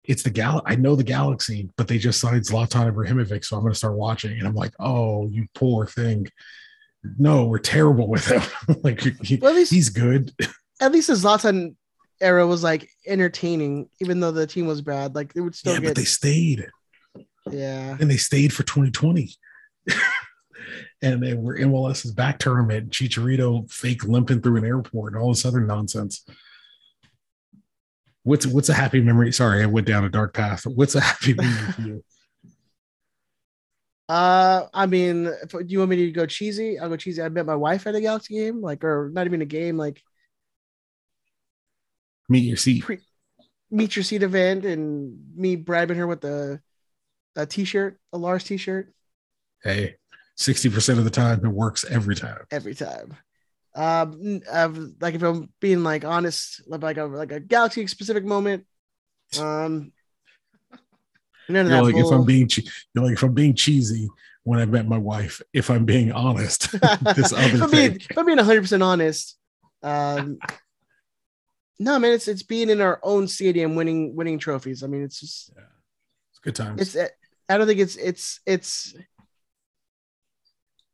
it's 0.03 0.23
the 0.23 0.29
gal. 0.29 0.61
I 0.65 0.75
know 0.75 0.95
the 0.95 1.03
Galaxy, 1.03 1.69
but 1.77 1.87
they 1.87 1.97
just 1.97 2.19
signed 2.19 2.43
Zlatan 2.43 2.91
Ibrahimovic, 2.91 3.43
so 3.43 3.57
I'm 3.57 3.61
going 3.61 3.73
to 3.73 3.77
start 3.77 3.95
watching. 3.95 4.37
And 4.37 4.47
I'm 4.47 4.55
like, 4.55 4.73
oh, 4.79 5.27
you 5.29 5.47
poor 5.53 5.85
thing. 5.85 6.27
No, 7.17 7.45
we're 7.45 7.59
terrible 7.59 8.07
with 8.07 8.25
him. 8.25 8.41
like 8.83 9.01
he, 9.01 9.35
well, 9.35 9.53
least, 9.53 9.71
he's 9.71 9.89
good. 9.89 10.33
At 10.79 10.91
least 10.91 11.07
the 11.07 11.13
Zlatan 11.13 11.75
era 12.21 12.45
was 12.45 12.63
like 12.63 12.89
entertaining, 13.05 13.89
even 13.99 14.19
though 14.19 14.31
the 14.31 14.47
team 14.47 14.67
was 14.67 14.81
bad. 14.81 15.15
Like 15.15 15.33
it 15.35 15.41
would 15.41 15.55
still 15.55 15.73
yeah, 15.73 15.79
get. 15.79 15.87
but 15.87 15.95
they 15.95 16.05
stayed. 16.05 16.67
Yeah, 17.49 17.97
and 17.99 18.09
they 18.09 18.17
stayed 18.17 18.53
for 18.53 18.63
2020. 18.63 19.33
and 21.01 21.23
they 21.23 21.33
were 21.33 21.57
MLS's 21.57 22.11
back 22.11 22.39
tournament. 22.39 22.89
Chicharito 22.89 23.71
fake 23.71 24.03
limping 24.03 24.41
through 24.41 24.57
an 24.57 24.65
airport 24.65 25.13
and 25.13 25.21
all 25.21 25.29
this 25.29 25.45
other 25.45 25.61
nonsense 25.61 26.23
what's 28.27 28.45
what's 28.45 28.69
a 28.69 28.73
happy 28.73 28.99
memory? 28.99 29.31
Sorry, 29.31 29.63
I 29.63 29.65
went 29.65 29.87
down 29.87 30.03
a 30.03 30.09
dark 30.09 30.33
path. 30.33 30.67
What's 30.67 30.95
a 30.95 30.99
happy 30.99 31.33
memory 31.37 31.71
for 31.71 31.81
you? 31.81 32.03
Uh, 34.09 34.67
I 34.73 34.85
mean, 34.85 35.27
if, 35.27 35.51
do 35.51 35.65
you 35.65 35.79
want 35.79 35.91
me 35.91 35.95
to 35.97 36.11
go 36.11 36.25
cheesy? 36.25 36.77
I'll 36.77 36.89
go 36.89 36.97
cheesy. 36.97 37.21
I 37.21 37.29
met 37.29 37.45
my 37.45 37.55
wife 37.55 37.87
at 37.87 37.95
a 37.95 38.01
Galaxy 38.01 38.35
game, 38.35 38.61
like, 38.61 38.83
or 38.83 39.09
not 39.13 39.25
even 39.25 39.41
a 39.41 39.45
game, 39.45 39.77
like 39.77 40.01
meet 42.29 42.43
your 42.43 42.57
seat, 42.57 42.83
pre- 42.83 42.99
meet 43.71 43.95
your 43.95 44.03
seat 44.03 44.23
event, 44.23 44.65
and 44.65 45.35
me 45.35 45.55
bribing 45.55 45.97
her 45.97 46.07
with 46.07 46.23
a 46.23 46.61
a 47.35 47.45
t-shirt, 47.45 47.99
a 48.13 48.17
Lars 48.17 48.43
t-shirt. 48.43 48.93
Hey, 49.63 49.95
sixty 50.35 50.69
percent 50.69 50.99
of 50.99 51.05
the 51.05 51.11
time, 51.11 51.43
it 51.43 51.49
works 51.49 51.85
every 51.89 52.15
time. 52.15 52.45
Every 52.51 52.75
time. 52.75 53.15
Um, 53.75 54.41
like 54.99 55.13
if 55.13 55.21
I'm 55.21 55.49
being 55.59 55.83
like 55.83 56.03
honest, 56.03 56.61
like 56.67 56.97
a 56.97 57.03
like 57.03 57.31
a 57.31 57.39
galaxy 57.39 57.85
specific 57.87 58.25
moment. 58.25 58.65
Um, 59.39 59.91
none 61.47 61.67
you're. 61.69 61.83
Like 61.83 61.93
bull. 61.93 62.11
if 62.11 62.19
I'm 62.19 62.25
being, 62.25 62.49
you're 62.93 63.03
like 63.03 63.13
if 63.13 63.23
I'm 63.23 63.33
being 63.33 63.53
cheesy 63.53 64.09
when 64.43 64.59
I 64.59 64.65
met 64.65 64.87
my 64.87 64.97
wife. 64.97 65.41
If 65.53 65.69
I'm 65.69 65.85
being 65.85 66.11
honest, 66.11 66.71
this 67.15 67.33
other 67.33 67.55
if 67.55 67.61
I'm 67.61 67.69
thing. 67.69 67.91
Being, 67.91 68.01
if 68.09 68.17
I'm 68.17 68.25
being 68.25 68.37
100 68.37 68.61
percent 68.61 68.81
honest, 68.81 69.37
um, 69.83 70.39
no 71.79 71.99
man, 71.99 72.13
it's 72.13 72.27
it's 72.27 72.43
being 72.43 72.69
in 72.69 72.81
our 72.81 72.99
own 73.03 73.27
stadium, 73.27 73.75
winning 73.75 74.15
winning 74.15 74.39
trophies. 74.39 74.83
I 74.83 74.87
mean, 74.87 75.03
it's 75.03 75.19
just 75.19 75.51
yeah. 75.55 75.63
it's 76.31 76.39
good 76.39 76.55
times. 76.55 76.81
It's 76.81 76.95
eh, 76.95 77.07
I 77.49 77.57
don't 77.57 77.67
think 77.67 77.79
it's 77.79 77.95
it's 77.95 78.39
it's 78.45 78.95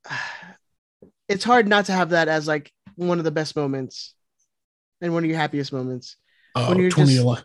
it's 1.29 1.43
hard 1.43 1.67
not 1.67 1.85
to 1.85 1.93
have 1.93 2.09
that 2.09 2.27
as 2.27 2.47
like 2.47 2.71
one 2.95 3.17
of 3.17 3.23
the 3.23 3.31
best 3.31 3.55
moments 3.55 4.13
and 5.01 5.13
one 5.13 5.23
of 5.23 5.29
your 5.29 5.39
happiest 5.39 5.71
moments. 5.71 6.17
Oh, 6.55 6.69
when 6.69 6.79
you're 6.79 6.89
just 6.89 7.43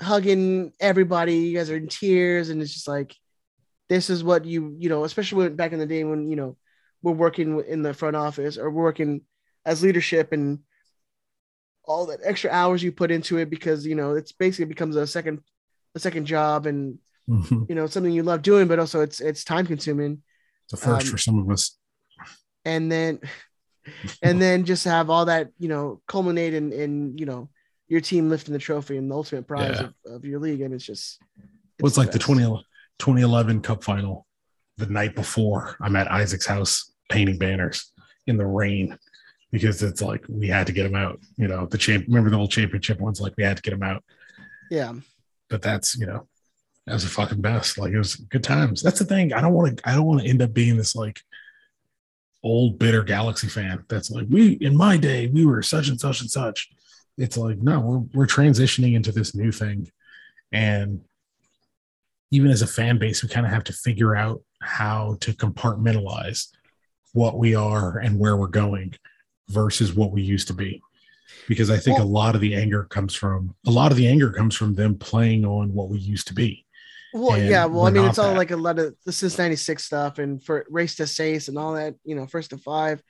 hugging 0.00 0.72
everybody, 0.80 1.36
you 1.36 1.56
guys 1.56 1.70
are 1.70 1.76
in 1.76 1.88
tears, 1.88 2.50
and 2.50 2.60
it's 2.60 2.72
just 2.72 2.88
like 2.88 3.14
this 3.88 4.10
is 4.10 4.24
what 4.24 4.44
you 4.44 4.74
you 4.78 4.88
know, 4.88 5.04
especially 5.04 5.44
when, 5.44 5.56
back 5.56 5.72
in 5.72 5.78
the 5.78 5.86
day 5.86 6.02
when 6.02 6.28
you 6.28 6.36
know 6.36 6.56
we're 7.02 7.12
working 7.12 7.62
in 7.66 7.82
the 7.82 7.94
front 7.94 8.16
office 8.16 8.58
or 8.58 8.70
working 8.70 9.22
as 9.64 9.82
leadership 9.82 10.32
and 10.32 10.60
all 11.84 12.06
that 12.06 12.20
extra 12.22 12.50
hours 12.50 12.82
you 12.82 12.92
put 12.92 13.10
into 13.10 13.38
it 13.38 13.50
because 13.50 13.86
you 13.86 13.94
know 13.94 14.14
it's 14.14 14.32
basically 14.32 14.66
becomes 14.66 14.96
a 14.96 15.06
second 15.06 15.40
a 15.94 15.98
second 15.98 16.26
job 16.26 16.66
and 16.66 16.98
mm-hmm. 17.28 17.64
you 17.68 17.74
know 17.74 17.86
something 17.86 18.12
you 18.12 18.22
love 18.22 18.42
doing 18.42 18.68
but 18.68 18.78
also 18.78 19.00
it's 19.00 19.20
it's 19.20 19.44
time 19.44 19.66
consuming. 19.66 20.22
The 20.70 20.76
first 20.76 21.06
um, 21.06 21.12
for 21.12 21.18
some 21.18 21.38
of 21.38 21.50
us. 21.50 21.76
and 22.64 22.90
then 22.90 23.20
and 24.22 24.40
then 24.40 24.64
just 24.64 24.84
have 24.84 25.10
all 25.10 25.26
that 25.26 25.50
you 25.58 25.68
know 25.68 26.00
culminate 26.06 26.54
in 26.54 26.72
in 26.72 27.18
you 27.18 27.26
know 27.26 27.48
your 27.88 28.00
team 28.00 28.30
lifting 28.30 28.52
the 28.52 28.58
trophy 28.58 28.96
and 28.96 29.10
the 29.10 29.14
ultimate 29.14 29.46
prize 29.46 29.78
yeah. 29.78 29.88
of, 30.06 30.14
of, 30.14 30.24
your 30.24 30.40
league. 30.40 30.62
And 30.62 30.72
it's 30.72 30.84
just 30.84 31.20
it's 31.78 31.96
well, 31.96 32.06
like 32.06 32.10
the 32.10 32.18
20, 32.18 32.40
2011 32.98 33.60
cup 33.60 33.84
final 33.84 34.26
the 34.76 34.86
night 34.86 35.14
before 35.14 35.76
i'm 35.80 35.96
at 35.96 36.10
isaac's 36.10 36.46
house 36.46 36.92
painting 37.10 37.38
banners 37.38 37.92
in 38.26 38.36
the 38.36 38.46
rain 38.46 38.96
because 39.52 39.82
it's 39.82 40.02
like 40.02 40.24
we 40.28 40.48
had 40.48 40.66
to 40.66 40.72
get 40.72 40.84
them 40.84 40.96
out 40.96 41.20
you 41.36 41.46
know 41.46 41.66
the 41.66 41.78
champ 41.78 42.04
remember 42.08 42.30
the 42.30 42.36
old 42.36 42.50
championship 42.50 42.98
ones 42.98 43.20
like 43.20 43.34
we 43.36 43.44
had 43.44 43.56
to 43.56 43.62
get 43.62 43.72
them 43.72 43.82
out. 43.82 44.02
Yeah. 44.70 44.94
But 45.48 45.62
that's 45.62 45.96
you 45.96 46.06
know 46.06 46.26
that 46.86 46.94
was 46.94 47.04
the 47.04 47.10
fucking 47.10 47.40
best. 47.40 47.78
Like 47.78 47.92
it 47.92 47.98
was 47.98 48.16
good 48.16 48.42
times. 48.42 48.82
That's 48.82 48.98
the 48.98 49.04
thing. 49.04 49.32
I 49.32 49.40
don't 49.40 49.52
want 49.52 49.78
to 49.78 49.88
i 49.88 49.94
don't 49.94 50.06
want 50.06 50.22
to 50.22 50.28
end 50.28 50.42
up 50.42 50.52
being 50.52 50.76
this 50.76 50.96
like 50.96 51.20
old 52.42 52.78
bitter 52.78 53.04
Galaxy 53.04 53.46
fan 53.46 53.84
that's 53.88 54.10
like, 54.10 54.26
we 54.28 54.54
in 54.54 54.76
my 54.76 54.96
day 54.96 55.28
we 55.28 55.46
were 55.46 55.62
such 55.62 55.88
and 55.88 56.00
such 56.00 56.20
and 56.20 56.30
such. 56.30 56.70
It's 57.18 57.36
like, 57.36 57.58
no, 57.58 57.80
we're 57.80 57.98
we're 58.14 58.26
transitioning 58.26 58.94
into 58.94 59.12
this 59.12 59.34
new 59.34 59.52
thing. 59.52 59.90
And 60.50 61.02
even 62.30 62.50
as 62.50 62.62
a 62.62 62.66
fan 62.66 62.98
base, 62.98 63.22
we 63.22 63.28
kind 63.28 63.44
of 63.44 63.52
have 63.52 63.64
to 63.64 63.72
figure 63.74 64.16
out 64.16 64.42
how 64.62 65.18
to 65.20 65.32
compartmentalize 65.32 66.48
what 67.12 67.38
we 67.38 67.54
are 67.54 67.98
and 67.98 68.18
where 68.18 68.36
we're 68.36 68.46
going 68.46 68.94
versus 69.52 69.92
what 69.92 70.12
we 70.12 70.22
used 70.22 70.48
to 70.48 70.54
be. 70.54 70.82
Because 71.48 71.70
I 71.70 71.76
think 71.76 71.98
well, 71.98 72.06
a 72.06 72.08
lot 72.08 72.34
of 72.34 72.40
the 72.40 72.54
anger 72.54 72.84
comes 72.84 73.14
from 73.14 73.54
a 73.66 73.70
lot 73.70 73.90
of 73.90 73.98
the 73.98 74.06
anger 74.06 74.30
comes 74.30 74.54
from 74.54 74.74
them 74.74 74.96
playing 74.96 75.44
on 75.44 75.72
what 75.72 75.88
we 75.88 75.98
used 75.98 76.28
to 76.28 76.34
be. 76.34 76.64
Well, 77.12 77.38
yeah. 77.38 77.66
Well, 77.66 77.86
I 77.86 77.90
mean, 77.90 78.04
it's 78.04 78.18
all 78.18 78.30
that. 78.30 78.36
like 78.36 78.52
a 78.52 78.56
lot 78.56 78.78
of 78.78 78.94
the 79.04 79.12
since 79.12 79.36
'96 79.38 79.84
stuff 79.84 80.18
and 80.18 80.42
for 80.42 80.64
race 80.70 80.94
to 80.96 81.06
Seis 81.06 81.48
and 81.48 81.58
all 81.58 81.74
that, 81.74 81.94
you 82.04 82.14
know, 82.14 82.26
first 82.26 82.50
to 82.50 82.58
five. 82.58 83.02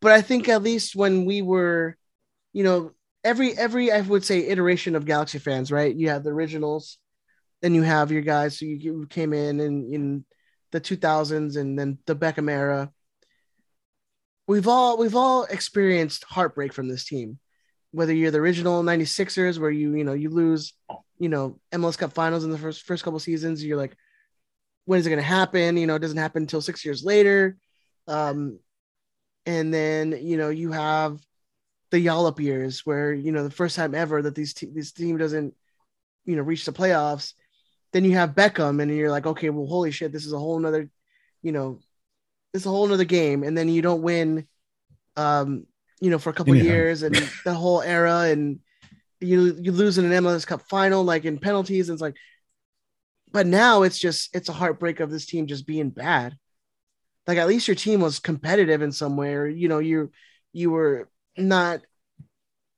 But 0.00 0.12
I 0.12 0.22
think 0.22 0.48
at 0.48 0.62
least 0.62 0.96
when 0.96 1.24
we 1.24 1.42
were, 1.42 1.96
you 2.52 2.64
know, 2.64 2.92
every 3.24 3.56
every 3.56 3.92
I 3.92 4.00
would 4.00 4.24
say 4.24 4.48
iteration 4.48 4.96
of 4.96 5.04
Galaxy 5.04 5.38
fans, 5.38 5.70
right? 5.70 5.94
You 5.94 6.08
have 6.08 6.24
the 6.24 6.30
originals, 6.30 6.98
then 7.60 7.74
you 7.74 7.82
have 7.82 8.10
your 8.10 8.22
guys 8.22 8.58
who 8.58 8.66
you 8.66 9.06
came 9.08 9.32
in 9.32 9.60
in 9.60 9.92
in 9.92 10.24
the 10.72 10.80
2000s 10.80 11.56
and 11.56 11.78
then 11.78 11.98
the 12.06 12.16
Beckham 12.16 12.50
era. 12.50 12.90
We've 14.46 14.68
all 14.68 14.98
we've 14.98 15.16
all 15.16 15.44
experienced 15.44 16.24
heartbreak 16.24 16.72
from 16.72 16.88
this 16.88 17.04
team, 17.04 17.38
whether 17.92 18.12
you're 18.12 18.30
the 18.30 18.38
original 18.38 18.82
96ers 18.82 19.58
where 19.58 19.70
you 19.70 19.94
you 19.94 20.04
know 20.04 20.14
you 20.14 20.30
lose 20.30 20.74
you 21.18 21.28
know 21.28 21.60
MLS 21.72 21.96
Cup 21.96 22.12
finals 22.12 22.44
in 22.44 22.50
the 22.50 22.58
first 22.58 22.82
first 22.82 23.04
couple 23.04 23.18
seasons. 23.20 23.64
You're 23.64 23.76
like, 23.76 23.96
when 24.84 24.98
is 24.98 25.06
it 25.06 25.10
going 25.10 25.22
to 25.22 25.26
happen? 25.26 25.76
You 25.76 25.86
know, 25.86 25.94
it 25.94 26.00
doesn't 26.00 26.18
happen 26.18 26.42
until 26.42 26.60
six 26.60 26.84
years 26.84 27.04
later. 27.04 27.56
Um, 28.08 28.58
and 29.46 29.72
then 29.72 30.18
you 30.20 30.36
know 30.36 30.50
you 30.50 30.72
have 30.72 31.20
the 31.90 31.98
Yallop 32.04 32.40
years 32.40 32.84
where 32.84 33.12
you 33.12 33.32
know 33.32 33.44
the 33.44 33.50
first 33.50 33.76
time 33.76 33.94
ever 33.94 34.22
that 34.22 34.34
these 34.34 34.54
te- 34.54 34.72
this 34.74 34.92
team 34.92 35.18
doesn't 35.18 35.54
you 36.24 36.36
know 36.36 36.42
reach 36.42 36.64
the 36.64 36.72
playoffs. 36.72 37.34
Then 37.92 38.04
you 38.04 38.12
have 38.12 38.30
Beckham, 38.34 38.80
and 38.80 38.90
you're 38.90 39.10
like, 39.10 39.26
okay, 39.26 39.50
well, 39.50 39.66
holy 39.66 39.90
shit, 39.90 40.12
this 40.12 40.24
is 40.24 40.32
a 40.32 40.38
whole 40.38 40.58
nother, 40.58 40.88
you 41.42 41.52
know, 41.52 41.80
it's 42.54 42.66
a 42.66 42.70
whole 42.70 42.86
nother 42.86 43.04
game. 43.04 43.42
And 43.42 43.56
then 43.56 43.68
you 43.68 43.82
don't 43.82 44.02
win, 44.02 44.46
um, 45.16 45.66
you 46.00 46.10
know, 46.10 46.18
for 46.18 46.30
a 46.30 46.34
couple 46.34 46.54
yeah. 46.54 46.64
years 46.64 47.02
and 47.02 47.14
the 47.44 47.54
whole 47.54 47.82
era, 47.82 48.20
and 48.22 48.60
you 49.20 49.56
you 49.60 49.72
lose 49.72 49.98
in 49.98 50.10
an 50.10 50.24
MLS 50.24 50.46
Cup 50.46 50.62
final, 50.68 51.04
like 51.04 51.24
in 51.24 51.38
penalties. 51.38 51.88
And 51.88 51.96
it's 51.96 52.02
like, 52.02 52.16
but 53.30 53.46
now 53.46 53.82
it's 53.82 53.98
just 53.98 54.34
it's 54.34 54.48
a 54.48 54.52
heartbreak 54.52 55.00
of 55.00 55.10
this 55.10 55.26
team 55.26 55.46
just 55.46 55.66
being 55.66 55.90
bad. 55.90 56.36
Like 57.26 57.38
at 57.38 57.48
least 57.48 57.68
your 57.68 57.76
team 57.76 58.00
was 58.00 58.18
competitive 58.18 58.82
in 58.82 58.92
some 58.92 59.16
way, 59.16 59.34
or 59.34 59.46
you 59.46 59.68
know, 59.68 59.78
you 59.78 60.10
you 60.52 60.70
were 60.70 61.08
not 61.36 61.80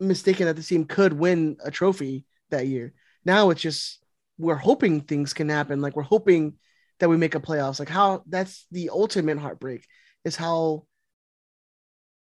mistaken 0.01 0.47
that 0.47 0.57
the 0.57 0.62
team 0.62 0.85
could 0.85 1.12
win 1.12 1.57
a 1.64 1.70
trophy 1.70 2.27
that 2.51 2.66
year. 2.66 2.93
Now 3.25 3.51
it's 3.51 3.62
just 3.62 4.05
we're 4.39 4.57
hoping 4.57 5.01
things 5.01 5.33
can 5.33 5.49
happen. 5.49 5.81
Like 5.81 5.97
we're 5.97 6.03
hoping 6.03 6.55
that 7.01 7.09
we 7.09 7.17
make 7.17 7.35
a 7.35 7.41
playoffs. 7.41 7.79
Like 7.79 7.89
how 7.89 8.23
that's 8.29 8.67
the 8.71 8.91
ultimate 8.91 9.39
heartbreak 9.39 9.85
is 10.25 10.37
how 10.37 10.87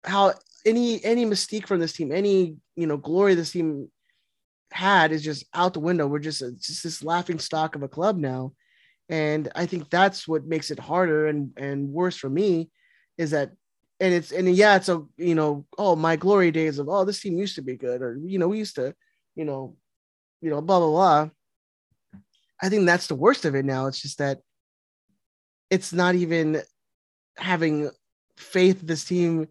how 0.04 0.34
any 0.66 1.04
any 1.04 1.26
mystique 1.26 1.68
from 1.68 1.80
this 1.80 1.94
team, 1.94 2.12
any 2.12 2.58
you 2.76 2.88
know 2.88 2.98
glory 2.98 3.36
this 3.36 3.52
team 3.52 3.90
had 4.76 5.12
is 5.12 5.24
just 5.24 5.46
out 5.54 5.74
the 5.74 5.80
window. 5.80 6.06
We're 6.06 6.20
just, 6.20 6.40
just 6.40 6.84
this 6.84 7.04
laughing 7.04 7.40
stock 7.40 7.76
of 7.76 7.84
a 7.84 7.88
club 7.88 8.18
now. 8.18 8.54
And 9.08 9.50
I 9.56 9.66
think 9.66 9.90
that's 9.90 10.28
what 10.28 10.46
makes 10.46 10.70
it 10.72 10.80
harder 10.80 11.28
and, 11.28 11.52
and 11.58 11.90
worse 11.90 12.18
for 12.18 12.30
me 12.30 12.70
is 13.18 13.32
that, 13.32 13.52
and 14.00 14.14
it's, 14.14 14.32
and 14.32 14.54
yeah, 14.54 14.76
it's 14.76 14.90
a, 14.90 15.04
you 15.16 15.36
know, 15.36 15.66
oh, 15.78 15.96
my 15.96 16.18
glory 16.18 16.52
days 16.52 16.80
of, 16.80 16.90
oh, 16.90 17.06
this 17.06 17.22
team 17.22 17.38
used 17.38 17.56
to 17.56 17.62
be 17.62 17.78
good. 17.78 18.02
Or, 18.02 18.20
you 18.22 18.38
know, 18.38 18.50
we 18.50 18.58
used 18.58 18.76
to, 18.76 18.94
you 19.36 19.46
know, 19.46 19.78
you 20.42 20.50
know, 20.50 20.60
blah, 20.60 20.80
blah, 20.80 20.90
blah. 20.90 21.30
I 22.62 22.70
think 22.70 22.86
that's 22.86 23.08
the 23.08 23.16
worst 23.16 23.46
of 23.46 23.56
it 23.56 23.64
now. 23.64 23.88
It's 23.88 24.02
just 24.02 24.18
that 24.18 24.40
it's 25.70 25.94
not 25.94 26.16
even 26.16 26.62
having 27.38 27.90
faith 28.38 28.82
this 28.82 29.06
team 29.06 29.48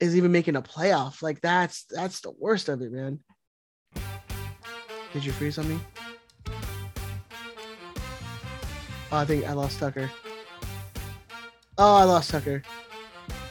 is 0.00 0.16
even 0.16 0.32
making 0.32 0.56
a 0.56 0.62
playoff. 0.62 1.22
Like 1.22 1.40
that's 1.40 1.84
that's 1.90 2.20
the 2.20 2.32
worst 2.38 2.68
of 2.68 2.82
it, 2.82 2.92
man. 2.92 3.20
Did 5.12 5.24
you 5.24 5.32
freeze 5.32 5.58
on 5.58 5.68
me? 5.68 5.80
Oh, 9.10 9.16
I 9.16 9.24
think 9.24 9.46
I 9.46 9.52
lost 9.52 9.78
Tucker. 9.78 10.10
Oh, 11.78 11.96
I 11.96 12.04
lost 12.04 12.30
Tucker. 12.30 12.62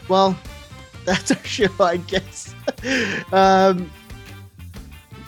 Well, 0.07 0.37
that's 1.05 1.31
our 1.31 1.43
show, 1.43 1.69
I 1.79 1.97
guess. 1.97 2.53
um, 3.31 3.89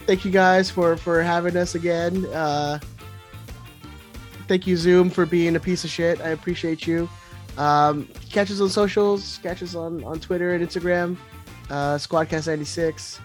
thank 0.06 0.24
you 0.24 0.32
guys 0.32 0.70
for 0.70 0.98
for 0.98 1.24
having 1.24 1.58
us 1.58 1.76
again. 1.76 2.26
Uh, 2.28 2.80
thank 4.50 4.66
you 4.66 4.76
Zoom 4.76 5.12
for 5.12 5.28
being 5.28 5.56
a 5.56 5.60
piece 5.60 5.84
of 5.84 5.92
shit. 5.92 6.20
I 6.22 6.30
appreciate 6.30 6.88
you. 6.88 7.08
Um, 7.58 8.10
catch 8.32 8.50
us 8.50 8.60
on 8.60 8.70
socials. 8.70 9.40
Catch 9.44 9.62
us 9.62 9.76
on 9.76 10.04
on 10.04 10.20
Twitter 10.20 10.56
and 10.56 10.68
Instagram. 10.68 11.16
Uh, 11.70 11.96
Squadcast96. 11.96 13.20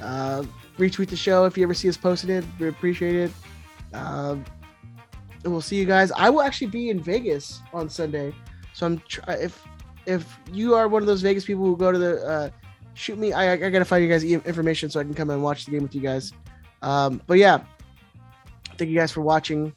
Uh, 0.00 0.44
retweet 0.78 1.08
the 1.08 1.16
show 1.16 1.44
if 1.44 1.58
you 1.58 1.64
ever 1.64 1.74
see 1.74 1.88
us 1.88 1.96
posting 1.96 2.30
it. 2.30 2.44
We 2.60 2.68
appreciate 2.68 3.16
it. 3.16 3.32
Um, 3.92 4.44
and 5.42 5.52
we'll 5.52 5.60
see 5.60 5.76
you 5.76 5.84
guys. 5.84 6.12
I 6.12 6.30
will 6.30 6.42
actually 6.42 6.68
be 6.68 6.90
in 6.90 7.02
Vegas 7.02 7.60
on 7.72 7.88
Sunday, 7.88 8.32
so 8.72 8.86
I'm 8.86 9.02
if 9.28 9.66
if 10.06 10.38
you 10.52 10.74
are 10.74 10.86
one 10.86 11.02
of 11.02 11.06
those 11.06 11.22
Vegas 11.22 11.44
people 11.44 11.64
who 11.64 11.76
go 11.76 11.90
to 11.90 11.98
the 11.98 12.24
uh, 12.24 12.50
shoot 12.94 13.18
me. 13.18 13.32
I, 13.32 13.52
I 13.52 13.56
gotta 13.56 13.84
find 13.84 14.04
you 14.04 14.08
guys 14.08 14.22
information 14.22 14.90
so 14.90 15.00
I 15.00 15.02
can 15.02 15.14
come 15.14 15.30
and 15.30 15.42
watch 15.42 15.64
the 15.64 15.72
game 15.72 15.82
with 15.82 15.94
you 15.94 16.02
guys. 16.02 16.32
Um, 16.82 17.20
but 17.26 17.38
yeah, 17.38 17.64
thank 18.76 18.90
you 18.90 18.96
guys 18.96 19.10
for 19.10 19.22
watching. 19.22 19.74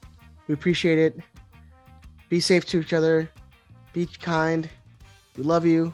We 0.51 0.55
appreciate 0.55 0.99
it. 0.99 1.17
Be 2.27 2.41
safe 2.41 2.65
to 2.65 2.81
each 2.81 2.91
other. 2.91 3.31
Be 3.93 4.05
kind. 4.05 4.69
We 5.37 5.43
love 5.43 5.65
you. 5.65 5.93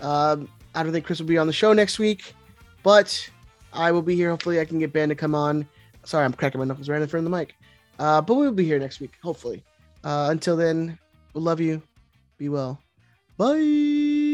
Um, 0.00 0.48
I 0.74 0.82
don't 0.82 0.90
think 0.90 1.04
Chris 1.04 1.20
will 1.20 1.28
be 1.28 1.38
on 1.38 1.46
the 1.46 1.52
show 1.52 1.72
next 1.72 2.00
week, 2.00 2.34
but 2.82 3.30
I 3.72 3.92
will 3.92 4.02
be 4.02 4.16
here. 4.16 4.30
Hopefully, 4.30 4.58
I 4.58 4.64
can 4.64 4.80
get 4.80 4.92
Ben 4.92 5.08
to 5.10 5.14
come 5.14 5.32
on. 5.32 5.64
Sorry, 6.04 6.24
I'm 6.24 6.32
cracking 6.32 6.58
my 6.58 6.64
knuckles 6.64 6.88
right 6.88 7.00
in 7.00 7.06
front 7.06 7.24
of 7.24 7.30
the 7.30 7.38
mic. 7.38 7.54
Uh, 8.00 8.20
but 8.20 8.34
we 8.34 8.46
will 8.46 8.52
be 8.52 8.64
here 8.64 8.80
next 8.80 8.98
week, 8.98 9.12
hopefully. 9.22 9.62
Uh, 10.02 10.26
until 10.28 10.56
then, 10.56 10.98
we 11.34 11.40
love 11.40 11.60
you. 11.60 11.80
Be 12.36 12.48
well. 12.48 12.82
Bye. 13.36 14.27